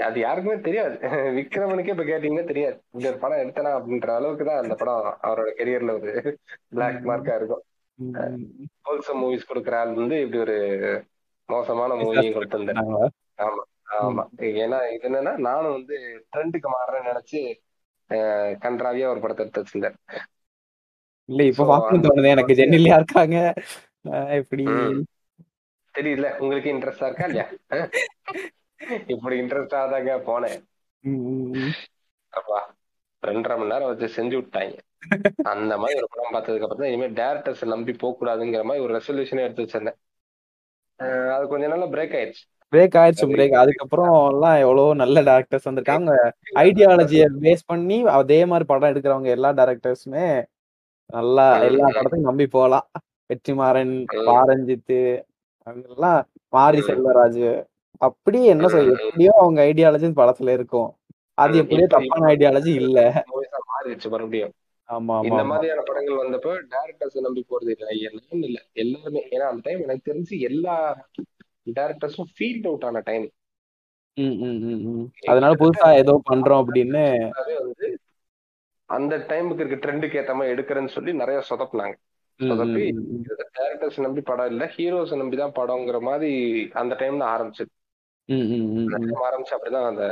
[0.01, 0.95] அது யாருக்குமே தெரியாது.
[1.37, 2.77] விக்ரமனுக்கே இப்ப கேட்டீங்கன்னா தெரியாது.
[2.91, 3.71] இந்த படம் எடுத்தனா?
[3.77, 6.11] அப்படின்ற அளவுக்கு தான் அந்த படம் அவரோட கெரியர்ல ஒரு
[6.69, 7.63] பிளாக் மார்க்கா இருக்கும்.
[8.81, 10.57] ஹோல்சம் மூவிஸ் கொடுக்குற ஆள் வந்து இப்படி ஒரு
[11.49, 12.81] மோசமான மூவியும் கொடுத்திருந்தார்.
[13.37, 13.63] ஆமா.
[13.99, 15.95] ஆமா ஏன்னா இது என்னன்னா நானும் வந்து
[16.31, 17.41] ட்ரெண்டுக்கு மாறுறேன்னு நினைச்சு
[18.63, 19.97] கன்றாவியா ஒரு படத்தை எடுத்து வச்சிருந்தேன்
[21.29, 22.27] இல்ல இப்ப பாக்கணும் தோணுது.
[22.27, 23.37] எனக்கு ஜென்னிலியா இருக்காங்க.
[24.71, 25.03] ம்.
[25.95, 27.47] தெரியல உங்களுக்கு இன்ட்ரெஸ்டா இருக்கா இல்லையா?
[29.07, 30.57] இப்படி இன்ட்ரெஸ்டா தாங்க போனேன்.
[32.33, 32.59] அப்பா
[33.23, 34.75] ரெண்டரை மணி நேரம் வச்சு செஞ்சு விட்டாங்க.
[35.53, 39.45] அந்த மாதிரி ஒரு படம் பார்த்ததுக்கு அப்புறம் தான் இனிமேல் டேரக்டர்ஸ் நம்பி போக கூடாதுங்கிற மாதிரி ஒரு ரெசல்யூஷனே
[39.47, 39.99] எடுத்து வச்சிருந்தேன்.
[41.35, 42.43] அது கொஞ்ச நாள்ல பிரேக் ஆயிடுச்சு.
[42.73, 46.13] பிரேக் ஆயிடுச்சு பிரேக் அதுக்கப்புறம் எல்லாம் எவ்வளவோ நல்ல டேரக்டர்ஸ் வந்திருக்காங்க.
[46.55, 50.27] ஐடியாலஜியை பேஸ் பண்ணி அதே மாதிரி படம் எடுக்கிறவங்க எல்லா டேரக்டர்ஸுமே
[51.09, 51.87] நல்லா எல்லா.
[51.97, 52.87] படத்தையும் நம்பி போகலாம்.
[53.29, 53.93] வெற்றிமாறன்.
[54.29, 54.99] பாரஞ்சித்து
[55.67, 56.79] அவங்கெல்லாம் மாரி.
[56.79, 57.45] செல்வராஜ்.
[57.97, 58.95] அப்படி என்ன சொல்ல.
[59.01, 60.89] எப்படியோ அவங்க ஐடியாலஜி படத்துல இருக்கும்.
[61.37, 62.99] அது எப்படியோ தப்பான ஐடியாலஜி இல்ல.
[63.71, 64.53] மாறிடுச்சு மறுபடியும்.
[64.89, 67.91] ஆமா இந்த மாதிரியான படங்கள் வந்தப்போ டேரக்டர்ஸ் நம்பி போறது இல்லை.
[68.07, 68.59] என்னன்னு இல்ல.
[68.73, 70.75] எல்லாருமே ஏன்னா அந்த டைம் எனக்கு தெரிஞ்சு எல்லா
[71.75, 73.25] டேரக்டர்ஸும் ஃபீல்ட் அவுட் ஆன டைம்.
[75.25, 77.03] அதனால புதுசா ஏதோ பண்றோம் அப்படின்னு
[77.59, 77.87] வந்து
[78.89, 81.95] அந்த டைமுக்கு இருக்க ட்ரெண்டுக்கு ஏத்த மாதிரி எடுக்கிறேன்னு சொல்லி நிறைய சொதப்புனாங்க.
[82.39, 82.83] சொதப்பி.
[83.57, 86.31] டேரக்டர்ஸ் நம்பி படம் இல்ல ஹீரோஸ் நம்பி தான் படம்ங்கிற மாதிரி
[86.73, 87.71] அந்த டைம் தான் ஆரம்பிச்சது.
[89.27, 90.05] ஆரம்பிச்சு அப்படிதான் அந்த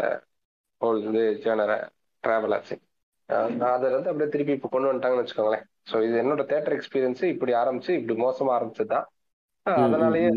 [0.82, 1.72] ஹோல் வந்து ஜேனர
[2.24, 2.76] டிராவல் ஆச்சு.
[2.76, 2.91] அஹ்
[3.68, 5.66] அதை வந்து அப்படியே திருப்பி இப்போ கொண்டு வந்துட்டாங்கன்னு வச்சுக்கோங்களேன்.
[5.92, 8.90] ஸோ இது என்னோட தேட்டர் எக்ஸ்பீரியன்ஸ் இப்படி ஆரம்பிச்சு இப்படி மோசமா ஆரம்பிச்சது?
[8.96, 9.06] தான்
[9.66, 10.30] ம், ம், அதனாலேயே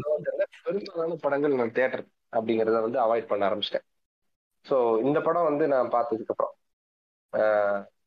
[0.67, 3.87] பெரும்பாலான படங்கள் நான் தேட்டர் அப்படிங்கிறத வந்து அவாய்ட் பண்ண ஆரம்பிச்சிட்டேன்.
[4.67, 4.77] ஸோ
[5.07, 6.55] இந்த படம் வந்து நான் பார்த்ததுக்கு அப்புறம்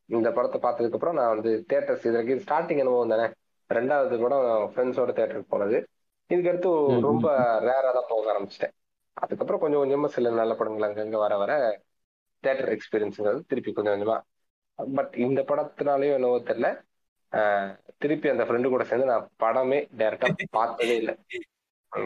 [0.10, 3.26] இந்த படத்தை பார்த்ததுக்கு அப்புறம் நான் வந்து தேட்டர்ஸ் இது வரைக்கும் ஸ்டார்டிங் அனுபவம் தானே
[3.70, 5.78] ரெண்டாவது படம் ஃப்ரெண்ட்ஸோட தேட்டருக்கு போனது.
[6.30, 6.70] இதுக்கடுத்து
[7.08, 7.28] ரொம்ப
[7.68, 8.74] ரேரா தான் போக ஆரம்பிச்சிட்டேன்.
[9.18, 11.52] அதுக்கப்புறம் கொஞ்சம் கொஞ்சமா சில நல்ல படங்கள் அங்கங்க வர வர
[12.44, 14.18] தேட்டர் எக்ஸ்பீரியன்ஸுங்கிறது திருப்பி கொஞ்சம் கொஞ்சமா
[14.80, 16.82] பட் இந்த படத்தினாலேயும் என்னவோ தெரியல.
[17.34, 21.18] ஆஹ் திருப்பி அந்த ஃப்ரெண்டு கூட சேர்ந்து நான் படமே டைரக்டா பார்த்ததே இல்லை.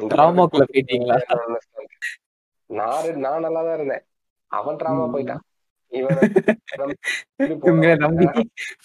[2.70, 4.04] நான் நான் நல்லா தான் இருந்தேன்.
[4.52, 5.14] அவன் டிராமா.
[5.14, 5.42] போயிட்டான்.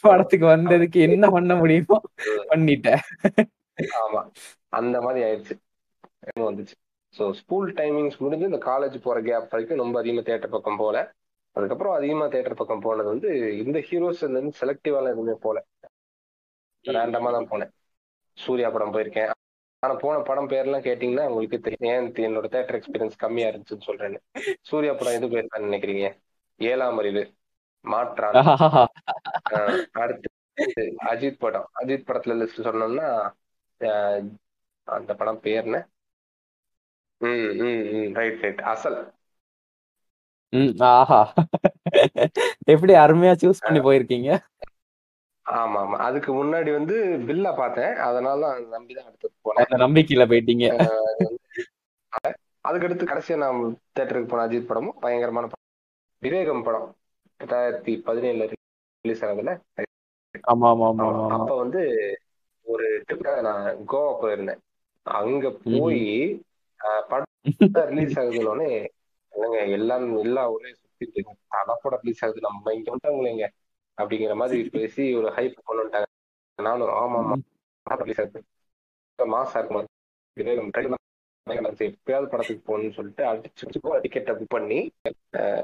[0.03, 2.01] படத்துக்கு வந்ததுக்கு என்ன பண்ண முடியுமோ ம்.
[2.51, 2.99] பண்ணிட்டேன்.
[3.99, 4.31] ஆமா.
[4.71, 5.59] அந்த மாதிரி ஆயிடுச்சு.
[6.27, 6.75] என்ன வந்துச்சு.
[7.15, 11.13] ஸோ ஸ்கூல் டைமிங்ஸ் முடிஞ்சு இந்த காலேஜ் போற கேப் வரைக்கும் ரொம்ப அதிகமா தேட்டர் பக்கம் போல
[11.57, 13.31] அதுக்கப்புறம் அதிகமா தேட்டர் பக்கம் போனது வந்து
[13.65, 15.59] இந்த ஹீரோஸ் இருந்து செலக்டிவாலாம் எதுவுமே போல.
[16.85, 17.73] ரேண்டமா தான் போனேன்.
[18.37, 19.31] சூர்யா படம் போயிருக்கேன்.
[19.83, 21.89] ஆனா போன படம் பேர்லாம் கேட்டீங்கன்னா உங்களுக்கு தெரியும்.
[21.95, 24.21] ஏன் என்னோட தேட்டர் எக்ஸ்பீரியன்ஸ் கம்மியா இருந்துச்சுன்னு சொல்றேன்னு.
[24.61, 26.09] சூர்யா படம் எது போயிருக்கான்னு நினைக்கிறீங்க?
[26.61, 27.23] ஏழாம் அறிவு.
[27.85, 28.37] மாற்றான்.
[30.03, 30.29] அடுத்து
[31.13, 31.69] அஜித் படம்.
[31.81, 33.09] அஜித் படத்துல லிஸ்ட் சொன்னோம்னா
[34.89, 35.79] அந்த படம் பேர் என்ன
[37.21, 38.11] ம் ம் ம்.
[38.15, 38.99] ரைட் ரைட் அசல்.
[40.53, 41.21] ம், ஆஹா.
[42.73, 44.31] எப்படி அருமையா சூஸ் பண்ணி போயிருக்கீங்க?
[45.47, 46.95] ஆமா ஆமா அதுக்கு முன்னாடி வந்து
[47.27, 47.93] பில்லா பார்த்தேன்.
[48.07, 49.65] அதனால தான் நம்பி தான் அடுத்து போனேன்.
[49.65, 50.67] அந்த நம்பிக்கையில போயிட்டீங்க.
[52.65, 53.59] அதுக்கடுத்து கடைசியா நான்
[53.97, 55.63] தேட்டருக்கு போன அஜித் படமும் பயங்கரமான படம்.
[56.23, 56.89] விவேகம் படம்.
[57.41, 58.47] ரெண்டாயிரத்தி பதினேழுல
[59.05, 59.53] ரிலீஸ் ஆனதுல.
[60.45, 60.87] ஆமா ஆமா.
[60.91, 61.11] ஆமா ஆமா.
[61.11, 61.83] ஆமா ஆமா அப்ப வந்து
[62.67, 64.61] ஒரு ட்ரிப்காக நான் கோவா போயிருந்தேன்.
[65.07, 66.03] அங்க போய்
[66.81, 67.33] ஆஹ், படம்
[67.91, 68.71] ரிலீஸ் ஆகுதுன்னொடனே
[69.37, 71.23] என்னங்க எல்லாம் எல்லா ஊரே சுத்திட்டு
[71.85, 73.47] படம் ரிலீஸ் ஆகுது நம்ம இங்க வந்துட்டாங்களேங்க
[73.99, 76.09] அப்படிங்கிற மாதிரி பேசி ஒரு ஹைப் கொண்டு வந்துட்டாங்க.
[76.59, 77.37] நானும் ஆமா ஆமா
[77.87, 78.41] ரிலீஸ் ஆகுது
[79.19, 79.83] மாசா இருக்குமா.
[81.87, 83.65] எப்பயாவது படத்துக்கு போகணும்னு சொல்லிட்டு அடிச்சு
[84.05, 84.79] டிக்கெட்டை புக் பண்ணி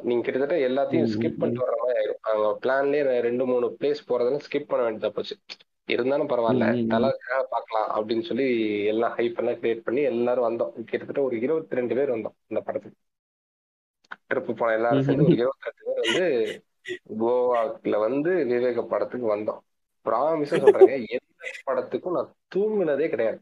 [0.03, 2.21] நீங்க கிட்டத்தட்ட எல்லாத்தையும் ஸ்கிப் பண்ணிட்டு வர மாதிரி ஆயிடும்.
[2.25, 5.37] அவங்க பிளான்லயே ரெண்டு மூணு பிளேஸ் போறதெல்லாம் ஸ்கிப் பண்ண வேண்டியதா போச்சு.
[5.89, 6.67] இருந்தாலும் பரவாயில்ல.
[6.93, 8.47] தலக்காக பார்க்கலாம் அப்படின்னு சொல்லி
[8.93, 10.73] எல்லாம் ஹைப் எல்லாம் கிரியேட் பண்ணி எல்லாரும் வந்தோம்.
[10.83, 12.99] கிட்டத்தட்ட ஒரு இருபத்தி ரெண்டு பேர் வந்தோம் இந்த படத்துக்கு.
[14.33, 16.25] ட்ரிப் போன எல்லாரும் சேர்ந்து ஒரு இருபத்தி ரெண்டு பேர் வந்து
[17.21, 19.61] கோவாக்குல வந்து விவேக படத்துக்கு வந்தோம்.
[20.07, 21.31] ப்ராமிஸா சொல்றேங்க எந்த
[21.67, 23.41] படத்துக்கும் நான் தூங்குனதே கிடையாது.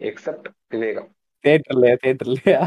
[0.00, 1.08] எக்ஸப்ட் விவேகம்.
[1.44, 2.60] தேட்டர்லயா தேட்டர்லயா?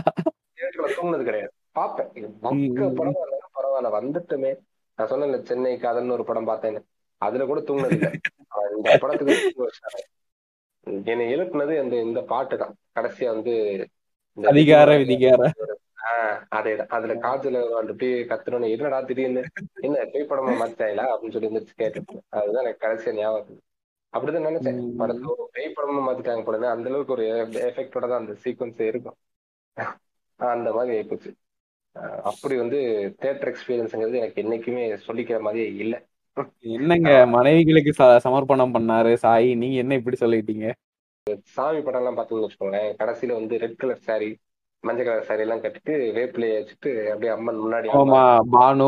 [0.57, 1.51] தியேட்டர்ல தூங்குனது கிடையாது.
[1.71, 2.09] பார்ப்பேன்.
[2.13, 2.89] இது மக்க.
[2.95, 3.19] படம்
[3.55, 4.51] பரவாயில்ல வந்துட்டுமே.
[4.99, 6.81] நான் சொன்னேன்ல சென்னை காதல்னு ஒரு படம் பார்த்தேன்னு.
[7.21, 8.11] அதுல கூட தூங்குனது இல்லை.
[8.77, 9.69] இந்த படத்துக்கு.
[11.05, 12.75] என்னை எழுப்புனது அந்த இந்த பாட்டு தான்.
[12.95, 13.53] கடைசியா வந்து
[14.37, 15.41] அதிகார விதிகார.
[16.55, 19.43] அதேதான் அதுல காஜல அப்படியே கத்துறோன்னு என்னடா திடீர்னு?
[19.79, 23.61] என்ன பேய் படமா மாத்திட்டாங்களா அப்படின்னு சொல்லி இருந்துச்சு கேட்டு அதுதான் எனக்கு கடைசியா ஞாபகம்.
[24.13, 24.91] அப்படிதான் நினைச்சேன்.
[24.91, 24.95] ம்.
[24.95, 29.15] படத்தை ஒரு பேய் படமா மாத்திட்டாங்க போல அந்த அளவுக்கு ஒரு எஃபெக்டோட தான் அந்த சீக்வன்ஸ் இருக்கும்.
[30.35, 31.31] அந்த மாதிரி ஆயிப்போச்சு.
[32.23, 32.79] அப்படி வந்து
[33.21, 35.99] தேட்டர் எக்ஸ்பீரியன்ஸ்ங்கிறது எனக்கு என்னைக்குமே சொல்லிக்கிற மாதிரியே இல்லை.
[36.57, 39.13] என்னங்க மனைவிகளுக்கு சமர்ப்பணம் பண்ணாரு?
[39.13, 40.71] சாய் நீங்க என்ன இப்படி சொல்லிட்டீங்க?
[41.43, 44.33] சாமி படம் எல்லாம் பார்த்தீங்கன்னு வச்சுக்கோங்களேன் கடைசியில வந்து ரெட் கலர் saree
[44.83, 48.21] மஞ்சள் கலர் saree எல்லாம் கட்டிட்டு வேப்பிலையை வச்சுட்டு அப்படியே அம்மன் முன்னாடி ஆமா
[48.53, 48.87] பானு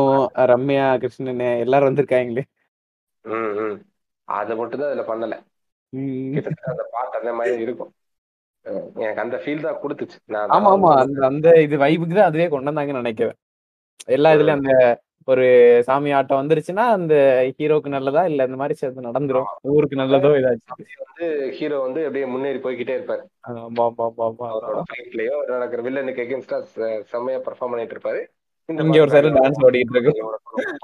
[0.52, 2.44] ரம்யா கிருஷ்ணன் எல்லாரும் வந்திருக்காங்களே.
[3.24, 3.76] ம் ம்.
[4.28, 5.34] அதை மட்டும் தான் அதுல பண்ணல.
[6.34, 7.92] கிட்டத்தட்ட அந்த பாட்டு அந்த மாதிரி இருக்கும்.
[9.00, 10.18] எனக்கு அந்த ஃபீல் தான் கொடுத்துச்சு.
[10.34, 10.90] நான் ஆமா ஆமா.
[11.02, 13.36] அந்த அந்த இது வைபுக்கு தான் அதுவே கொண்டு வந்தாங்கன்னு நினைக்கிறேன்.
[14.08, 14.72] எல்லா இதுலயும் அந்த
[15.28, 15.44] ஒரு
[15.82, 17.14] சாமி ஆட்டம் வந்துருச்சுன்னா அந்த
[17.58, 18.26] ஹீரோக்கு நல்லதா?
[18.26, 19.48] இல்ல இந்த மாதிரி சேர்ந்து நடந்துரும்.
[19.62, 20.80] ஊருக்கு நல்லதோ ஏதாச்சும்.
[21.00, 23.22] வந்து ஹீரோ வந்து அப்படியே முன்னேறி போய்கிட்டே இருப்பாரு.
[25.48, 26.58] நடக்கிற வில்லனுக்கு எகென்ஸ்டா
[27.02, 28.20] செம்மையா பெர்ஃபார்ம் பண்ணிட்டு இருப்பாரு.
[28.68, 30.12] இங்க ஒரு மாதிரி சைடு டான்ஸ் ஓடிட்டு இருக்கு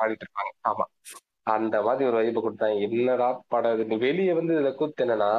[0.01, 0.53] பாடிட்டு இருப்பாங்க.
[0.68, 0.84] ஆமா.
[1.47, 2.80] அந்த மாதிரி ஒரு வைப்பு கொடுத்தாங்க.
[2.80, 5.30] என்னடா படம் வெளியே வந்து இதுல கூத்து என்னன்னா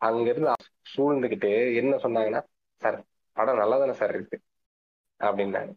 [0.00, 0.52] அங்க இருந்து
[0.94, 2.42] சூழ்ந்துகிட்டு என்ன சொன்னாங்கன்னா
[2.82, 2.98] சார்
[3.36, 4.38] படம் நல்லா தானே சார் இருக்கு?
[5.20, 5.72] அப்படின்னாங்க.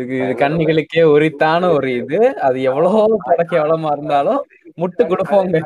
[0.00, 2.18] இது இது கண்ணிகளுக்கே உரித்தான ஒரு இது.
[2.46, 4.40] அது எவ்வளவோ பட கேவலமா இருந்தாலும்
[4.78, 5.56] முட்டு கொடுப்போங்க.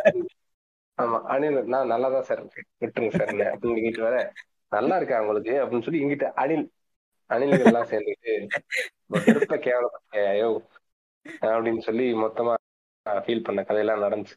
[0.99, 2.43] ஆமா அனில் நான் நல்லா தான் சார்
[2.83, 4.19] விட்டுருங்க சார் அப்படின்னு இங்கிட்டு வர
[4.73, 6.65] நல்லா இருக்கா உங்களுக்கு அப்படின்னு சொல்லி இங்கிட்ட அனில்
[7.31, 8.33] அனில்கள் எல்லாம் சேர்ந்துட்டு
[9.27, 10.49] திருப்ப கேவலப்பட்டியா
[11.49, 12.55] அப்படின்னு சொல்லி மொத்தமா
[13.07, 14.37] ஃபீல் பண்ண கதையெல்லாம் நடந்துச்சு.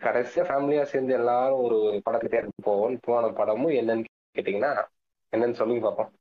[0.00, 2.96] கடைசியா ஃபேமிலியா சேர்ந்து எல்லாரும் ஒரு படத்துக்கு தேர்ந்து போவோம்.
[3.06, 4.04] போன படமும் என்னன்னு
[4.36, 4.72] கேட்டீங்கன்னா
[5.32, 6.12] என்னன்னு சொல்லுங்க பார்ப்போம்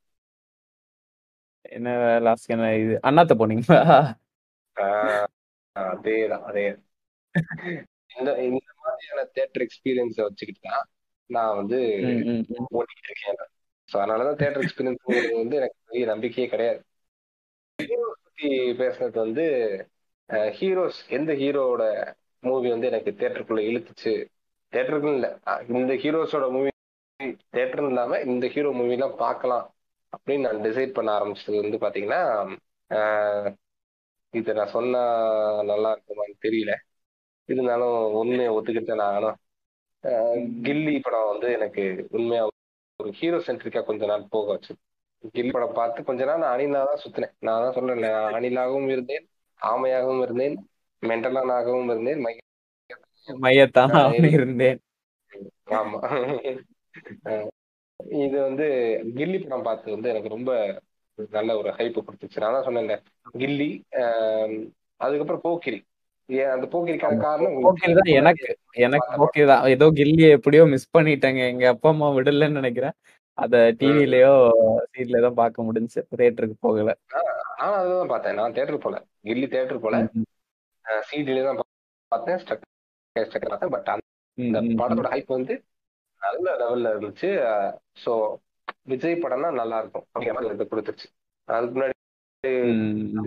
[1.76, 1.90] என்ன
[2.26, 2.96] லாஸ்ட் என்ன இது?
[3.08, 3.80] அண்ணாத்த போனீங்களா?
[5.76, 6.64] அதேதான் அதே.
[8.18, 10.86] இந்த இந்த மாதிரியான தேட்டர் எக்ஸ்பீரியன்ஸை வச்சுக்கிட்டு தான்
[11.30, 11.80] நான் வந்து.
[12.78, 13.42] ஓட்டிட்டு இருக்கேன்
[13.90, 15.04] ஸோ அதனாலதான் தேட்டர் எக்ஸ்பீரியன்ஸ்
[15.42, 16.82] வந்து எனக்கு பெரிய நம்பிக்கையே கிடையாது.
[17.80, 18.50] பத்தி
[18.82, 19.46] பேசுனது வந்து
[20.60, 21.84] ஹீரோஸ் எந்த ஹீரோவோட
[22.44, 24.14] மூவி வந்து எனக்கு தேட்டருக்குள்ள இழுத்துச்சு?
[24.74, 25.32] தேட்டருக்குன்னு இல்லை
[25.82, 26.72] இந்த ஹீரோஸோட மூவி
[27.56, 29.66] தேட்டர்னு இல்லாம இந்த ஹீரோ மூவிலாம் பார்க்கலாம்.
[30.16, 32.22] அப்படின்னு நான் டிசைட் பண்ண ஆரம்பிச்சது வந்து பாத்தீங்கன்னா
[34.34, 35.02] இதை நான் சொன்னா
[35.64, 36.74] நல்லா இருக்குமான்னு தெரியல.
[37.46, 39.28] இருந்தாலும் உண்மையை ஒத்துக்கிட்டு நான்
[40.04, 42.44] அஹ் கில்லி படம் வந்து எனக்கு உண்மையா
[43.00, 44.74] ஒரு ஹீரோ சென்ட்ரிக்கா கொஞ்ச நாள் போக வச்சு.
[45.34, 47.34] கில்லி படம் பார்த்து கொஞ்ச நாள் நான் அணிலா தான் சுத்தினேன்.
[47.40, 49.26] நான் தான் சொல்றேன் நான் அணிலாகவும் இருந்தேன்
[49.62, 50.58] ஆமையாகவும் இருந்தேன்
[51.04, 52.46] மென்டலானாகவும் இருந்தேன் மை-
[53.28, 54.80] மையத்தான் இருந்தேன்.
[55.80, 55.98] ஆமா.
[58.24, 58.66] இது வந்து
[59.18, 60.52] கில்லி படம் பார்த்து வந்து எனக்கு ரொம்ப
[61.38, 62.42] நல்ல ஒரு ஹைப் கொடுத்துச்சு.
[62.44, 62.96] நான் தான் சொன்னேன்ல
[63.42, 63.70] கில்லி
[65.00, 65.80] அதுக்கப்புறம் போக்கிரி.
[66.54, 68.12] அந்த போக்கிரிக்கான காரணம் போக்கிரி தான்.
[68.20, 68.46] எனக்கு
[68.86, 69.64] எனக்கு போக்கிரி தான்.
[69.76, 71.42] ஏதோ கில்லியை எப்படியோ மிஸ் பண்ணிட்டேங்க.
[71.54, 72.96] எங்க அப்பா அம்மா விடலன்னு நினைக்கிறேன்.
[73.38, 74.34] அத டிவிலயோ
[74.94, 76.00] சீட்ல தான் பார்க்க முடிஞ்சு.
[76.20, 76.94] தியேட்டருக்கு போகல.
[77.60, 78.38] நான் அதுதான் பார்த்தேன்.
[78.40, 78.98] நான் தேட்டர் போல
[79.30, 79.98] கில்லி தேட்டர் போல
[81.10, 81.60] சிடில தான்
[82.12, 82.40] பார்த்தேன்.
[82.44, 82.66] ஸ்டக்
[83.52, 83.74] பார்த்தேன்.
[83.76, 84.60] பட் அந்த.
[84.82, 85.54] படத்தோட ஹைப் வந்து
[86.22, 87.30] நல்ல லெவல்ல இருந்துச்சு.
[88.04, 88.14] ஸோ
[88.84, 91.08] விஜய் படம்னா நல்லா இருக்கும் அப்படிங்கிற மாதிரி கொடுத்துருச்சு.
[91.48, 91.96] அதுக்கு முன்னாடி.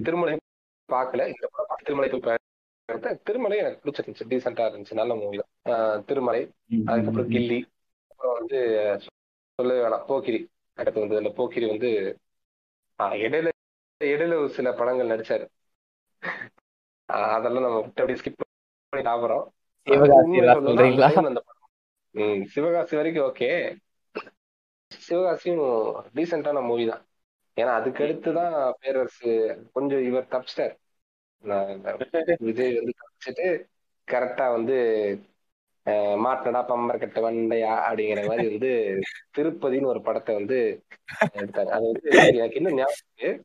[0.03, 0.37] திருமலை
[0.89, 1.27] பார்க்கல.
[1.35, 2.39] இந்த படம் திருமலை போய்.
[3.23, 4.29] திருமலை எனக்கு பிடிச்சிருந்துச்சு.
[4.31, 5.01] டீசெண்டா இருந்துச்சு.
[5.01, 5.41] நல்ல மூவி
[6.07, 6.43] திருமலை.
[6.87, 7.31] அதுக்கப்புறம்.
[7.35, 7.61] கில்லி.
[8.11, 8.59] அப்புறம் வந்து
[9.59, 10.07] சொல்லவே வேணாம்.
[10.07, 10.41] போக்கிரி.
[10.79, 11.91] அடுத்து வந்து இந்த போக்கிரி வந்து
[13.25, 13.49] இடையில
[14.01, 15.47] இடையில ஒரு சில படங்கள் நடிச்சாரு.
[17.09, 19.05] அதெல்லாம் நம்ம அப்படியே ஸ்கிப் பண்ணி
[20.67, 21.09] சொல்றீங்களா?
[21.31, 21.60] அந்த படம்
[22.15, 23.49] ம் சிவகாசி வரைக்கும் ஓகே
[24.91, 25.65] சிவகாசியும்
[26.17, 27.03] டீசென்டான மூவி தான்.
[27.57, 29.31] ஏன்னா அதுக்கு அடுத்து தான் பேரரசு
[29.75, 30.27] கொஞ்சம் இவர்
[31.45, 31.71] நான்
[32.43, 33.47] விஜய் வந்து தப்பிச்சிட்டு
[34.09, 34.77] கரெக்டா வந்து
[35.87, 38.71] அஹ், மாட்டனடா பம்பர் கட்ட வண்டையா அப்படிங்கிற மாதிரி வந்து
[39.37, 40.59] திருப்பதின்னு ஒரு படத்தை வந்து
[41.35, 43.39] எடுத்தாங்க அது வந்து எனக்கு இன்னும் ஞாபகம்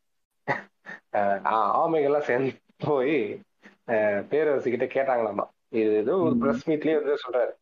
[1.76, 2.52] ஆமைகள்லாம் சேர்ந்து
[2.86, 3.16] போய்
[4.32, 5.46] பேரரசு கிட்ட கேட்டாங்களாமா.
[5.74, 6.36] இது ஏதோ ஒரு.
[6.42, 7.54] பிரஸ் மீட்லயே வந்து சொல்றாரு.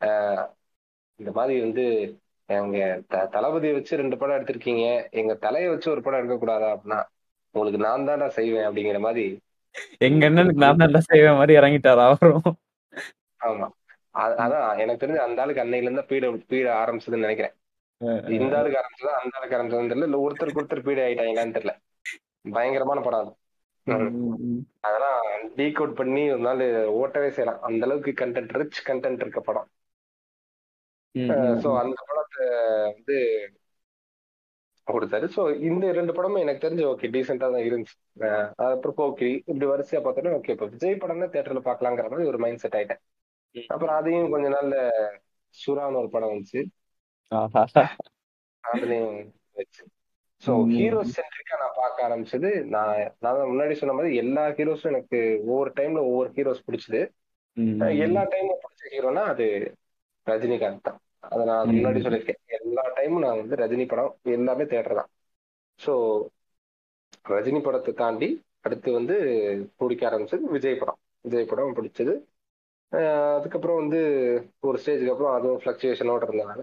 [0.00, 5.10] இந்த மாதிரி வந்து எங்க த- தளபதியை வச்சு ரெண்டு படம் எடுத்திருக்கீங்க.
[5.10, 7.04] எங்க தலையை வச்சு ஒரு படம் எடுக்க கூடாதா அப்படின்னா
[7.50, 9.40] உங்களுக்கு நான் தான்டா செய்வேன் அப்படிங்கிற மாதிரி.
[9.98, 12.42] எங்க அண்ணனுக்கு நான் தான் செய்வேன் மாதிரி இறங்கிட்டாரு அவரும்?
[13.44, 13.68] ஆமா.
[14.14, 17.54] அதான் எனக்கு தெரிஞ்சு அந்த ஆளுக்கு அன்னையில இருந்தா பீட பீட ஆரம்பிச்சதுன்னு நினைக்கிறேன்.
[18.32, 20.02] இந்த ஆளுக்கு ஆரம்பிச்சதா அந்த ஆளுக்கு ஆரம்பிச்சதுன்னு தெரியல.
[20.02, 21.76] இல்ல ஒருத்தருக்கு ஒருத்தர் பீட ஆயிட்டாங்களான்னு தெரியல.
[22.50, 23.36] பயங்கரமான படம் அது.
[24.80, 25.20] அதெல்லாம்
[25.56, 27.62] டீக் அவுட் பண்ணி ஒரு நாள் ஓட்டவே செய்யலாம்.
[27.62, 29.68] அந்த அளவுக்கு கண்டென்ட் ரிச் கண்டென்ட் இருக்க படம்.
[31.60, 31.70] ஸோ.
[31.80, 32.44] அந்த படத்தை
[32.88, 33.16] வந்து
[34.86, 37.96] கொடுத்தாரு ஸோ இந்த ரெண்டு படமும் எனக்கு தெரிஞ்சு ஓகே டீசெண்டா தான் இருந்துச்சு
[38.68, 42.62] அப்புறம் போக்கிரி இப்படி வரிசையா பார்த்தோன்னா ஓகே இப்போ விஜய் படம் தான் தேட்டர்ல பார்க்கலாங்கிற மாதிரி ஒரு மைண்ட்
[42.62, 43.00] செட் ஆயிட்டேன்.
[43.70, 44.76] அப்புறம் அதையும் கொஞ்ச நாள்ல
[45.54, 46.60] சுறான்னு ஒரு படம் வந்துச்சு.
[48.64, 49.16] அதுலயும்
[49.56, 49.82] வச்சு
[50.42, 50.52] ஸோ.
[50.74, 52.92] ஹீரோ சென்ட்ரிக்கா நான் பார்க்க ஆரம்பிச்சது நான்
[53.24, 57.00] நான் முன்னாடி சொன்ன மாதிரி எல்லா ஹீரோஸும் எனக்கு ஒவ்வொரு டைம்ல ஒவ்வொரு ஹீரோஸ் பிடிச்சது
[58.00, 59.46] எல்லா டைமும் பிடிச்ச ஹீரோனா அது
[60.26, 60.98] ரஜினிகாந்த் தான்.
[61.28, 62.00] அதை நான் முன்னாடி.
[62.04, 62.40] சொல்லியிருக்கேன்.
[62.58, 65.10] எல்லா டைமும் நான் வந்து ரஜினி படம் எல்லாமே தேட்டர் தான்.
[65.80, 65.92] ஸோ
[67.34, 68.28] ரஜினி படத்தை தாண்டி
[68.66, 69.14] அடுத்து வந்து
[69.80, 70.98] பிடிக்க ஆரம்பிச்சது விஜய் படம்.
[71.24, 72.14] விஜய் படம் பிடிச்சது.
[73.36, 73.98] அதுக்கப்புறம் வந்து
[74.68, 76.62] ஒரு ஸ்டேஜுக்கு அப்புறம் அதுவும் ஃபிளக்சுவேஷனோட இருந்தனால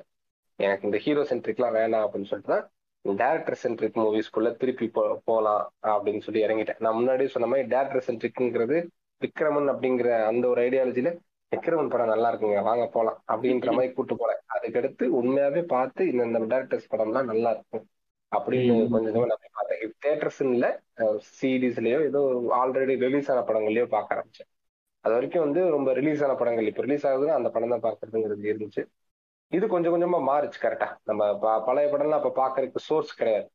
[0.60, 2.66] எனக்கு இந்த ஹீரோ சென்ட்ரிக்லாம் வேணாம் அப்படின்னு சொல்லிட்டு தான்
[3.06, 5.62] டேரக்டர் சென்ட்ரிக் மூவிஸ்குள்ள திருப்பி போ போகலாம்
[5.94, 6.80] அப்படின்னு சொல்லி இறங்கிட்டேன்.
[6.86, 8.78] நான் முன்னாடியே சொன்ன மாதிரி டேரக்டர் சென்ட்ரிக்ங்கிறது
[9.22, 11.12] விக்ரமன் அப்படிங்கிற அந்த ஒரு ஐடியாலஜில
[11.52, 12.62] விக்ரமன் படம் நல்லா இருக்குங்க.
[12.70, 13.20] வாங்க போலாம்.
[13.34, 17.86] அப்படின்ற மாதிரி கூட்டு போறேன் அதுக்கடுத்து உண்மையாவே பார்த்து இந்த இந்த டேரக்டர்ஸ் படம்லாம் நல்லா இருக்கும்.
[18.32, 18.76] அப்படின்னு.
[18.94, 19.94] கொஞ்சம் கொஞ்சமா நான் பார்த்தேன்.
[20.06, 20.68] தேட்டர்ஸ் இல்ல
[21.40, 22.22] சீரீஸ்லயோ ஏதோ
[22.62, 24.50] ஆல்ரெடி ரிலீஸ் ஆன படங்கள்லயோ பார்க்க ஆரம்பிச்சேன்.
[25.04, 26.70] அது வரைக்கும் வந்து ரொம்ப ரிலீஸ் ஆன படங்கள்.
[26.72, 28.84] இப்ப ரிலீஸ் ஆகுதுன்னா அந்த படம் தான் பார்க்கறதுங்கிறது இருந்துச்சு.
[29.52, 31.28] இது கொஞ்சம் கொஞ்சமா மாறுச்சு கரெக்டா நம்ம
[31.68, 33.48] பழைய படம்லாம் அப்ப பாக்குறதுக்கு சோர்ஸ் கிடையாது.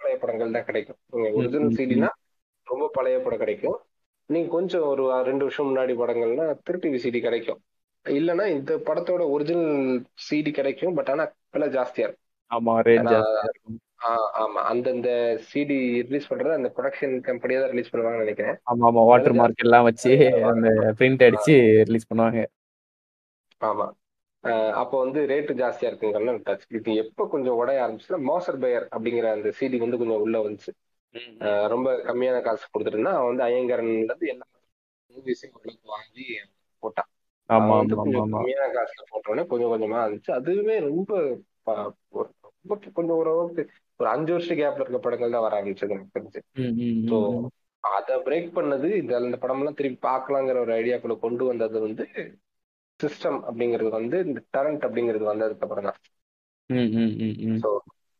[0.00, 0.98] பழைய படங்கள் தான் கிடைக்கும்.
[1.38, 2.10] ஒரிஜினல் சிடினா
[2.66, 3.76] ரொம்ப பழைய படம் கிடைக்கும்.
[4.30, 7.60] நீங்க கொஞ்சம் ஒரு ரெண்டு வருஷம் முன்னாடி படங்கள்னா திருப்பி விசிடி கிடைக்கும்.
[8.06, 9.76] இல்லைன்னா இந்த படத்தோட ஒரிஜினல்
[10.28, 12.24] சிடி கிடைக்கும் பட் ஆனா விலை ஜாஸ்தியா இருக்கும்.
[12.50, 12.74] ஆமா
[14.42, 14.60] ஆமா.
[14.72, 15.08] அந்தந்த
[15.50, 18.58] சிடி ரிலீஸ் பண்றது அந்த ப்ரொடக்ஷன் கம்பெனியா தான் ரிலீஸ் பண்ணுவாங்கன்னு நினைக்கிறேன்.
[18.64, 19.02] ஆமா ஆமா.
[19.04, 20.12] வாட்டர் மார்க் எல்லாம் வச்சு
[20.50, 20.68] அந்த
[21.00, 21.54] பிரிண்ட் அடிச்சு
[21.88, 22.42] ரிலீஸ் பண்ணுவாங்க.
[23.60, 23.86] ஆமா.
[24.82, 29.48] அப்போ வந்து ரேட்டு ஜாஸ்தியா இருக்குங்கன்னு விட்டாச்சு இது எப்போ கொஞ்சம் உடைய ஆரம்பிச்சுன்னா மோசர் பயர் அப்படிங்கிற அந்த
[29.60, 30.72] சிடி வந்து கொஞ்சம் உள்ள வந்துச்சு.
[31.72, 34.46] ரொம்ப கம்மியான காசு கொடுத்துட்டுனா அவன் வந்து ஐயங்கரன்ல இருந்து எல்லா
[35.14, 36.24] மூவிஸையும் ஓரளவுக்கு வாங்கி
[36.82, 37.10] போட்டான்.
[38.34, 41.12] கம்மியான காசுல போட்டோடனே கொஞ்சம் கொஞ்சமா இருந்துச்சு அதுவுமே ரொம்ப
[42.58, 43.62] ரொம்ப கொஞ்சம் ஓரளவுக்கு
[44.00, 46.40] ஒரு அஞ்சு வருஷம் கேப்ல இருக்க படங்கள் தான் வர ஆரம்பிச்சது எனக்கு தெரிஞ்சு.
[47.10, 47.16] ஸோ.
[47.84, 52.04] அதை பிரேக் பண்ணது இந்த அந்த படம்லாம் திருப்பி பார்க்கலாங்கிற ஒரு ஐடியாக்குள்ள கொண்டு வந்தது வந்து
[53.00, 55.98] சிஸ்டம் அப்படிங்கிறது வந்து இந்த டரண்ட் அப்படிங்கிறது வந்ததுக்கு அப்புறம் தான்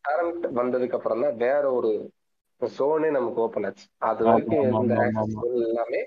[0.05, 1.91] டரண்ட் வந்ததுக்கு அப்புறம் தான் வேற ஒரு
[2.61, 3.85] சோனே நமக்கு ஓப்பன் ஆச்சு.
[4.09, 4.95] அது வரைக்கும் இருந்த.
[5.67, 6.01] எல்லாமே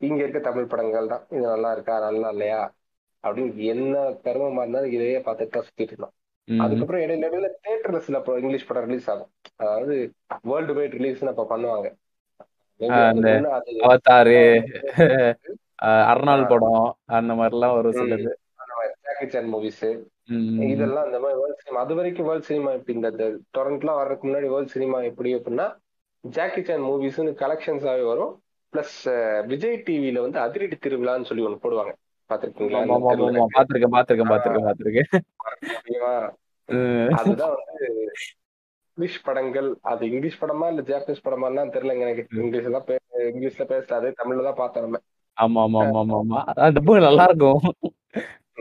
[0.00, 1.24] இங்க இருக்க தமிழ் படங்கள் தான்.
[1.34, 2.60] இது நல்லா இருக்கா நல்லா இல்லையா
[3.24, 3.94] அப்படின்னு என்ன
[4.24, 6.14] கருமமா இருந்தாலும் இதையே பார்த்துட்டு தான் சுத்திட்டு இருந்தோம்.
[6.48, 9.30] அதுக்கப்புறம் இடையில இடையில தேட்டர்ல சில இங்கிலீஷ் படம் ரிலீஸ் ஆகும்.
[9.62, 9.94] அதாவது
[10.50, 11.88] வேர்ல்டு வைட் ரிலீஸ்னு அப்ப பண்ணுவாங்க.
[12.80, 13.28] அந்த
[13.86, 14.38] அவதாரு
[16.10, 16.82] அர்னால் படம்
[17.18, 18.32] அந்த மாதிரிலாம் ஒரு ம், சிலது.
[18.62, 19.84] அந்த மாதிரி ஜாக்கி சான் மூவிஸ்.
[20.72, 23.10] இதெல்லாம் இந்த மாதிரி வேர்ல்ட் சினிமா அது வரைக்கும் வேர்ல்ட் சினிமா எப்படி இந்த
[23.56, 25.66] டொரண்ட்லாம் வர்றதுக்கு முன்னாடி வேர்ல்ட் சினிமா எப்படி அப்படின்னா
[26.24, 28.32] ஜாக்கி சான் மூவிஸ்னு கலெக்ஷன்ஸாவே வரும்.
[28.72, 28.98] பிளஸ்
[29.46, 31.92] விஜய் டிவில வந்து அதிரடி திருவிழான்னு சொல்லி ஒண்ணு போடுவாங்க.
[32.30, 32.80] பாத்திருக்கீங்களா
[33.54, 35.10] பாத்திருக்கேன் பாத்திருக்கேன் பாத்திருக்கேன் பாத்திருக்கேன்.
[37.12, 37.86] அதுதான் வந்து
[38.96, 39.68] இங்கிலீஷ் படங்கள்.
[39.82, 42.24] அது இங்கிலீஷ் படமா இல்ல ஜாப்பனீஸ் படமாலாம் தெரியலங்க எனக்கு.
[42.36, 42.96] இங்கிலீஷ் பே
[43.30, 45.00] இங்கிலீஷ்ல பேசாது தமிழ்ல தான் பார்த்தோம் நம்ம.
[45.36, 46.40] ஆமா ஆமா ஆமா ஆமா ஆமா.
[46.76, 47.60] டப்பு நல்லா இருக்கும்.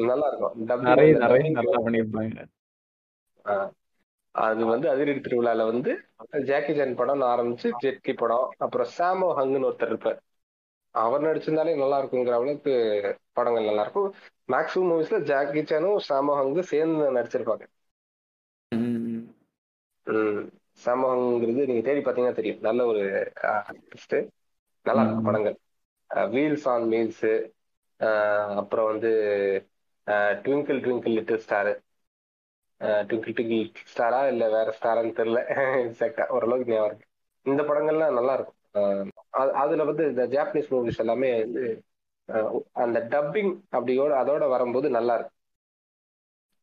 [0.01, 0.53] நல்லா இருக்கும்.
[0.89, 2.47] நிறைய நிறைய நல்லா பண்ணிருப்பாங்க
[4.35, 5.91] அது வந்து அதிரடி திருவிழால வந்து
[6.43, 10.19] ஜாக்கி ஜான் படம் ஆரம்பிச்சு ஜெட்கி படம் அப்புறம் சாமோ ஹங்குன்னு ஒருத்தர் இருப்பார்.
[10.95, 12.73] அவர் நடிச்சிருந்தாலே நல்லா இருக்குங்கிற அளவுக்கு
[13.33, 14.09] படங்கள் நல்லா இருக்கும்.
[14.49, 17.65] மேக்ஸிமம் மூவிஸ்ல ஜாக்கி சானும் சாமோ ஹங்கும் சேர்ந்து நடிச்சிருப்பாங்க.
[20.07, 20.41] ம்.
[20.83, 21.07] சாமோ
[21.41, 22.61] நீங்க தேடி பார்த்தீங்கன்னா தெரியும்.
[22.61, 23.01] நல்ல ஒரு
[23.51, 24.15] ஆர்டிஸ்ட்
[24.85, 25.57] நல்லா இருக்கும் படங்கள்.
[26.33, 27.25] வீல்ஸ் ஆன் மீல்ஸ்
[28.55, 29.11] அப்புறம் வந்து
[30.43, 31.73] twinkle twinkle little star
[33.09, 35.41] twinkle twinkle ஸ்டாரா இல்ல வேற ஸ்டாரான்னு தெரியல.
[35.85, 37.07] எக்ஸாக்டா ஓரளவுக்கு ஞாபகம் இருக்கு.
[37.45, 39.11] இந்த படங்கள்லாம் நல்லா இருக்கும்.
[39.63, 41.63] அதுல வந்து இந்த ஜாப்பனீஸ் மூவிஸ் எல்லாமே வந்து
[42.83, 45.37] அந்த டப்பிங் அப்படியோட அதோட வரும்போது நல்லா இருக்கும்.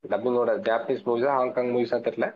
[0.04, 2.28] டப்பிங்கோட ஜாப்பனீஸ் மூவிஸா ஹாங்காங் மூவிஸா தெரியல.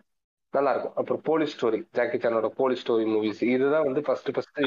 [0.55, 0.97] நல்லா இருக்கும்.
[1.01, 4.61] அப்புறம் போலீஸ் ஸ்டோரி ஜாக்கி சானோட போலீஸ் ஸ்டோரி மூவிஸ் இதுதான் வந்து ஃபர்ஸ்ட் ஃபர்ஸ்ட்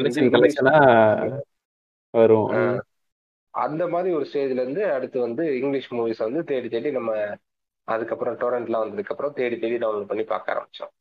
[2.14, 2.50] வரும்.
[3.54, 7.12] அந்த மாதிரி ஒரு ஸ்டேஜ்ல இருந்து அடுத்து வந்து இங்கிலீஷ் மூவிஸ் வந்து தேடி தேடி நம்ம
[7.86, 10.92] அதுக்கப்புறம் டொரண்ட்லாம் வந்ததுக்கு அப்புறம் தேடி தேடி டவுன்லோட் பண்ணி பார்க்க ஆரம்பிச்சோம்.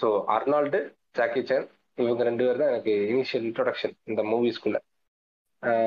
[0.00, 4.76] ஸோ அர்னால்டு ஜாக்கி சான் இவங்க ரெண்டு பேர் தான் எனக்கு இனிஷியல் இன்ட்ரோடக்ஷன் இந்த மூவிஸ்குள்ள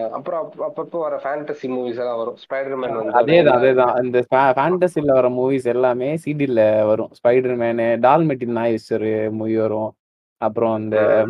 [0.10, 2.38] அப்புறம் அப்ப- அப்பப்போ வர ஃபேண்டசி மூவிஸ் எல்லாம் வரும்.
[2.50, 4.04] ஸ்பைடர்மேன் வந்து அதேதான் அதேதான்.
[4.04, 7.12] இந்த ஃபேண்டசில வர மூவிஸ் எல்லாமே சிடில வரும்.
[7.12, 9.96] ஸ்பைடர் மேனு டால்மெட்டின் நாய்ஸ்டர் மூவி வரும்.
[10.38, 11.26] அப்புறம் இந்த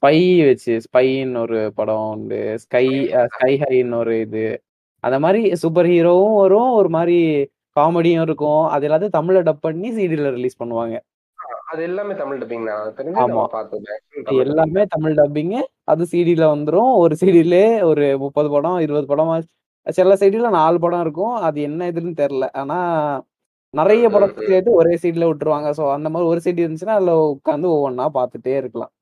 [0.00, 2.58] ஸ்பை வச்சு ஸ்பைன்னு ஒரு படம் உண்டு.
[2.58, 4.63] ஸ்கை ஸ்கை ஹைன்னு ஒரு இது.
[5.04, 7.16] அந்த மாதிரி சூப்பர் ஹீரோவும் வரும் ஒரு மாதிரி
[7.76, 8.62] காமெடியும் இருக்கும்.
[8.68, 10.96] அது எல்லாத்தையும் தமிழ்ல டப் பண்ணி சிடில ரிலீஸ் பண்ணுவாங்க.
[11.72, 13.18] அது எல்லாமே தமிழ் டப்பிங் தான்.
[13.24, 13.44] ஆமா.
[14.42, 16.92] எல்லாமே தமிழ் டப்பிங்கு அது சிடில வந்துரும்.
[16.96, 19.32] ஒரு சிடிலே ஒரு முப்பது படம் இருபது படம்
[19.86, 21.34] சில சிடில நாலு படம் இருக்கும்.
[21.46, 22.46] அது என்ன இதுன்னு தெரியல.
[22.54, 22.78] ஆனா
[23.74, 25.68] நிறைய ம், படத்துக்கு சேர்த்து ஒரே சீட்ல விட்டுருவாங்க.
[25.78, 28.92] ஸோ அந்த மாதிரி ஒரு சீட் இருந்துச்சுன்னா அதுல உட்காந்து ஒவ்வொன்றா பார்த்துட்டே இருக்கலாம்.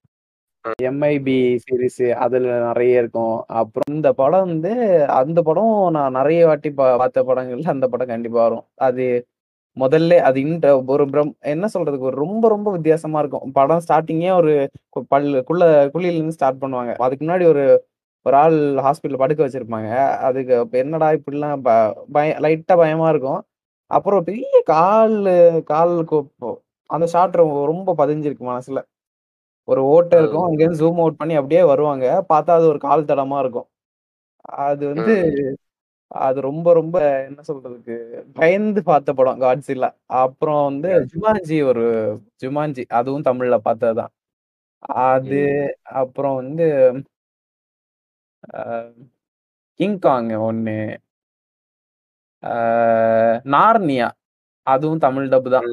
[0.82, 3.44] எம்ஐபி சீரிஸ் அதுல நிறைய இருக்கும்.
[3.46, 8.64] அப்புறம் இந்த படம் வந்து அந்த படம் நான் நிறைய வாட்டி பார்த்த படங்கள்ல அந்த படம் கண்டிப்பா வரும்.
[8.74, 9.26] அது
[9.80, 13.52] முதல்ல அது இந்த ஒரு பிரம் என்ன சொல்றதுக்கு ஒரு ரொம்ப ரொம்ப வித்தியாசமா இருக்கும்.
[13.52, 16.94] படம் ஸ்டார்டிங்கே ஒரு கு- பல்லு குள்ள குழியில இருந்து ஸ்டார்ட் பண்ணுவாங்க.
[16.96, 17.86] அதுக்கு முன்னாடி ஒரு
[18.22, 20.16] ஒரு ஆள் ஹாஸ்பிட்டல் படுக்க வச்சிருப்பாங்க.
[20.16, 23.42] அதுக்கு என்னடா இப்படிலாம் ப- பய லைட்டா பயமா இருக்கும்.
[23.86, 26.06] அப்புறம் பெரிய கால் கால்
[26.86, 28.82] அந்த ஷாட் ரொம்ப பதிஞ்சிருக்கு மனசுல.
[29.68, 30.46] ஒரு ஓட்டை இருக்கும்.
[30.46, 32.06] அங்கேருந்து ஜூம் அவுட் பண்ணி அப்படியே வருவாங்க.
[32.28, 33.68] பார்த்தா அது ஒரு கால் தடமா இருக்கும்.
[34.62, 35.14] அது வந்து
[36.22, 37.94] அது ரொம்ப ரொம்ப என்ன சொல்றதுக்கு?
[38.32, 41.84] பயந்து பார்த்த படம் காட்ஸில்லா அப்புறம் வந்து ஜுமான்ஜி ஒரு
[42.42, 44.12] ஜுமான்ஜி அதுவும் தமிழ்ல பார்த்ததுதான்
[45.06, 45.40] அது
[45.82, 46.66] அப்புறம் வந்து
[49.80, 50.78] கிங்காங் ஒண்ணு.
[52.42, 54.08] ஆஹ் நார்னியா
[54.66, 55.68] அதுவும் தமிழ் டப் தான்.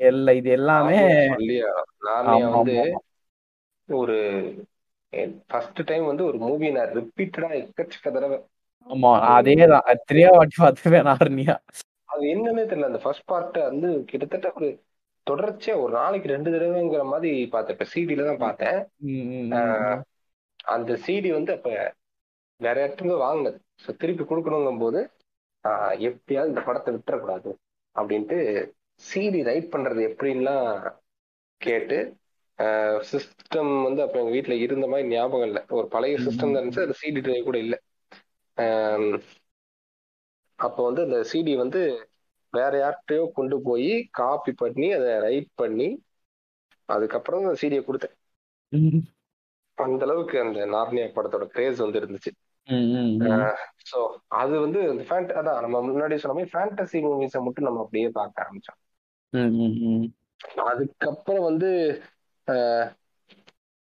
[0.00, 1.00] எல்லா இது எல்லாமே
[2.46, 2.76] வந்து
[3.88, 4.16] ஒரு
[5.50, 8.38] ஃபர்ஸ்ட் டைம் வந்து ஒரு மூவி நான் ரிப்பீட்டடா எக்கச்சக்க தடவை.
[8.86, 9.86] ஆமா அதேதான்.
[9.94, 11.54] எத்தனையோ வாட்டி பார்த்துருவேன் நார்னியா
[12.08, 12.90] அது என்னன்னே தெரியல.
[12.90, 14.68] அந்த ஃபர்ஸ்ட் பார்ட் வந்து கிட்டத்தட்ட ஒரு
[15.26, 17.76] தொடர்ச்சியா ஒரு நாளைக்கு ரெண்டு தடவைங்கிற மாதிரி பார்த்தேன்.
[17.76, 18.78] இப்ப சிடில தான் பார்த்தேன்.
[20.74, 21.70] அந்த சிடி வந்து அப்ப
[22.60, 23.58] வேற இடத்துல வாங்கினது.
[23.84, 25.00] ஸோ திருப்பி கொடுக்கணுங்கும் போது
[26.08, 27.50] எப்படியாவது இந்த படத்தை விட்டுறக்கூடாது
[27.96, 28.38] அப்படின்ட்டு
[29.02, 30.68] சிடி ரைட் பண்றது எப்படின்லாம்
[31.60, 31.98] கேட்டு
[33.10, 35.62] சிஸ்டம் வந்து அப்ப எங்க வீட்ல இருந்த மாதிரி ஞாபகம் இல்லை.
[35.78, 37.78] ஒரு பழைய சிஸ்டம் தான் இருந்துச்சு அது சிடி டிரைவ் கூட இல்லை.
[40.58, 41.80] அப்போ வந்து அந்த சிடி வந்து
[42.52, 43.90] வேற யார்கிட்டயோ கொண்டு போய்
[44.20, 45.88] காப்பி பண்ணி அதை ரைட் பண்ணி
[46.88, 48.14] அதுக்கப்புறம் சீடியை கொடுத்தேன்.
[49.78, 52.30] அந்த அளவுக்கு அந்த நார்னியா படத்தோட கிரேஸ் வந்து இருந்துச்சு.
[53.90, 53.98] ஸோ
[54.42, 54.80] அது வந்து
[55.38, 58.78] அதான் நம்ம முன்னாடி சொன்ன மாதிரி ஃபேண்டசி மூவிஸை மட்டும் நம்ம அப்படியே பார்க்க ஆரம்பிச்சோம்.
[60.70, 61.70] அதுக்கப்புறம் வந்து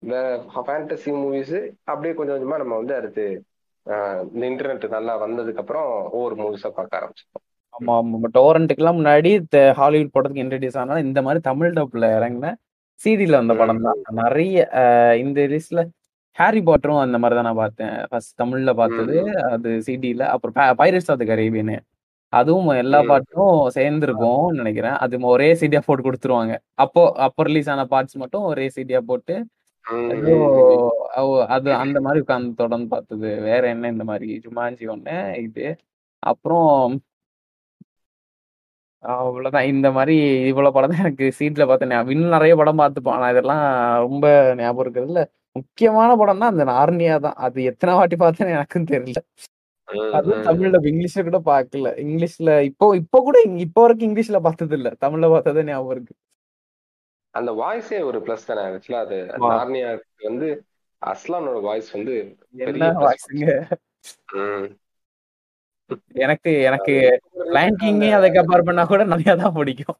[0.04, 0.26] வேற
[0.62, 3.26] ஃபேண்டசி மூவிஸ் அப்படியே கொஞ்சம் கொஞ்சமா நம்ம வந்து அடுத்து
[4.32, 7.42] இந்த இன்டர்நெட் நல்லா வந்ததுக்கு அப்புறம் ஒவ்வொரு மூவிஸா பார்க்க ஆரம்பிச்சோம்
[7.74, 8.30] ஆமா ஆமா.
[8.36, 9.30] டோரண்ட்டுக்கெல்லாம் முன்னாடி
[9.78, 12.48] ஹாலிவுட் படத்துக்கு இன்ட்ரடியூஸ் ஆனாலும் இந்த மாதிரி தமிழ் டப்ல இறங்கின
[13.00, 14.56] சிடில வந்த படம் தான் நிறைய
[15.22, 15.84] இந்த லிஸ்ட்ல
[16.38, 17.96] ஹாரி பாட்டரும் அந்த மாதிரி தான் நான் பார்த்தேன்.
[18.10, 19.16] ஃபர்ஸ்ட் தமிழ்ல பார்த்தது
[19.50, 21.74] அது சிடில அப்புறம் பைரட்ஸ் ஆஃப் த கரேபியன்
[22.34, 23.00] அதுவும் எல்லா.
[23.10, 24.98] பாட்டும் சேர்ந்துருக்கும் நினைக்கிறேன்.
[25.04, 26.54] அது ஒரே சிடியா போட்டு கொடுத்துருவாங்க.
[26.84, 29.36] அப்போ அப்போ ரிலீஸ் ஆன பார்ட்ஸ் மட்டும் ஒரே சிடியா போட்டு
[31.56, 33.30] அது அந்த மாதிரி உட்காந்து தொடர்ந்து பார்த்தது.
[33.48, 34.28] வேற என்ன இந்த மாதிரி?
[34.44, 35.16] ஜுமான்ஜி ஒண்ணு
[35.46, 35.66] இது.
[36.24, 36.70] அப்புறம்
[39.04, 39.70] அவ்வளவுதான்.
[39.74, 40.16] இந்த மாதிரி
[40.50, 43.16] இவ்வளவு படம் தான் எனக்கு சீட்ல பார்த்தேன் இன்னும் நிறைய படம் பார்த்துப்போம்.
[43.18, 43.64] ஆனா இதெல்லாம்
[44.06, 44.26] ரொம்ப
[44.60, 45.24] ஞாபகம் இருக்கிறது இல்ல
[45.56, 47.38] முக்கியமான படம் தான் அந்த நார்னியா தான்.
[47.46, 49.22] அது எத்தனை வாட்டி பார்த்தேன்னு எனக்கும் தெரியல.
[50.14, 50.46] அதுவும் ம்.
[50.46, 55.64] தமிழ்ல இங்கிலீஷ்ல கூட பார்க்கல இங்கிலீஷ்ல இப்போ இப்போ கூட இப்போ வரைக்கும் இங்கிலீஷ்ல பார்த்தது இல்ல தமிழ்ல பார்த்ததே
[55.70, 56.16] ஞாபகம் இருக்கு
[57.34, 59.50] அந்த வாய்ஸே ஒரு பிளஸ் தானே ஆக்சுவலா அது வா.
[59.52, 60.48] நார்னியாக்கு வந்து
[61.02, 62.16] அஸ்லானோட வாய்ஸ் வந்து
[62.66, 62.90] என்ன.
[63.02, 63.46] வாய்ஸுங்க.
[66.22, 66.94] எனக்கு எனக்கு
[67.54, 70.00] லைன் கிங்கே அதை கம்பேர் பண்ணா கூட நிறைய தான் பிடிக்கும்?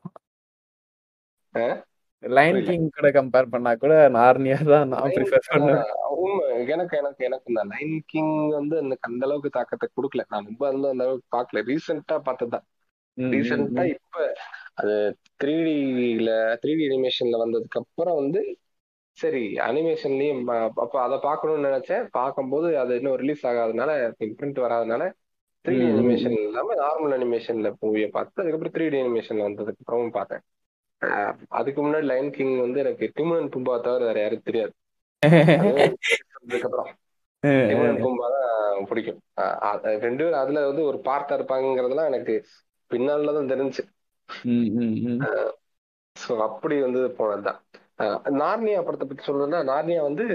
[2.24, 2.58] லைன்.
[2.66, 5.88] கிங் கூட கம்பேர் பண்ணா கூட நார்னியா தான் நான் ப்ரிஃபர் பண்ணுவேன்.
[6.74, 10.26] எனக்கு எனக்கு எனக்கு இந்த லைன் கிங் வந்து எனக்கு அந்த அளவுக்கு தாக்கத்தை கொடுக்கல.
[10.34, 11.64] நான் ரொம்ப வந்து அந்த அளவுக்கு பார்க்கல.
[11.70, 12.66] ரீசெண்டா பார்த்ததுதான்.
[13.18, 13.84] ரீசெண்டா.
[13.96, 14.26] இப்ப
[14.82, 14.94] அது
[15.42, 15.56] த்ரீ
[15.98, 16.30] டில
[16.62, 18.42] த்ரீ டி அனிமேஷன்ல வந்ததுக்கு அப்புறம் வந்து
[19.18, 20.44] சரி அனிமேஷன்லயும்
[20.84, 22.06] அப்ப அதை பார்க்கணும்னு நினைச்சேன்.
[22.12, 25.04] பார்க்கும்போது அது இன்னும் ரிலீஸ் ஆகாதனால பிரிண்ட் வராதனால
[25.66, 30.44] த்ரீ டி அனிமேஷன் இல்லாம நார்மல் அனிமேஷன்ல மூவியை பார்த்து அதுக்கப்புறம் த்ரீ டி அனிமேஷன்ல வந்ததுக்கு அப்புறமும் பார்த்தேன்.
[31.50, 34.74] அதுக்கு முன்னாடி லைன் கிங் வந்து எனக்கு டிமன் பும்பா தவிர வேற யாரும் தெரியாது.
[36.42, 36.90] அதுக்கப்புறம்
[37.70, 39.20] டிமன் பும்பா தான் பிடிக்கும்.
[40.06, 42.36] ரெண்டு பேரும் அதுல வந்து ஒரு பார்ட்டா இருப்பாங்கிறதுலாம் எனக்கு
[42.92, 43.84] பின்னால தான் தெரிஞ்சுச்சு
[44.46, 45.22] ம், ம், ம்.
[46.16, 47.60] ஸோ அப்படி வந்து போனதுதான்.
[48.42, 50.26] நார்னியா படத்தை பத்தி சொல்லணும்னா நார்னியா வந்து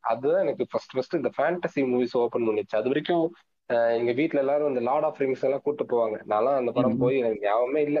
[0.00, 2.74] அதுதான் எனக்கு ஃபர்ஸ்ட் ஃபர்ஸ்ட் இந்த ஃபேண்டசி மூவிஸ் ஓபன் பண்ணிச்சு.
[2.76, 3.24] அது வரைக்கும்
[3.98, 6.16] எங்க வீட்ல எல்லாரும் இந்த லார்ட் ஆஃப் ரிங்ஸ் எல்லாம் கூட்டு போவாங்க.
[6.26, 6.98] நான்லாம் அந்த படம்.
[6.98, 8.00] போய் எனக்கு ஞாபகமே இல்ல.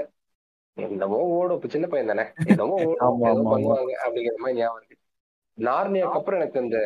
[0.76, 2.24] என்னமோ ஓடும் இப்ப சின்ன பையன் தானே.
[2.46, 3.00] என்னமோ ஓடும்
[3.30, 3.42] ஏதோ.
[3.52, 4.96] பண்ணுவாங்க அப்படிங்கிற மாதிரி ஞாபகம் இருக்கு.
[5.58, 6.78] நார்னியாக்கு அப்புறம் எனக்கு இந்த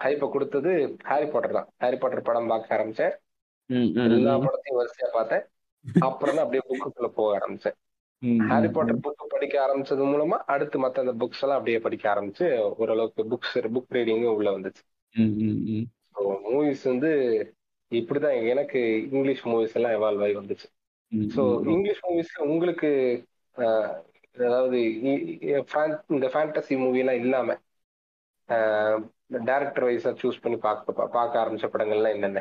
[0.00, 0.70] ஹைப்பை கொடுத்தது
[1.08, 1.68] ஹாரி பாட்டர் தான்.
[1.78, 3.14] ஹாரி பாட்டர் படம் பார்க்க ஆரம்பிச்சேன்.
[4.08, 4.34] எல்லா.
[4.44, 5.44] படத்தையும் வரிசையா பார்த்தேன்.
[6.02, 7.76] அப்புறம் தான் அப்படியே புக்குக்குள்ள போக ஆரம்பிச்சேன்.
[8.48, 12.46] ஹாரி பாட்டர் புக் படிக்க ஆரம்பிச்சது மூலமா அடுத்து மத்த அந்த புக்ஸ் எல்லாம் அப்படியே படிக்க ஆரம்பிச்சு
[12.78, 14.82] ஓரளவுக்கு புக்ஸ் புக் ரீடிங்கும் உள்ள வந்துச்சு.
[16.46, 17.10] மூவிஸ் வந்து
[17.92, 20.66] இப்படிதான் எனக்கு இங்கிலீஷ் மூவிஸ் எல்லாம் எவால்வ் ஆகி வந்துச்சு.
[21.34, 21.42] ஸோ.
[21.72, 22.90] இங்கிலீஷ் மூவிஸ்ல உங்களுக்கு
[24.36, 24.78] அதாவது
[26.14, 27.56] இந்த ஃபேண்டசி மூவி எல்லாம் இல்லாம
[29.48, 32.40] டைரக்டர் வைஸா சூஸ் பண்ணி பார்க்க பார்க்க ஆரம்பிச்ச படங்கள்லாம் என்னென்ன?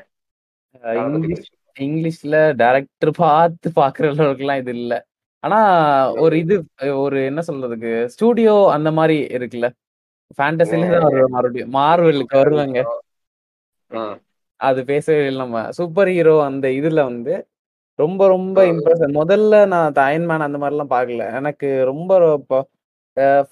[1.77, 4.93] இங்கிலீஷ்ல டைரக்டர் பார்த்து பாக்குற அளவுக்குலாம் இது இல்ல.
[5.43, 5.57] ஆனா
[6.23, 6.55] ஒரு இது
[7.03, 9.67] ஒரு என்ன சொல்றதுக்கு ஸ்டூடியோ அந்த மாதிரி இருக்குல்ல.
[10.37, 11.05] ஃபேண்டசில தான்
[11.35, 11.73] மறுபடியும்.
[11.77, 12.79] மார்வெலுக்கு வருவாங்க.
[14.59, 15.59] அது பேசவே இல்லை நம்ம.
[15.77, 17.33] சூப்பர் ஹீரோ அந்த இதுல வந்து
[17.99, 18.57] ரொம்ப ரொம்ப.
[18.71, 21.25] இம்ப்ரெஸ் முதல்ல நான் அயன்மேன் அந்த மாதிரிலாம் பார்க்கல.
[21.39, 22.11] எனக்கு ரொம்ப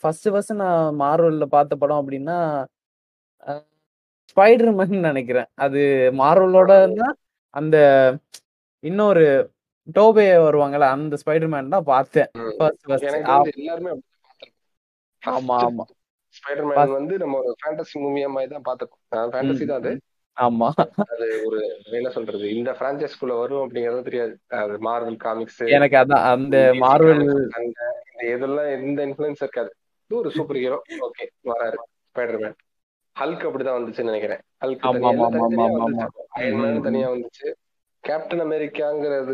[0.02, 2.38] ஃபர்ஸ்ட் ஃபர்ஸ்ட் நான் மார்வல்ல பார்த்த படம் அப்படின்னா
[4.30, 5.50] ஸ்பைடர்மேன் நினைக்கிறேன்.
[5.66, 5.82] அது
[6.22, 6.72] மார்வலோட
[7.54, 7.78] அந்த
[8.84, 9.26] இன்னொரு
[9.98, 12.30] டோபே வருவாங்கல்ல அந்த ஸ்பைடர்மேன் தான் பார்த்தேன்.
[12.58, 13.08] ஃபர்ஸ்ட் ஃபர்ஸ்ட்
[13.60, 13.92] எல்லாருமே.
[15.24, 15.86] ஆமா ஆமா.
[16.38, 19.94] ஸ்பைடர்மேன் வந்து நம்ம ஒரு ஃபேண்டசி மூவியா மாதிரி தான் பார்த்துருக்கோம் ஃபேண்டசி தான் அது.
[20.38, 20.68] ஆமா.
[21.06, 21.60] அது ஒரு
[21.92, 24.34] என்ன சொல்றது இந்த பிரான்ச்சைஸ்குள்ள வரும் அப்படிங்கறது தெரியாது.
[24.62, 27.24] அது மார்வல் காமிக்ஸ் எனக்கு அதான் அந்த மார்வல்
[27.62, 27.82] இந்த
[28.34, 29.72] இதெல்லாம் எந்த இன்ஃபுளுன்ஸ் இருக்காது.
[30.12, 31.78] இது ஒரு சூப்பர் ஹீரோ ஓகே வராரு.
[32.10, 32.58] ஸ்பைடர்மேன்
[33.16, 34.42] ஹல்க் அப்படிதான் வந்துச்சுன்னு நினைக்கிறேன்.
[34.64, 34.86] Hulk
[36.38, 36.82] Iron Man.
[36.82, 37.48] தனியா வந்துச்சு.
[38.04, 39.34] கேப்டன் அமெரிக்காங்கிறது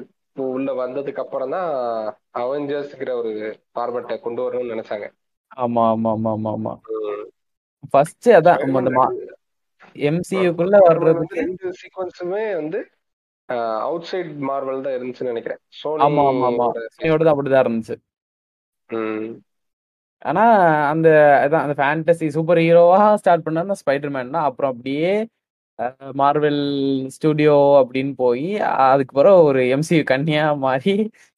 [0.51, 1.69] உள்ள வந்ததுக்கு அப்புறம் தான்
[2.35, 3.31] அவெஞ்சர்ஸ்ங்கிற ஒரு
[3.73, 5.07] ஃபார்மேட்டை கொண்டு வரணும்னு நினைச்சாங்க.
[5.57, 6.73] ஆமா ஆமா ஆமா ஆமா ஆமா.
[7.93, 8.61] ஃபர்ஸ்ட் அதான்
[9.95, 12.79] எம்சியூக்குள்ள வர்றதுக்கு ரெண்டு சீக்வன்ஸுமே வந்து
[13.85, 15.61] அவுட் சைட் மார்வல் தான் இருந்துச்சுன்னு நினைக்கிறேன்.
[16.05, 16.67] ஆமா ஆமா ஆமா.
[16.67, 17.95] சோனியோட சோனியோட தான் அப்படிதான் இருந்துச்சு.
[20.21, 20.43] ஆனா
[20.91, 21.07] அந்த
[21.43, 24.47] அதான் அந்த ஃபேண்டசி சூப்பர் ஹீரோவா ஸ்டார்ட் பண்ணது ஸ்பைடர்மேன் தான்.
[24.49, 25.11] அப்புறம் அப்படியே
[26.21, 26.63] மார்வெல்
[27.15, 28.47] ஸ்டுடியோ அப்படின்னு போய்
[28.87, 30.93] அதுக்கு பிறகு ஒரு எம்சியூ கன்னியா மாறி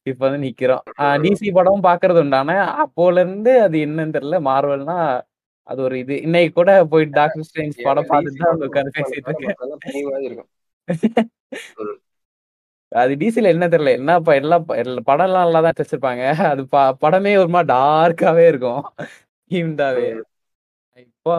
[0.06, 0.84] இப்ப வந்து நிக்கிறோம்.
[1.26, 4.40] டிசி படம் பாக்குறது உண்டான அப்போல இருந்து அது என்னன்னு தெரியல.
[4.50, 4.98] மார்வல்னா
[5.70, 6.16] அது ஒரு இது.
[6.26, 10.50] இன்னைக்கு கூட போய் டாக்டர் ஸ்ட்ரேஞ்ச் படம் பார்த்துட்டு தான் உட்காந்து பேசிட்டு இருக்கேன்.
[12.92, 13.92] அது டிசில என்ன தெரியல.
[14.00, 14.58] என்ன ப- எல்லா
[15.08, 16.64] படம் எல்லாம் நல்லா தான் வச்சிருப்பாங்க அது
[17.04, 18.84] படமே ஒரு மாதிரி டார்க்காவே இருக்கும்.
[19.52, 20.06] தீம்டாவே
[20.98, 21.32] இப்போ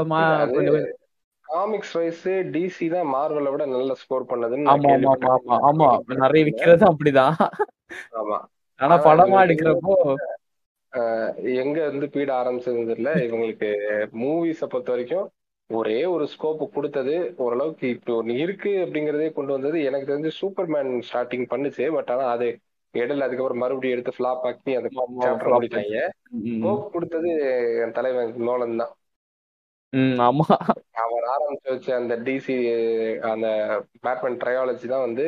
[1.44, 2.22] காமிக்ஸ் வைஸ்
[2.52, 5.88] டிசி தான் மார்வலை விட நல்ல ஸ்கோர் பண்ணதுன்னு ஆமா ஆமா ஆமா ஆமா.
[6.22, 7.36] நிறைய விக்கிறது அப்படிதான்.
[8.20, 8.38] ஆமா.
[8.80, 9.94] ஆனா படமா எடுக்கிறப்போ
[11.54, 13.68] எங்க இருந்து பீட ஆரம்பிச்சது இல்ல இவங்களுக்கு
[14.20, 15.26] மூவிஸ பொறுத்த வரைக்கும்
[15.70, 19.76] ஒரே ஒரு ஸ்கோப் கொடுத்தது ஓரளவுக்கு இப்போ ஒண்ணு இருக்கு அப்படிங்கறதே கொண்டு வந்தது.
[19.84, 22.48] எனக்கு தெரிஞ்சு சூப்பர்மேன் ஸ்டார்டிங் பண்ணுச்சு பட் ஆனா அது
[22.94, 26.02] இடையில அதுக்கப்புறம் மறுபடியும் எடுத்து ஃபிளாப் ஆக்கி அந்த சாப்டர் முடிட்டாங்க
[26.52, 27.30] ஸ்கோப் கொடுத்தது
[27.84, 28.92] என் தலைவன் நோலன் தான்.
[30.26, 30.46] ஆமா.
[31.02, 32.54] அவர் ஆரம்பிச்சு வச்ச அந்த டிசி
[33.32, 33.46] அந்த
[34.04, 35.26] பேட்மேன் ட்ரையாலஜி தான் வந்து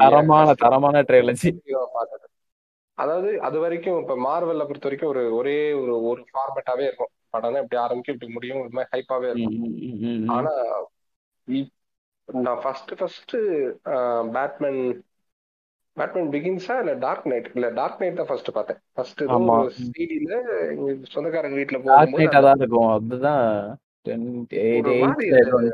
[0.00, 1.02] தரமான தரமான
[1.74, 2.24] வா பார்த்தது.
[2.98, 7.12] அதாவது அது வரைக்கும் இப்ப மார்வெல்ல பொறுத்த வரைக்கும் ஒரு ஒரே ஒரு ஒரு ஃபார்மேட்டாவே இருக்கும்.
[7.34, 9.56] படம்னா இப்படி ஆரம்பிக்கும் இப்படி முடியும் ஒரு மாதிரி ஹைப்பாவே இருக்கும்.
[10.36, 10.52] ஆனா
[12.28, 13.34] நான் ஃபர்ஸ்ட் ஃபர்ஸ்ட்
[14.36, 14.80] பேட்மேன்
[15.96, 18.80] பேட்மேன் பிகின்ஸா இல்ல டார்க் நைட் இல்ல டார்க் நைட் தான் ஃபர்ஸ்ட் பார்த்தேன்.
[18.94, 19.22] ஃபர்ஸ்ட்
[19.88, 20.32] சிடில
[20.70, 22.16] எங்க சொந்தக்காரங்க டார்க்
[24.82, 25.70] போகும்போது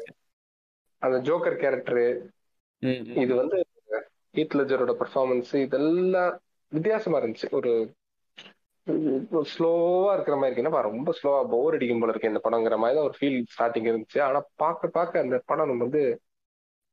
[1.02, 2.02] அந்த ஜோக்கர் கேரக்டர்
[3.22, 3.58] இது வந்து
[4.34, 6.32] ஹீத் லெஜரோட பெர்ஃபார்மன்ஸ் இதெல்லாம்
[6.72, 7.48] வித்தியாசமா இருந்துச்சு.
[7.58, 7.70] ஒரு
[9.52, 10.62] ஸ்லோவா இருக்கிற மாதிரி இருக்கு.
[10.62, 14.18] என்னப்பா ரொம்ப ஸ்லோவா போர் அடிக்கும் போல இருக்கு இந்த படங்கிற மாதிரி தான் ஒரு ஃபீல் ஸ்டார்டிங் இருந்துச்சு.
[14.26, 16.02] ஆனா பார்க்க பார்க்க அந்த படம் நம்ம வந்து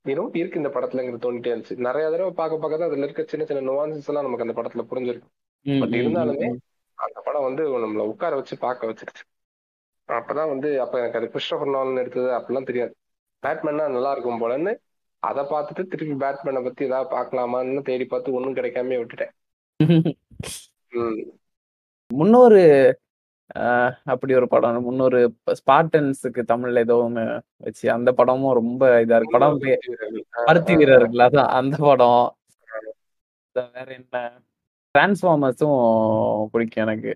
[0.06, 1.78] இன்னும் இருக்கு இந்த படத்துலங்கிறது தோணிட்டே இருந்துச்சு.
[1.88, 5.30] நிறைய தடவை பார்க்க பார்க்க தான் அதுல இருக்க சின்ன சின்ன நுவான்சஸ் எல்லாம் நமக்கு அந்த படத்துல புரிஞ்சிருக்கு
[5.66, 6.50] பட் இருந்தாலுமே
[6.98, 9.24] அந்த படம் வந்து நம்மள உட்கார வச்சு பார்க்க வச்சிருச்சு.
[10.10, 12.94] அப்பதான் வந்து அப்ப எனக்கு அது கிறிஸ்டோபர் நாலன் எடுத்தது அப்படிலாம் தெரியாது.
[13.44, 14.72] பேட்மேன்னா நல்லா இருக்கும் போலன்னு
[15.24, 19.34] அதை பார்த்துட்டு திருப்பி பேட்மேனை பத்தி ஏதாவது பார்க்கலாமான்னு தேடி பார்த்து ஒன்றும் கிடைக்காம விட்டுட்டேன்.
[22.12, 22.62] முன்னொரு
[24.06, 24.84] அப்படி ஒரு படம்.
[24.88, 25.20] முன்னொரு
[25.60, 27.24] ஸ்பார்டன்ஸுக்கு தமிழ்ல ஏதோ ஒண்ணு
[27.58, 29.36] வச்சு அந்த படமும் ரொம்ப இதா இருக்கு.
[29.38, 29.58] படம்
[30.48, 31.24] பருத்தி வீரர்கள்.
[31.28, 32.22] அதான் அந்த படம்.
[33.56, 34.18] வேற என்ன?
[34.96, 35.80] டிரான்ஸ்ஃபார்மர்ஸும்
[36.54, 37.12] பிடிக்கும் எனக்கு.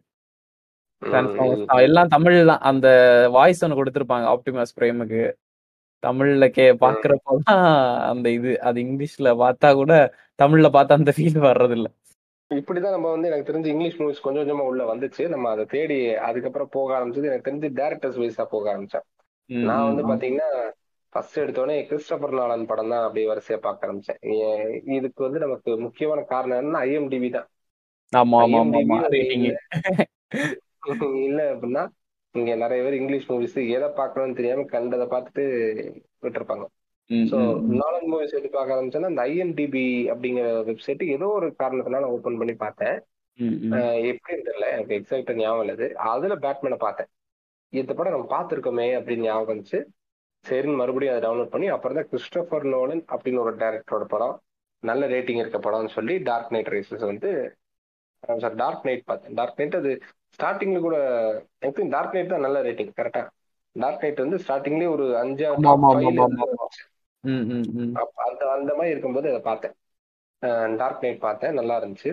[1.02, 2.64] டிரான்ஸ்ஃபார்மர்ஸ் எல்லாம் தமிழ் தான்.
[2.72, 2.88] அந்த
[3.31, 5.22] வாய்ஸ் ஒன்று கொடுத்துருப்பாங்க ஆப்டிமஸ் பிரேமுக்கு
[6.03, 6.65] தமிழ்ல கே.
[6.84, 7.61] பாக்குறப்போதான்
[8.11, 8.52] அந்த இது.
[8.61, 9.94] அது இங்கிலீஷ்ல பார்த்தா கூட
[10.40, 11.88] தமிழ்ல பார்த்தா அந்த ஃபீல் வர்றது இல்ல
[12.52, 15.28] இப்படிதான் நம்ம வந்து எனக்கு தெரிஞ்சு இங்கிலீஷ் மூவிஸ் கொஞ்சம் கொஞ்சமா உள்ள வந்துச்சு.
[15.28, 15.98] நம்ம அதை தேடி
[16.30, 19.06] அதுக்கப்புறம் போக ஆரம்பிச்சது எனக்கு தெரிஞ்சு டேரக்டர்ஸ் வைஸா போக ஆரம்பிச்சேன்.
[19.49, 20.03] நான் வந்து.
[20.11, 20.49] பாத்தீங்கன்னா
[21.14, 24.20] ஃபர்ஸ்ட் எடுத்தோடனே கிறிஸ்டபர் நாலன் படம் தான் அப்படியே வரிசையா பார்க்க ஆரம்பிச்சேன்.
[24.98, 27.49] இதுக்கு வந்து நமக்கு முக்கியமான காரணம் என்னன்னா ஐஎம்டிபி தான்.
[31.28, 31.84] இல்ல அப்படின்னா
[32.36, 35.44] இங்க நிறைய பேர் இங்கிலீஷ் மூவிஸ் எதை பார்க்கணும்னு தெரியாம கண்டதை பார்த்துட்டு
[36.24, 36.65] விட்டுருப்பாங்க.
[37.31, 37.38] ஸோ
[37.80, 39.84] நாலன் மூவிஸ் எடுத்து பார்க்க ஆரம்பிச்சேன்னா அந்த ஐஎம்டிபி
[40.14, 42.95] அப்படிங்கிற வெப்சைட் ஏதோ ஒரு காரணத்தினால ஓபன் பண்ணி பார்த்தேன்.
[44.11, 45.88] எப்படின்னு தெரியல எனக்கு எக்ஸாக்டா ஞாபகம் இல்லை அது.
[46.11, 47.10] அதுல பேட்மேனை பார்த்தேன்.
[47.73, 49.80] இந்த படம் நம்ம பார்த்துருக்கோமே அப்படின்னு ஞாபகம் வந்துச்சு.
[50.45, 54.35] சரின்னு மறுபடியும் அதை டவுன்லோட் பண்ணி அப்புறம் தான் கிறிஸ்டோபர் நோலன் அப்படின்னு ஒரு டேரக்டரோட படம்
[54.84, 57.30] நல்ல ரேட்டிங் இருக்க படம்னு சொல்லி டார்க் நைட் ரைசஸ் வந்து
[58.41, 59.35] சார் டார்க் நைட் பார்த்தேன்.
[59.35, 59.91] டார்க் நைட் அது
[60.35, 60.98] ஸ்டார்டிங்ல கூட
[61.61, 63.23] எனக்கு டார்க் நைட் தான் நல்ல ரேட்டிங் கரெக்டா
[63.76, 65.49] டார்க் நைட் வந்து ஸ்டார்டிங்லேயே ஒரு அஞ்சா
[67.24, 67.86] ஆமா, ஆமா.
[68.02, 69.76] அப்ப அந்த அந்த மாதிரி இருக்கும்போது அதை பார்த்தேன்.
[70.82, 71.54] டார்க் நைட் பார்த்தேன்.
[71.54, 72.12] நல்லா இருந்துச்சு.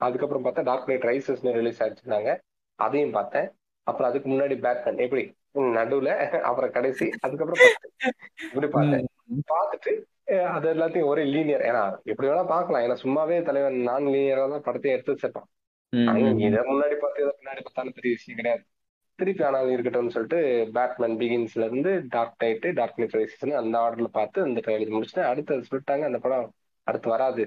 [0.00, 2.30] அதுக்கப்புறம் பார்த்தா டார்க் நைட் ரைசஸ்னு ரிலீஸ் ஆயிடுச்சுனாங்க
[2.78, 3.48] அதையும் பார்த்தேன்.
[3.86, 5.22] அப்புறம் அதுக்கு முன்னாடி பேட்மேன் எப்படி?
[5.52, 6.10] ம், நடுவுல
[6.48, 7.76] அப்புறம் கடைசி அதுக்கப்புறம்.
[8.48, 9.06] இப்படி பார்த்தேன்.
[9.52, 9.92] பார்த்துட்டு
[10.54, 12.82] அது எல்லாத்தையும் ஒரே லீனியர் ஏன்னா எப்படி வேணா பார்க்கலாம்.
[12.86, 15.48] ஏன்னா சும்மாவே தலைவன் நான் லீனியரா தான் படத்தை எடுத்து வச்சிருப்பான்.
[16.46, 18.62] இதை முன்னாடி பார்த்து இதை பின்னாடி பார்த்தாலும் பெரிய விஷயம் கிடையாது.
[19.18, 20.40] திருப்பி ஆனால் இருக்கட்டும்னு சொல்லிட்டு
[20.76, 23.16] பேட்மேன் பிகின்ஸ்ல இருந்து டார்க் நைட் டார்க் நைட்
[23.62, 26.04] அந்த ஆர்டர்ல பார்த்து அந்த ட்ரைலர் முடிச்சுட்டு அடுத்து சொல்லிட்டாங்க.
[26.10, 26.46] அந்த படம்
[26.86, 27.44] அடுத்து வராது.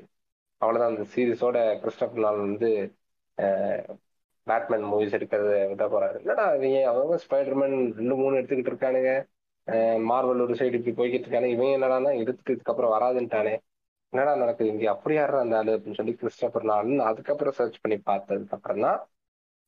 [0.61, 0.93] அவ்வளவுதான்.
[0.93, 2.69] அந்த சீரிஸோட கிறிஸ்டபர் நாள் வந்து
[4.47, 6.17] பேட்மேன் மூவிஸ் எடுக்கிறது விட போறாரு.
[6.23, 9.11] என்னடா இவங்க அவங்க ஸ்பைடர்மேன் ரெண்டு மூணு எடுத்துக்கிட்டு இருக்கானுங்க.
[10.11, 11.51] மார்வல் ஒரு சைடு இப்படி போய்கிட்டு இருக்கானு.
[11.55, 13.53] இவன் என்னடானா எடுத்துக்கிட்டு அப்புறம் வராதுன்ட்டானே.
[14.13, 14.71] என்னடா நடக்குது?
[14.73, 18.99] இங்க அப்படி யாரா அந்த ஆளு அப்படின்னு சொல்லி கிறிஸ்டபர் நாள்னு அதுக்கப்புறம் சர்ச் பண்ணி பார்த்ததுக்கு அப்புறம் தான்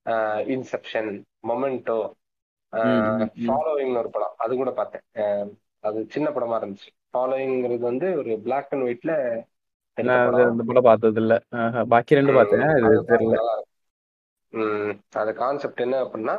[0.05, 1.97] இன்செப்ஷன் மொமெண்டோ.
[3.43, 4.33] ஃபாலோவிங் ஒரு படம்.
[4.37, 5.59] அது கூட பார்த்தேன்.
[5.79, 6.89] அது சின்ன படமா இருந்துச்சு.
[7.13, 9.11] ஃபாலோவிங்கிறது வந்து ஒரு பிளாக் அண்ட் ஒயிட்ல
[9.95, 11.33] அந்த படம் பார்த்தது இல்ல
[11.89, 12.59] பாக்கி ரெண்டு பார்த்தேன்.
[13.11, 13.37] தெரியல.
[15.11, 16.35] அது கான்செப்ட் என்ன அப்படின்னா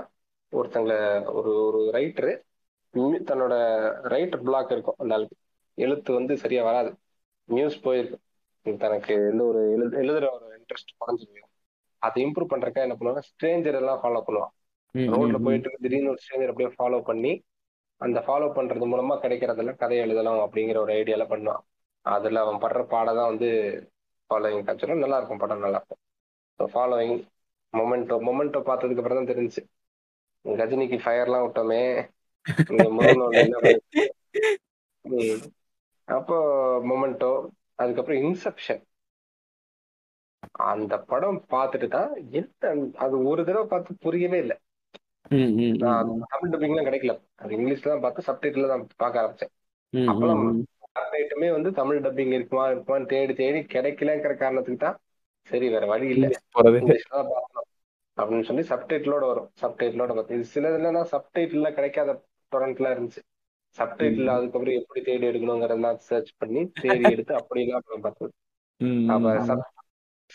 [0.53, 0.95] ஒருத்தங்கள
[1.33, 2.33] ஒரு ஒரு ரைட்டரு
[3.31, 3.55] தன்னோட
[4.13, 4.95] ரைட்டர் பிளாக் இருக்கும்.
[4.99, 5.37] அந்த ஆளுக்கு.
[5.75, 6.91] எழுத்து வந்து சரியா வராது.
[7.45, 8.19] நியூஸ் போயிருக்கு.
[8.79, 11.54] தனக்கு எந்த ஒரு எழுது எழுதுற ஒரு இன்ட்ரெஸ்ட் குறைஞ்சு போயிடும்
[12.07, 13.23] அதை இம்ப்ரூவ் பண்றதுக்காக என்ன பண்ணுவாங்க?
[13.31, 14.53] ஸ்ட்ரேஞ்சர் எல்லாம் ஃபாலோ பண்ணுவான்
[15.15, 15.39] ரோட்ல.
[15.47, 17.33] போயிட்டு திடீர்னு ஒரு ஸ்ட்ரேஞ்சர் அப்படியே ஃபாலோ பண்ணி
[18.01, 21.63] அந்த ஃபாலோ பண்றது மூலமா கிடைக்கிறதெல்லாம் கதை எழுதலாம் அப்படிங்கிற ஒரு ஐடியால பண்ணுவான்.
[22.15, 23.49] அதுல அவன் படுற பாடம் தான் வந்து
[24.31, 26.01] ஃபாலோவிங் காட்சிடும் நல்லா இருக்கும் படம் நல்லா இருக்கும்.
[26.59, 27.17] ஸோ ஃபாலோவிங்
[27.75, 29.63] மொமெண்டோ மொமெண்டோ பார்த்ததுக்கு அப்புறம் தான் தெரிஞ்சு
[30.45, 31.83] கஜினிக்கு ஃபயர்லாம் விட்டோமே.
[36.09, 36.37] அப்போ
[36.91, 37.31] மொமெண்டோ
[37.83, 38.83] அதுக்கப்புறம் இன்செப்ஷன்
[40.55, 44.57] அந்த படம் பார்த்துட்டு தான் என்ன அது ஒரு தடவை பார்த்து புரியவே இல்லை.
[46.31, 47.15] தமிழ் டப்பிங்லாம் கிடைக்கல.
[47.37, 49.53] அது இங்கிலீஷ்ல தான் பார்த்து சப்டைட்டில் தான் பார்க்க ஆரம்பிச்சேன்.
[49.93, 50.63] அப்பெல்லாம் ம்,
[51.57, 54.99] வந்து தமிழ் டப்பிங் இருக்குமா இருக்குமான்னு தேடி தேடி கிடைக்கலங்கிற காரணத்துக்கு தான்
[55.51, 56.27] சரி வேற வழி இல்ல.
[58.19, 59.49] அப்படின்னு சொல்லி சப்டைட்டிலோட வரும்.
[59.61, 62.11] சப்டைட்டிலோட பார்த்து இது சில இதுலனா சப்டைட்டில்ல கிடைக்காத
[62.53, 63.23] டொரண்ட்லாம் இருந்துச்சு.
[63.79, 64.31] சப்டைட்டில்.
[64.35, 68.33] அதுக்கப்புறம் எப்படி தேடி எடுக்கணுங்கிறதெல்லாம் சர்ச் பண்ணி தேடி எடுத்து அப்படிலாம் பார்த்தது
[69.15, 69.33] அப்ப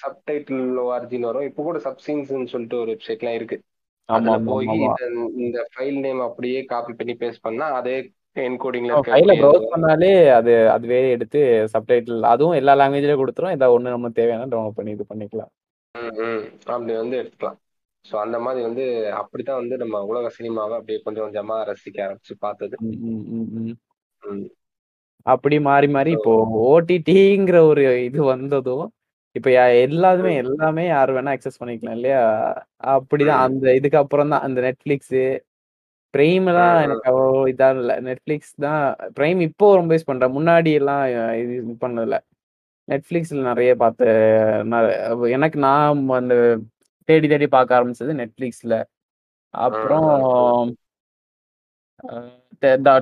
[0.01, 1.47] சப்டைட்டில் ஓஆர்ஜின்னு வரும்.
[1.49, 3.57] இப்போ கூட சப்சீன்ஸ்னு சொல்லிட்டு ஒரு வெப்சைட்லாம் இருக்கு.
[4.09, 4.67] அதுல போய்
[5.43, 7.95] இந்த ஃபைல் நேம் அப்படியே காப்பி பண்ணி பேஸ்ட் பண்ணா அதே
[8.47, 11.39] என்கோடிங்ல ஃபைல ப்ரௌஸ் பண்ணாலே அது அதுவே எடுத்து
[11.73, 13.55] சப்டைட்டில் அதுவும் எல்லா லாங்குவேஜ்லயும் கொடுத்துரும்.
[13.57, 15.51] ஏதாவது ஒண்ணு நம்ம தேவையான டவுன்லோட் பண்ணி இது பண்ணிக்கலாம்.
[16.73, 17.59] அப்படி வந்து எடுத்துக்கலாம்.
[18.05, 18.83] ஸோ அந்த மாதிரி வந்து
[19.21, 22.75] அப்படித்தான் வந்து நம்ம உலக சினிமாவை அப்படியே கொஞ்சம் கொஞ்சமா ரசிக்க ஆரம்பிச்சு பார்த்தது.
[25.25, 26.33] அப்படி மாறி மாறி இப்போ
[26.67, 28.85] ஓடிடிங்கிற ஒரு இது வந்ததும்
[29.35, 32.21] இப்ப யா- எல்லாருமே எல்லாமே யார் வேணா அக்சஸ் பண்ணிக்கலாம் இல்லையா?
[32.93, 33.39] அப்படிதான்.
[33.39, 33.45] ம்.
[33.47, 35.17] அந்த இதுக்கு அப்புறம் தான் அந்த நெட்ஃபிளிக்ஸ்
[36.13, 37.93] பிரைம் தான் ம், எனக்கு அவ்வளோ இதா இல்ல.
[38.07, 38.81] நெட்ஃபிளிக்ஸ் தான்
[39.15, 40.35] பிரைம் இப்போ ரொம்ப யூஸ் பண்றேன்.
[40.37, 41.03] முன்னாடி எல்லாம்
[41.41, 42.17] இது இது பண்ணதில்ல
[42.87, 44.05] நெட்ஃபிளிக்ஸ்ல நிறைய பார்த்து
[44.69, 44.87] நான்
[45.35, 46.35] எனக்கு நான் அந்த
[47.09, 48.75] தேடி தேடி பார்க்க ஆரம்பிச்சது நெட்ஃபிளிக்ஸ்ல
[49.53, 50.07] அப்புறம்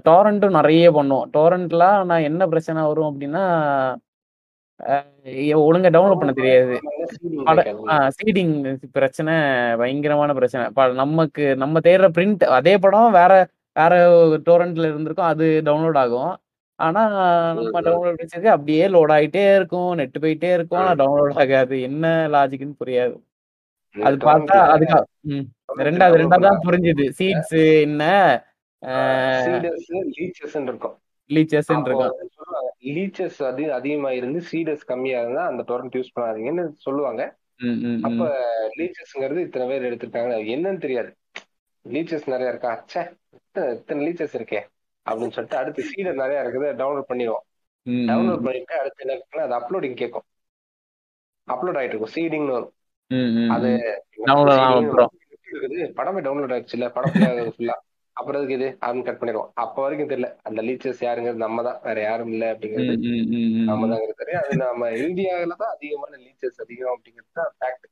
[0.06, 3.44] டோரண்ட்டும் நிறைய பண்ணுவோம் டோரண்ட்லாம் நான் என்ன பிரச்சனை வரும் அப்படின்னா
[5.62, 6.76] ஒழுங்கா டவுன்லோட் பண்ண தெரியாது.
[8.18, 8.56] சீடிங்
[8.98, 9.34] பிரச்சனை
[9.82, 10.66] பயங்கரமான பிரச்சனை.
[11.02, 13.32] நமக்கு நம்ம தேடுற பிரிண்ட் அதே படம் வேற
[13.80, 13.94] வேற
[14.50, 16.34] டோரண்ட்ல இருந்திருக்கும் அது டவுன்லோட் ஆகும்.
[16.80, 17.02] ஆனா
[17.58, 17.82] நம்ம.
[17.88, 21.76] டவுன்லோட் வச்சிருக்கு அப்படியே லோட் ஆயிட்டே இருக்கும் நெட் போயிட்டே இருக்கும் ஆனா டவுன்லோட் ஆகாது.
[21.90, 22.06] என்ன
[22.36, 23.16] லாஜிக்னு புரியாது.
[23.96, 24.98] அது பார்த்தா அதுக்கு
[25.88, 27.06] ரெண்டாவது ரெண்டாவது தான் புரிஞ்சுது.
[27.20, 28.04] சீட்ஸ் என்ன
[30.72, 30.98] இருக்கும்.
[31.36, 31.70] லீச்சஸ்
[32.96, 37.24] லீச்சஸ் அதி அதிகமா இருந்து சீடஸ் கம்மியா இருந்தா அந்த டொரண்ட் யூஸ் பண்ணாதீங்கன்னு சொல்லுவாங்க.
[38.08, 38.28] அப்ப.
[38.78, 40.36] லீச்சஸ்ங்கிறது இத்தனை பேர் எடுத்திருக்காங்க.
[40.56, 41.12] என்னன்னு தெரியாது.
[41.86, 42.86] லீச்சஸ் நிறைய இருக்கா?
[42.94, 43.02] ச்சே
[43.74, 44.62] இத்தனை லீச்சஸ் இருக்கே
[45.10, 47.46] அப்படின்னு சொல்லிட்டு அடுத்து சீடர் நிறைய இருக்குது டவுன்லோட் பண்ணிடுவோம்.
[48.10, 50.28] டவுன்லோட் பண்ணிட்டு அடுத்து என்ன இருக்குன்னா அது அப்லோடிங் கேட்கும்.
[51.48, 52.16] அப்லோட் ஆயிட்டு இருக்கும்.
[52.16, 52.74] சீடிங்னு வரும்.
[53.56, 53.70] அது
[56.00, 56.90] படமே டவுன்லோட் ஆயிடுச்சு இல்ல?
[56.90, 57.14] படம்
[57.58, 57.74] ஃபுல்லா
[58.18, 58.68] அப்புறம் அதுக்கு இது?
[58.82, 59.50] அப்படின்னு கட் பண்ணிடுவோம்.
[59.64, 60.30] அப்ப வரைக்கும் தெரியல.
[60.48, 62.96] அந்த லீச்சர்ஸ் யாருங்கிறது நம்ம தான் வேற யாரும் இல்ல அப்படிங்கிறது.
[63.70, 63.88] நம்ம.
[63.92, 67.86] தான் தெரியும் அது நம்ம இந்தியாவில தான் அதிகமான லீச்சர்ஸ் அதிகம் அப்படிங்கிறது தான் ஃபேக்ட்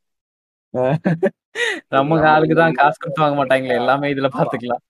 [1.96, 3.78] நம்ம ஆளுக்கு தான் காசு கொடுத்து வாங்க மாட்டாங்களே.
[3.82, 4.30] எல்லாமே இதுல.
[4.38, 4.84] பாத்துக்கலாம்.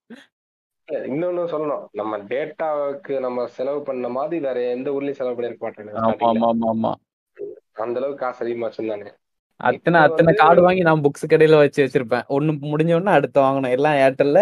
[1.09, 1.83] இன்னொன்னு சொல்லணும்.
[1.99, 6.95] நம்ம டேட்டாவுக்கு நம்ம செலவு பண்ண மாதிரி வேற எந்த ஊர்லயும் செலவு பண்ணிருக்க மாட்டாங்க
[7.83, 9.07] அந்த அளவுக்கு காசு அதிகமா வச்சிருந்தாங்க
[9.59, 12.25] அத்தனை அத்தனை கார்டு வாங்கி நான் புக்ஸ் கடையில வச்சு வச்சிருப்பேன்.
[12.35, 13.73] ஒண்ணு முடிஞ்ச உடனே அடுத்து வாங்கணும்.
[13.77, 14.39] எல்லாம் ஏர்டெல்ல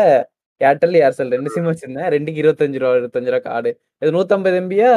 [0.67, 2.09] ஏர்டெல் ஏர்செல் ரெண்டு சிம் வச்சிருந்தேன்.
[2.15, 3.71] ரெண்டுக்கு இருபத்தஞ்சு ரூபா இருபத்தஞ்சு ரூபா கார்டு
[4.01, 4.91] இது நூத்தம்பது எம்பியா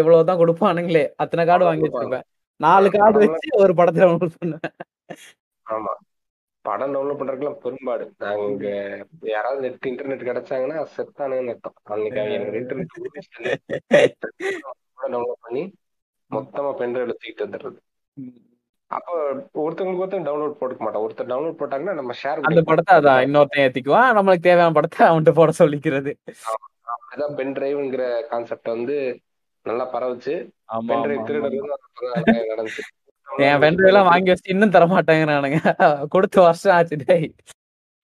[0.00, 1.04] எவ்வளவுதான் கொடுப்பானுங்களே.
[1.22, 2.26] அத்தனை கார்டு வாங்கி வச்சிருப்பேன்.
[2.60, 4.74] நாலு கார்டு வச்சு ஒரு படத்தை டவுன்லோட் பண்ணுவேன்.
[5.66, 5.92] ஆமா.
[6.64, 8.04] படம் டவுன்லோட் பண்றதுக்குலாம் பெரும்பாடு.
[8.22, 8.68] நாங்க இங்க
[9.32, 12.94] யாராவது நெட் இன்டர்நெட் கிடைச்சாங்கன்னா செத்தானுன்னு அர்த்தம் அன்னைக்கு எனக்கு இன்டர்நெட்
[15.04, 15.62] டவுன்லோட் பண்ணி
[16.30, 17.78] மொத்தமா பென்ட்ரைவ்ல தூக்கிட்டு வந்துடுறது.
[18.94, 19.12] அப்போ
[19.62, 24.10] ஒருத்தவங்களுக்கு ஒருத்தர் டவுன்லோட் போட்டுக்க மாட்டோம் ஒருத்தர் டவுன்லோட் போட்டாங்கன்னா நம்ம ஷேர் அந்த படத்தை அதான் இன்னொருத்தன் ஏத்திக்குவான்.
[24.16, 26.12] நம்மளுக்கு தேவையான படத்தை அவன்கிட்ட போட சொல்லிக்கிறது.
[27.12, 28.96] அதான் பென் டிரைவ்ங்கிற கான்செப்ட் வந்து
[29.66, 30.34] நல்லா பரவுச்சு.
[30.88, 31.26] Pen drive.
[31.28, 31.60] திருடுறது
[32.52, 32.84] நடந்துச்சு.
[33.28, 35.60] என் வெண்டர் எல்லாம் வாங்கி வச்சு இன்னும் தர மாட்டாங்கிறானுங்க
[36.14, 37.28] கொடுத்து வருஷம் ஆச்சு டேய்.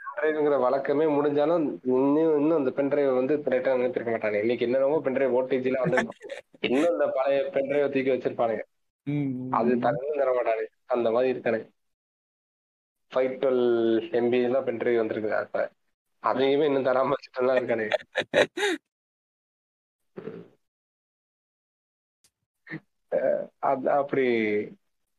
[0.01, 5.17] டிரைவ்ங்கிற வழக்கமே முடிஞ்சாலும் இன்னும் இன்னும் அந்த பென் டிரைவ் வந்து ரிட்டர்ன் அனுப்பியிருக்க மாட்டாங்க இன்னைக்கு என்னென்னமோ பென்
[5.17, 5.99] டிரைவ் ஓடிஜில வந்து
[6.69, 8.65] இன்னும் இந்த பழைய பென் டிரைவ் தூக்கி வச்சிருப்பானுங்க.
[9.59, 9.71] அது.
[9.85, 10.65] தரவும் தர மாட்டானு
[10.97, 11.61] அந்த மாதிரி இருக்கானே.
[13.13, 13.65] ஃபைவ் டுவெல்
[14.19, 15.65] எம்பி எல்லாம் பென்ட்ரி வந்திருக்கு அப்ப
[16.23, 17.87] அதையுமே இன்னும் தராம வச்சுட்டு இருக்கானே.
[23.71, 24.25] அது அப்படி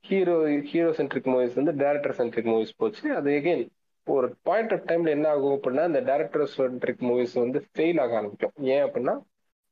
[0.05, 0.35] ஹீரோ
[0.69, 3.05] ஹீரோ சென்ட்ரிக் மூவிஸ் வந்து டேரக்டர் சென்ட்ரிக் மூவிஸ் போச்சு.
[3.15, 3.63] அது எகெயின்
[4.07, 8.55] ஒரு பாயிண்ட் ஆஃப் டைம்ல என்ன ஆகும் அப்படின்னா இந்த டேரக்டர் சென்ட்ரிக் மூவிஸ் வந்து ஃபெயில் ஆக ஆரம்பிக்கும்.
[8.73, 9.15] ஏன் அப்படின்னா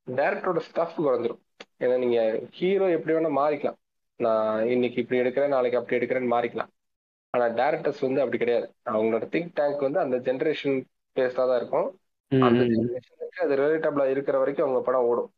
[0.07, 1.41] டேரக்டரோட ஸ்டஃப் குறைஞ்சிரும்.
[1.83, 2.19] ஏன்னா நீங்க
[2.57, 3.79] ஹீரோ எப்படி வேணா மாறிக்கலாம்.
[4.19, 6.71] நான் இன்னைக்கு இப்படி எடுக்கிறேன் நாளைக்கு அப்படி எடுக்கிறேன்னு மாறிக்கலாம்.
[7.33, 8.67] ஆனா டேரக்டர்ஸ் வந்து அப்படி கிடையாது.
[8.91, 10.77] அவங்களோட திங்க் டேங்க் வந்து அந்த ஜென்ரேஷன்
[11.15, 11.87] பேஸ்டா தான் இருக்கும்.
[12.31, 15.29] அந்த ஜென்ரேஷனுக்கு அது ரிலேட்டபிளா இருக்கிற வரைக்கும் அவங்க படம் ஓடும்.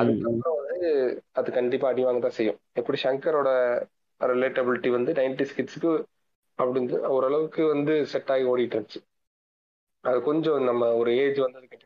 [0.00, 0.88] அதுக்கப்புறம் வந்து
[1.32, 2.58] அது கண்டிப்பா அடி வாங்க தான் செய்யும்.
[2.80, 3.48] எப்படி சங்கரோட
[4.20, 5.92] ரிலேட்டபிலிட்டி வந்து நைன்டி கிட்ஸுக்கு
[6.58, 9.00] அப்படின்னு ஓரளவுக்கு வந்து செட் ஆகி ஓடிட்டு இருந்துச்சு.
[10.04, 11.78] அது கொஞ்சம் நம்ம ஒரு ஏஜ் வந்ததுக்கு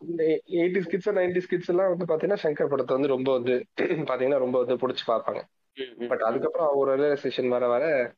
[0.00, 4.62] இந்த எயிட்டி கிட்ஸ் நைன்டி கிட்ஸ் எல்லாம் வந்து பாத்தீங்கன்னா சங்கர் படத்தை வந்து ரொம்ப வந்து பாத்தீங்கன்னா ரொம்ப
[4.62, 5.40] வந்து பிடிச்சி பார்ப்பாங்க.
[6.08, 8.12] பட் அதுக்கப்புறம் ஒரு ரியலைசேஷன் வர வர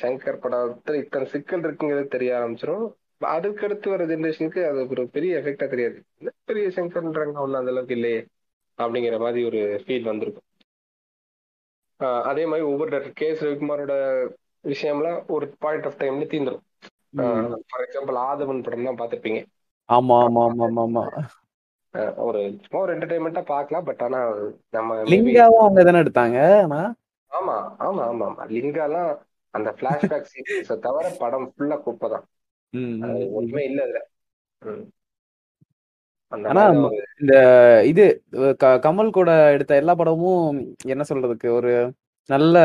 [0.00, 5.68] சங்கர் படத்துல இத்தனை சிக்கல் இருக்குங்கிறது தெரிய ஆரம்பிச்சிடும் அதுக்கு அடுத்து வர ஜென்ரேஷனுக்கு அது ஒரு பெரிய எஃபெக்டா
[5.68, 6.02] தெரியாது.
[6.44, 8.26] பெரிய சங்கர்ன்றாங்க ஒன்றும் அந்த அளவுக்கு இல்லையே
[8.78, 10.42] அப்படிங்கிற மாதிரி ஒரு ஃபீல் வந்திருக்கும்.
[12.00, 14.28] ஆஹ் அதே மாதிரி ஒவ்வொரு டேரக்டர் கே எஸ் ரவிக்குமாரோட
[14.62, 16.60] விஷயம்லாம் ஒரு பாயிண்ட் ஆஃப் டைம்ல தீந்துரும்.
[17.10, 17.60] ம்.
[17.68, 19.44] ஃபார் எக்ஸாம்பிள் ஆதவன் படம் தான் பார்த்துருப்பீங்க.
[19.88, 21.04] ஆமா ஆமா ஆமா ஆமா ஆமா.
[22.24, 24.18] ஒரு சும்மா ஒரு என்டர்டைன்மெண்ட்டா பார்க்கலாம் பட் ஆனா
[24.70, 26.80] நம்ம maybe- லிங்காவும் அவங்க தானே எடுத்தாங்க ஆனா?
[27.32, 28.44] ஆமா ஆமா ஆமா ஆமா.
[28.54, 29.10] லிங்காலாம்
[29.54, 32.26] அந்த பிளாஷ்பேக் சீக்வன்ஸை தவிர படம் ஃபுல்லா குப்பை தான்
[32.72, 33.32] ம், ம், அது ம்.
[33.34, 34.00] ஒண்ணுமே இல்ல அதுல.
[34.62, 34.84] ம்.
[36.32, 37.34] அந்த ஆனா மாதிரி ஒரு இந்த
[37.86, 38.04] இது
[38.56, 40.56] க- கமல் கூட எடுத்த எல்லா படமும்
[40.86, 41.72] என்ன சொல்றதுக்கு ஒரு
[42.30, 42.56] நல்ல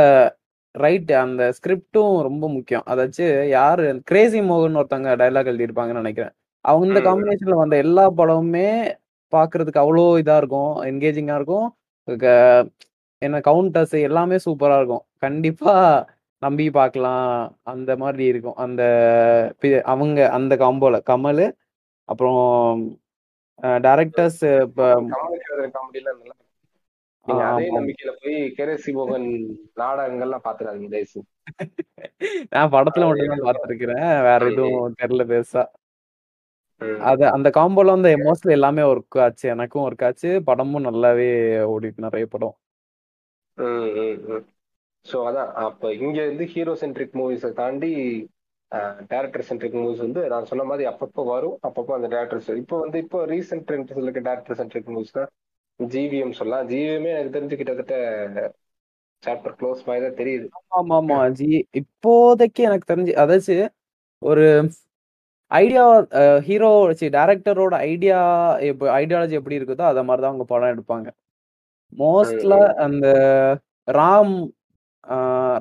[0.76, 2.86] ரைட் அந்த ஸ்கிரிப்டும் ரொம்ப முக்கியம்.
[2.88, 6.34] அதாச்சு யாரு கிரேசி மோகன் ஒருத்தவங்க டைலாக் எழுதியிருப்பாங்கன்னு நினைக்கிறேன்.
[6.65, 7.02] அவங்க இந்த.
[7.07, 8.68] காம்பினேஷன்ல வந்த எல்லா படமுமே
[9.34, 11.68] பாக்குறதுக்கு அவ்வளோ இதா இருக்கும் என்கேஜிங்கா இருக்கும்.
[13.22, 15.06] என்ன கவுண்டர்ஸ் எல்லாமே சூப்பரா இருக்கும்.
[15.19, 15.73] கண்டிப்பா
[16.41, 17.27] நம்பி பார்க்கலாம்
[17.73, 18.57] அந்த மாதிரி இருக்கும்.
[18.65, 18.81] அந்த
[19.94, 21.45] அவங்க அந்த காம்போல கமல்
[22.10, 22.41] அப்புறம்
[23.85, 24.85] டைரக்டர்ஸ் இப்போ
[27.49, 29.27] அதே நம்பிக்கையில போய் கேரசி மோகன்
[29.81, 31.03] நாடகங்கள்லாம் பாத்துறாங்க
[32.53, 33.45] நான் படத்துல மட்டும் தான்
[34.27, 34.41] வேற.
[34.52, 35.64] எதுவும் தெரியல பெருசா.
[37.10, 39.45] அது அந்த காம்போல வந்து மோஸ்ட்லி எல்லாமே ஒர்க் ஆச்சு.
[39.53, 40.30] எனக்கும் ஒர்க் ஆச்சு.
[40.49, 41.30] படமும் நல்லாவே
[41.73, 42.55] ஓடிட்டு நிறைய படம்.
[45.05, 45.51] ஸோ அதான்.
[45.65, 47.91] அப்ப இங்க இருந்து ஹீரோ சென்ட்ரிக் மூவிஸை தாண்டி
[49.11, 51.57] டேரக்டர் சென்ட்ரிக் மூவிஸ் வந்து நான் சொன்ன மாதிரி அப்பப்போ வரும்.
[51.68, 55.30] அப்பப்போ அந்த டேரக்டர்ஸ் இப்போ வந்து இப்போ ரீசெண்ட் ட்ரெண்ட்ஸ்ல இருக்க டேரக்டர் சென்ட்ரிக் மூவிஸ் தான்
[55.80, 56.68] ஜிவிஎம் சொல்லலாம்.
[56.72, 57.95] ஜிவிஎம்மே எனக்கு தெரிஞ்சு கிட்டத்தட்ட
[59.23, 60.47] சாப்டர் க்ளோஸ் மாதிரி தான் தெரியுது.
[60.80, 61.49] ஆமா ஆமா ஜி
[61.81, 63.57] இப்போதைக்கு எனக்கு தெரிஞ்சு அதாச்சு
[64.22, 64.45] ஒரு
[65.54, 65.86] ஐடியா
[66.48, 66.70] ஹீரோ
[67.16, 68.20] டேரக்டரோட ஐடியா
[68.70, 71.08] இப்போ ஐடியாலஜி எப்படி இருக்குதோ அத மாதிரி தான் அவங்க படம் எடுப்பாங்க.
[71.98, 72.54] மோஸ்ட்ல.
[72.86, 73.08] அந்த
[73.92, 74.36] ராம்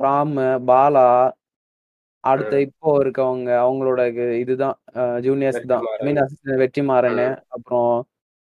[0.04, 0.34] ராம்
[0.70, 1.06] பாலா
[2.24, 4.76] அடுத்த இப்போ இருக்கவங்க அவங்களோட இது- இதுதான்
[5.26, 5.84] ஜூனியர்ஸ் தான்.
[6.00, 6.20] மீன்
[6.62, 7.22] வெற்றிமாறன்.
[7.48, 7.92] அப்புறம்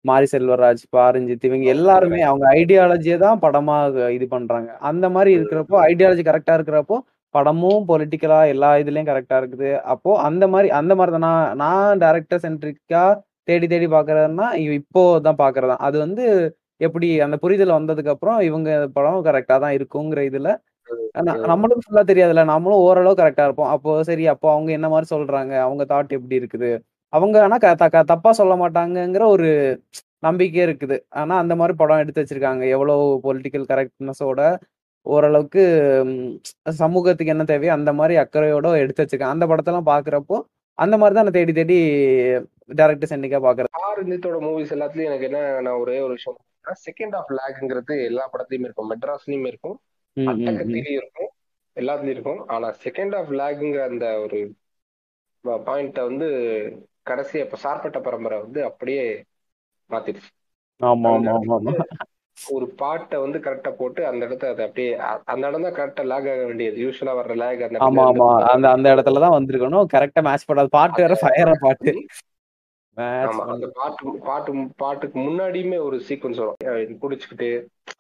[0.04, 3.76] மாரி செல்வராஜ் பாரஞ்சித் இவங்க எல்லாருமே அவங்க ஐடியாலஜியை தான் படமா
[4.10, 4.70] இது பண்றாங்க.
[4.90, 6.98] அந்த மாதிரி இருக்கிறப்போ ஐடியாலஜி கரெக்டா இருக்கிறப்போ
[7.34, 9.70] படமும் பொலிட்டிக்கலா எல்லா இதுலயும் கரெக்டா இருக்குது.
[9.92, 11.26] அப்போ அந்த மாதிரி அந்த மாதிரி தான்.
[11.28, 13.04] நான் நான் டேரக்டர் சென்ட்ரிக்கா
[13.48, 14.46] தேடி தேடி பாக்குறதுன்னா
[14.78, 16.24] இப்போ தான் பாக்குறதா அது வந்து
[16.80, 20.50] எப்படி அந்த புரிதல் வந்ததுக்கு அப்புறம் இவங்க படம் கரெக்டா தான் இருக்குங்கிற இதுல
[21.20, 22.42] ந- நம்மளுக்கும் ஃபுல்லா தெரியாதுல்ல.
[22.50, 23.70] நம்மளும் ஓரளவு கரெக்டா இருப்போம்.
[23.74, 25.52] அப்போ சரி அப்போ அவங்க என்ன மாதிரி சொல்றாங்க?
[25.66, 26.70] அவங்க தாட் எப்படி இருக்குது?
[27.12, 27.56] அவங்க ஆனா
[28.12, 29.48] தப்பா சொல்ல மாட்டாங்கங்கிற ஒரு
[30.22, 30.96] நம்பிக்கை இருக்குது.
[31.20, 32.64] ஆனா அந்த மாதிரி படம் எடுத்து வச்சிருக்காங்க.
[32.74, 34.40] எவ்வளவு பொலிட்டிக்கல் கரெக்ட்னஸோட
[35.06, 35.62] ஓரளவுக்கு
[36.80, 39.36] சமூகத்துக்கு என்ன தேவையோ அந்த மாதிரி அக்கறையோட எடுத்து வச்சிருக்காங்க.
[39.36, 40.38] அந்த படத்தெல்லாம் பாக்குறப்போ
[40.78, 41.76] அந்த மாதிரி தான் நான் தேடி தேடி
[42.70, 43.70] டேரக்டர் சென்டிக்கா பாக்குறது.
[43.86, 46.38] ஆர் இந்தியத்தோட மூவிஸ் எல்லாத்துலயும் எனக்கு என்ன நான் ஒரே ஒரு விஷயம்
[46.84, 48.90] செகண்ட் ஆஃப் லேக்ங்கிறது எல்லா படத்துலயும் இருக்கும்.
[48.92, 49.76] மெட்ராஸ்லயும் இருக்கும்.
[50.16, 51.30] அட்டகத்திலையும் இருக்கும்.
[51.76, 52.40] எல்லாத்துலயும் இருக்கும்.
[52.48, 54.40] ஆனா செகண்ட் ஆஃப் லேக்குங்கிற அந்த ஒரு
[55.64, 56.26] பாயிண்ட வந்து
[57.02, 59.04] கடைசி இப்ப சார்பட்ட பரம்பரை வந்து அப்படியே
[59.90, 60.30] மாத்திடுச்சு.
[62.48, 64.90] ஒரு பாட்டை வந்து கரெக்டா போட்டு அந்த இடத்த அதை அப்படியே
[65.26, 66.76] அந்த இடம் தான் கரெக்டா லேக் ஆக வேண்டியது.
[66.84, 68.26] யூஸ்வலா வர்ற லேக் அந்த ஆமா ஆமா.
[68.52, 69.88] அந்த அந்த இடத்துல தான் வந்திருக்கணும்.
[69.94, 71.92] கரெக்டா மேட்ச் பண்ணாது பாட்டு வேற ஃபயரா பாட்டு.
[73.46, 76.60] அந்த பாட்டு பாட்டு பாட்டுக்கு முன்னாடியுமே ஒரு சீக்வன்ஸ் வரும்.
[77.02, 77.50] குடிச்சுக்கிட்டு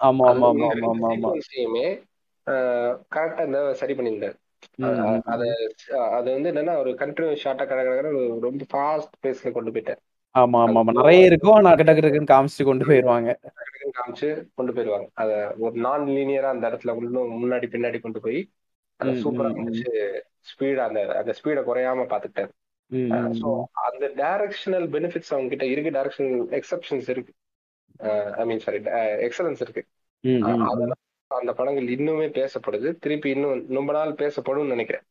[0.02, 1.32] ஆமா ஆமா ஆமா ஆமா ஆமா.
[3.14, 4.36] கரெக்டா இந்த சரி பண்ணியிருந்தாரு.
[5.32, 5.42] அத
[6.16, 7.84] அது வந்து என்னன்னா ஒரு கண்டினியூஸ் ஷார்ட்டா கடை
[8.46, 10.02] ரொம்ப ஃபாஸ்ட் பேஸ்ல கொண்டு போயிட்டார்.
[10.34, 10.92] ஆமா ஆமா ஆமா.
[10.98, 11.54] நிறைய இருக்கும்.
[11.54, 13.30] ஆனா டக்கு டக்கு டக்குன்னு காமிச்சிட்டு கொண்டு போயிருவாங்க.
[13.96, 18.40] காமிச்சு கொண்டு போயிடுவாங்க அத ஒரு நான் லீனியரா அந்த இடத்துல இன்னும் முன்னாடி பின்னாடி கொண்டு போய்
[19.00, 19.50] ம், சூப்பரா.
[19.58, 19.92] முடிச்சு
[20.50, 22.52] ஸ்பீட் அந்த அந்த ஸ்பீடை குறையாம பாத்துக்கிட்டாரு
[23.38, 23.48] ஸோ
[23.88, 25.90] அந்த டைரக்ஷனல் பெனிஃபிட்ஸ் அவங்க கிட்ட இருக்கு.
[25.90, 27.32] டைரக்ஷனல் எக்ஸப்ஷன்ஸ் இருக்கு.
[28.40, 28.78] ஐ மீன் சாரி
[29.26, 29.82] எக்ஸலன்ஸ் இருக்கு
[31.30, 32.88] அந்த படங்கள் இன்னுமே பேசப்படுது.
[32.98, 35.04] திருப்பி இன்னும் ரொம்ப நாள் பேசப்படும்னு நினைக்கிறேன்.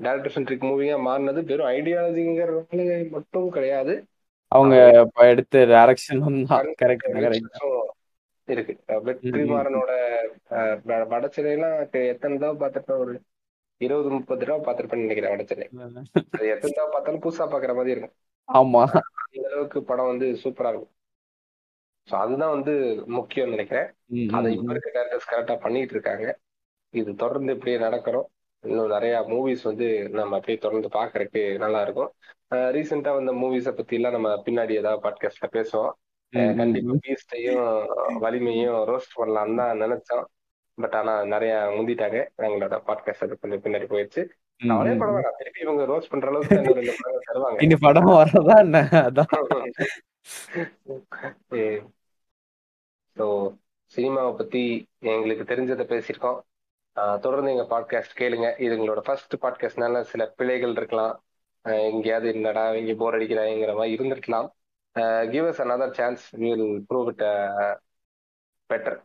[0.00, 3.94] டேரக்டர் சென்ட்ரிக் மூவியா மாறினது வெறும் ஐடியாலஜிங்கிறதுனால மட்டும் கிடையாது.
[4.48, 5.58] அவங்க எடுத்த
[7.12, 7.86] டைரக்ஷன்
[8.44, 8.82] இருக்கு.
[8.86, 10.16] வெற்றிமாறனோட
[10.50, 12.98] அஹ், வ- வடச்சென்னைலாம் க- எத்தனை தடவை பார்த்திருப்பேன்?
[12.98, 13.20] ஒரு
[13.76, 15.68] இருபது முப்பது தடவை பார்த்திருப்பேன்னு நினைக்கிறேன் வடச்சென்னை.
[16.30, 18.12] அது எத்தனை தடவை பார்த்தாலும் புதுசா பாக்குற மாதிரி இருக்கும்.
[18.52, 18.80] ஆமா.
[19.32, 20.90] அந்த அளவுக்கு படம் வந்து சூப்பரா இருக்கும்.
[22.10, 23.92] ஸோ அதுதான் வந்து முக்கியம் நினைக்கிறேன்.
[24.32, 24.72] அதை இப்ப.
[24.72, 26.38] இருக்க டேரக்டர்ஸ் கரெக்டா பண்ணிட்டு இருக்காங்க.
[26.90, 28.26] இது தொடர்ந்து இப்படியே நடக்கிறோம்.
[28.60, 32.10] இன்னும் நிறைய மூவிஸ் வந்து நம்ம அப்படியே தொடர்ந்து பாக்குறதுக்கு நல்லா இருக்கும்.
[32.50, 35.92] ரீசெண்டா வந்த மூவிஸை பத்தி எல்லாம் நம்ம பின்னாடி ஏதாவது பாட்காஸ்ட்ல பேசுவோம்.
[36.56, 36.94] கண்டிப்பா.
[37.04, 37.86] பீஸ்டையும்
[38.20, 40.24] வலிமையும் ரோஸ்ட் பண்ணலாம் தான் நினைச்சோம்.
[40.74, 42.18] பட் ஆனா நிறைய முந்திட்டாங்க.
[42.38, 44.24] எங்களோட பாட்காஸ்ட் அது கொஞ்சம் பின்னாடி போயிடுச்சு.
[44.60, 45.00] படம்.
[45.00, 45.36] வேணாம்.
[45.38, 46.56] திருப்பி இவங்க ரோஸ்ட் பண்ற அளவுக்கு
[47.28, 47.62] தருவாங்க.
[47.62, 48.88] இனி படம் வர்றதா என்ன?
[48.92, 49.30] அதான்.
[53.16, 53.26] ஸோ
[53.92, 56.38] சினிமாவை பத்தி எங்களுக்கு தெரிஞ்சதை பேசியிருக்கோம்.
[57.24, 58.48] தொடர்ந்து எங்க பாட்காஸ்ட் கேளுங்க.
[58.64, 61.14] இது எங்களோட ஃபர்ஸ்ட் பாட்காஸ்ட்னால சில பிழைகள் இருக்கலாம்.
[61.90, 64.48] எங்கேயாவது என்னடா இங்க போர் அடிக்கிறாங்கிற மாதிரி இருந்திருக்கலாம்.
[65.32, 67.24] Give us another chance will prove it
[68.70, 68.98] better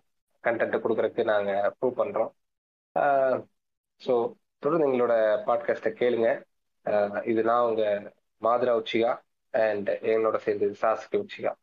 [0.43, 2.31] content கொடுக்கறதுக்கு நாங்க ப்ரூவ் பண்றோம்.
[4.01, 4.13] ஸோ
[4.63, 5.13] தொடர்ந்து எங்களோட
[5.49, 6.29] பாட்காஸ்ட்டை கேளுங்க.
[7.31, 7.83] இது நான் உங்க
[8.41, 9.11] மாதுரா உச்சிகா
[9.53, 11.53] அண்ட் என்னோட சேர்ந்து Sasuke Uchiha.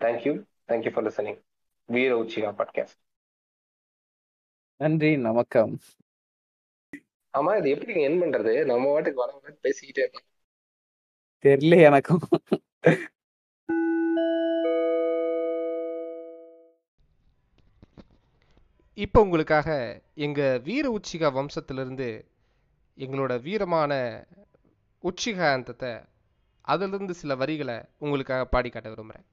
[0.00, 0.34] Thank you
[0.70, 1.40] thank you for listening
[1.88, 3.01] Veera Uchiha podcast
[4.80, 5.74] நன்றி நமக்கம்
[7.34, 8.52] ஆமா இது எப்படி என் பண்றது?
[8.64, 10.28] நம்ம வாட்டுக்கு வர வர பேசிக்கிட்டே இருக்கோம்
[11.44, 12.24] தெரியல எனக்கும்.
[18.98, 19.68] இப்போ உங்களுக்காக
[20.26, 22.08] எங்கள் வீர உச்சிகா வம்சத்திலிருந்து
[22.98, 23.92] எங்களோட வீரமான
[25.04, 25.92] உச்சிகா அந்தத்தை
[26.64, 29.28] அதிலிருந்து சில வரிகளை உங்களுக்காக பாடி காட்ட விரும்புகிறேன்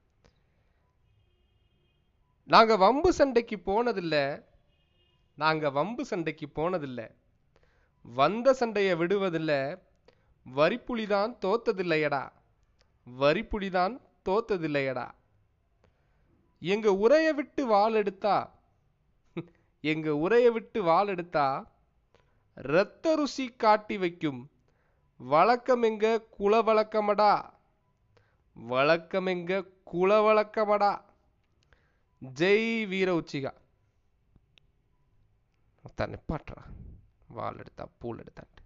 [2.50, 4.24] நாங்கள் வம்பு சண்டைக்கு போனதில்லை.
[5.40, 7.08] நாங்கள் வம்பு சண்டைக்கு போனதில்லை.
[8.02, 9.62] வந்த சண்டையை விடுவதில்லை.
[10.56, 12.24] வரிப்புலிதான் தோத்ததில்லையடா.
[13.20, 13.96] வரிப்புலிதான்
[14.30, 15.06] தோத்ததில்லையடா.
[16.62, 18.38] எங்க உரைய விட்டு வாள் எடுத்தா?
[19.84, 21.48] எங்க உரைய விட்டு வாள் எடுத்தா?
[22.56, 24.42] இரத்த ருசி காட்டி வைக்கும்.
[25.18, 26.22] வழக்கம் எங்க?
[26.22, 27.34] குல வழக்கமடா
[28.54, 29.64] வழக்கம் எங்க?
[29.94, 30.92] வழக்கமடா
[32.36, 33.52] ஜெய் வீர உச்சிகா
[36.08, 36.64] நிப்பாட்டுறா
[37.28, 38.59] வாள் எடுத்தா பூல் எடுத்தான்ட்டு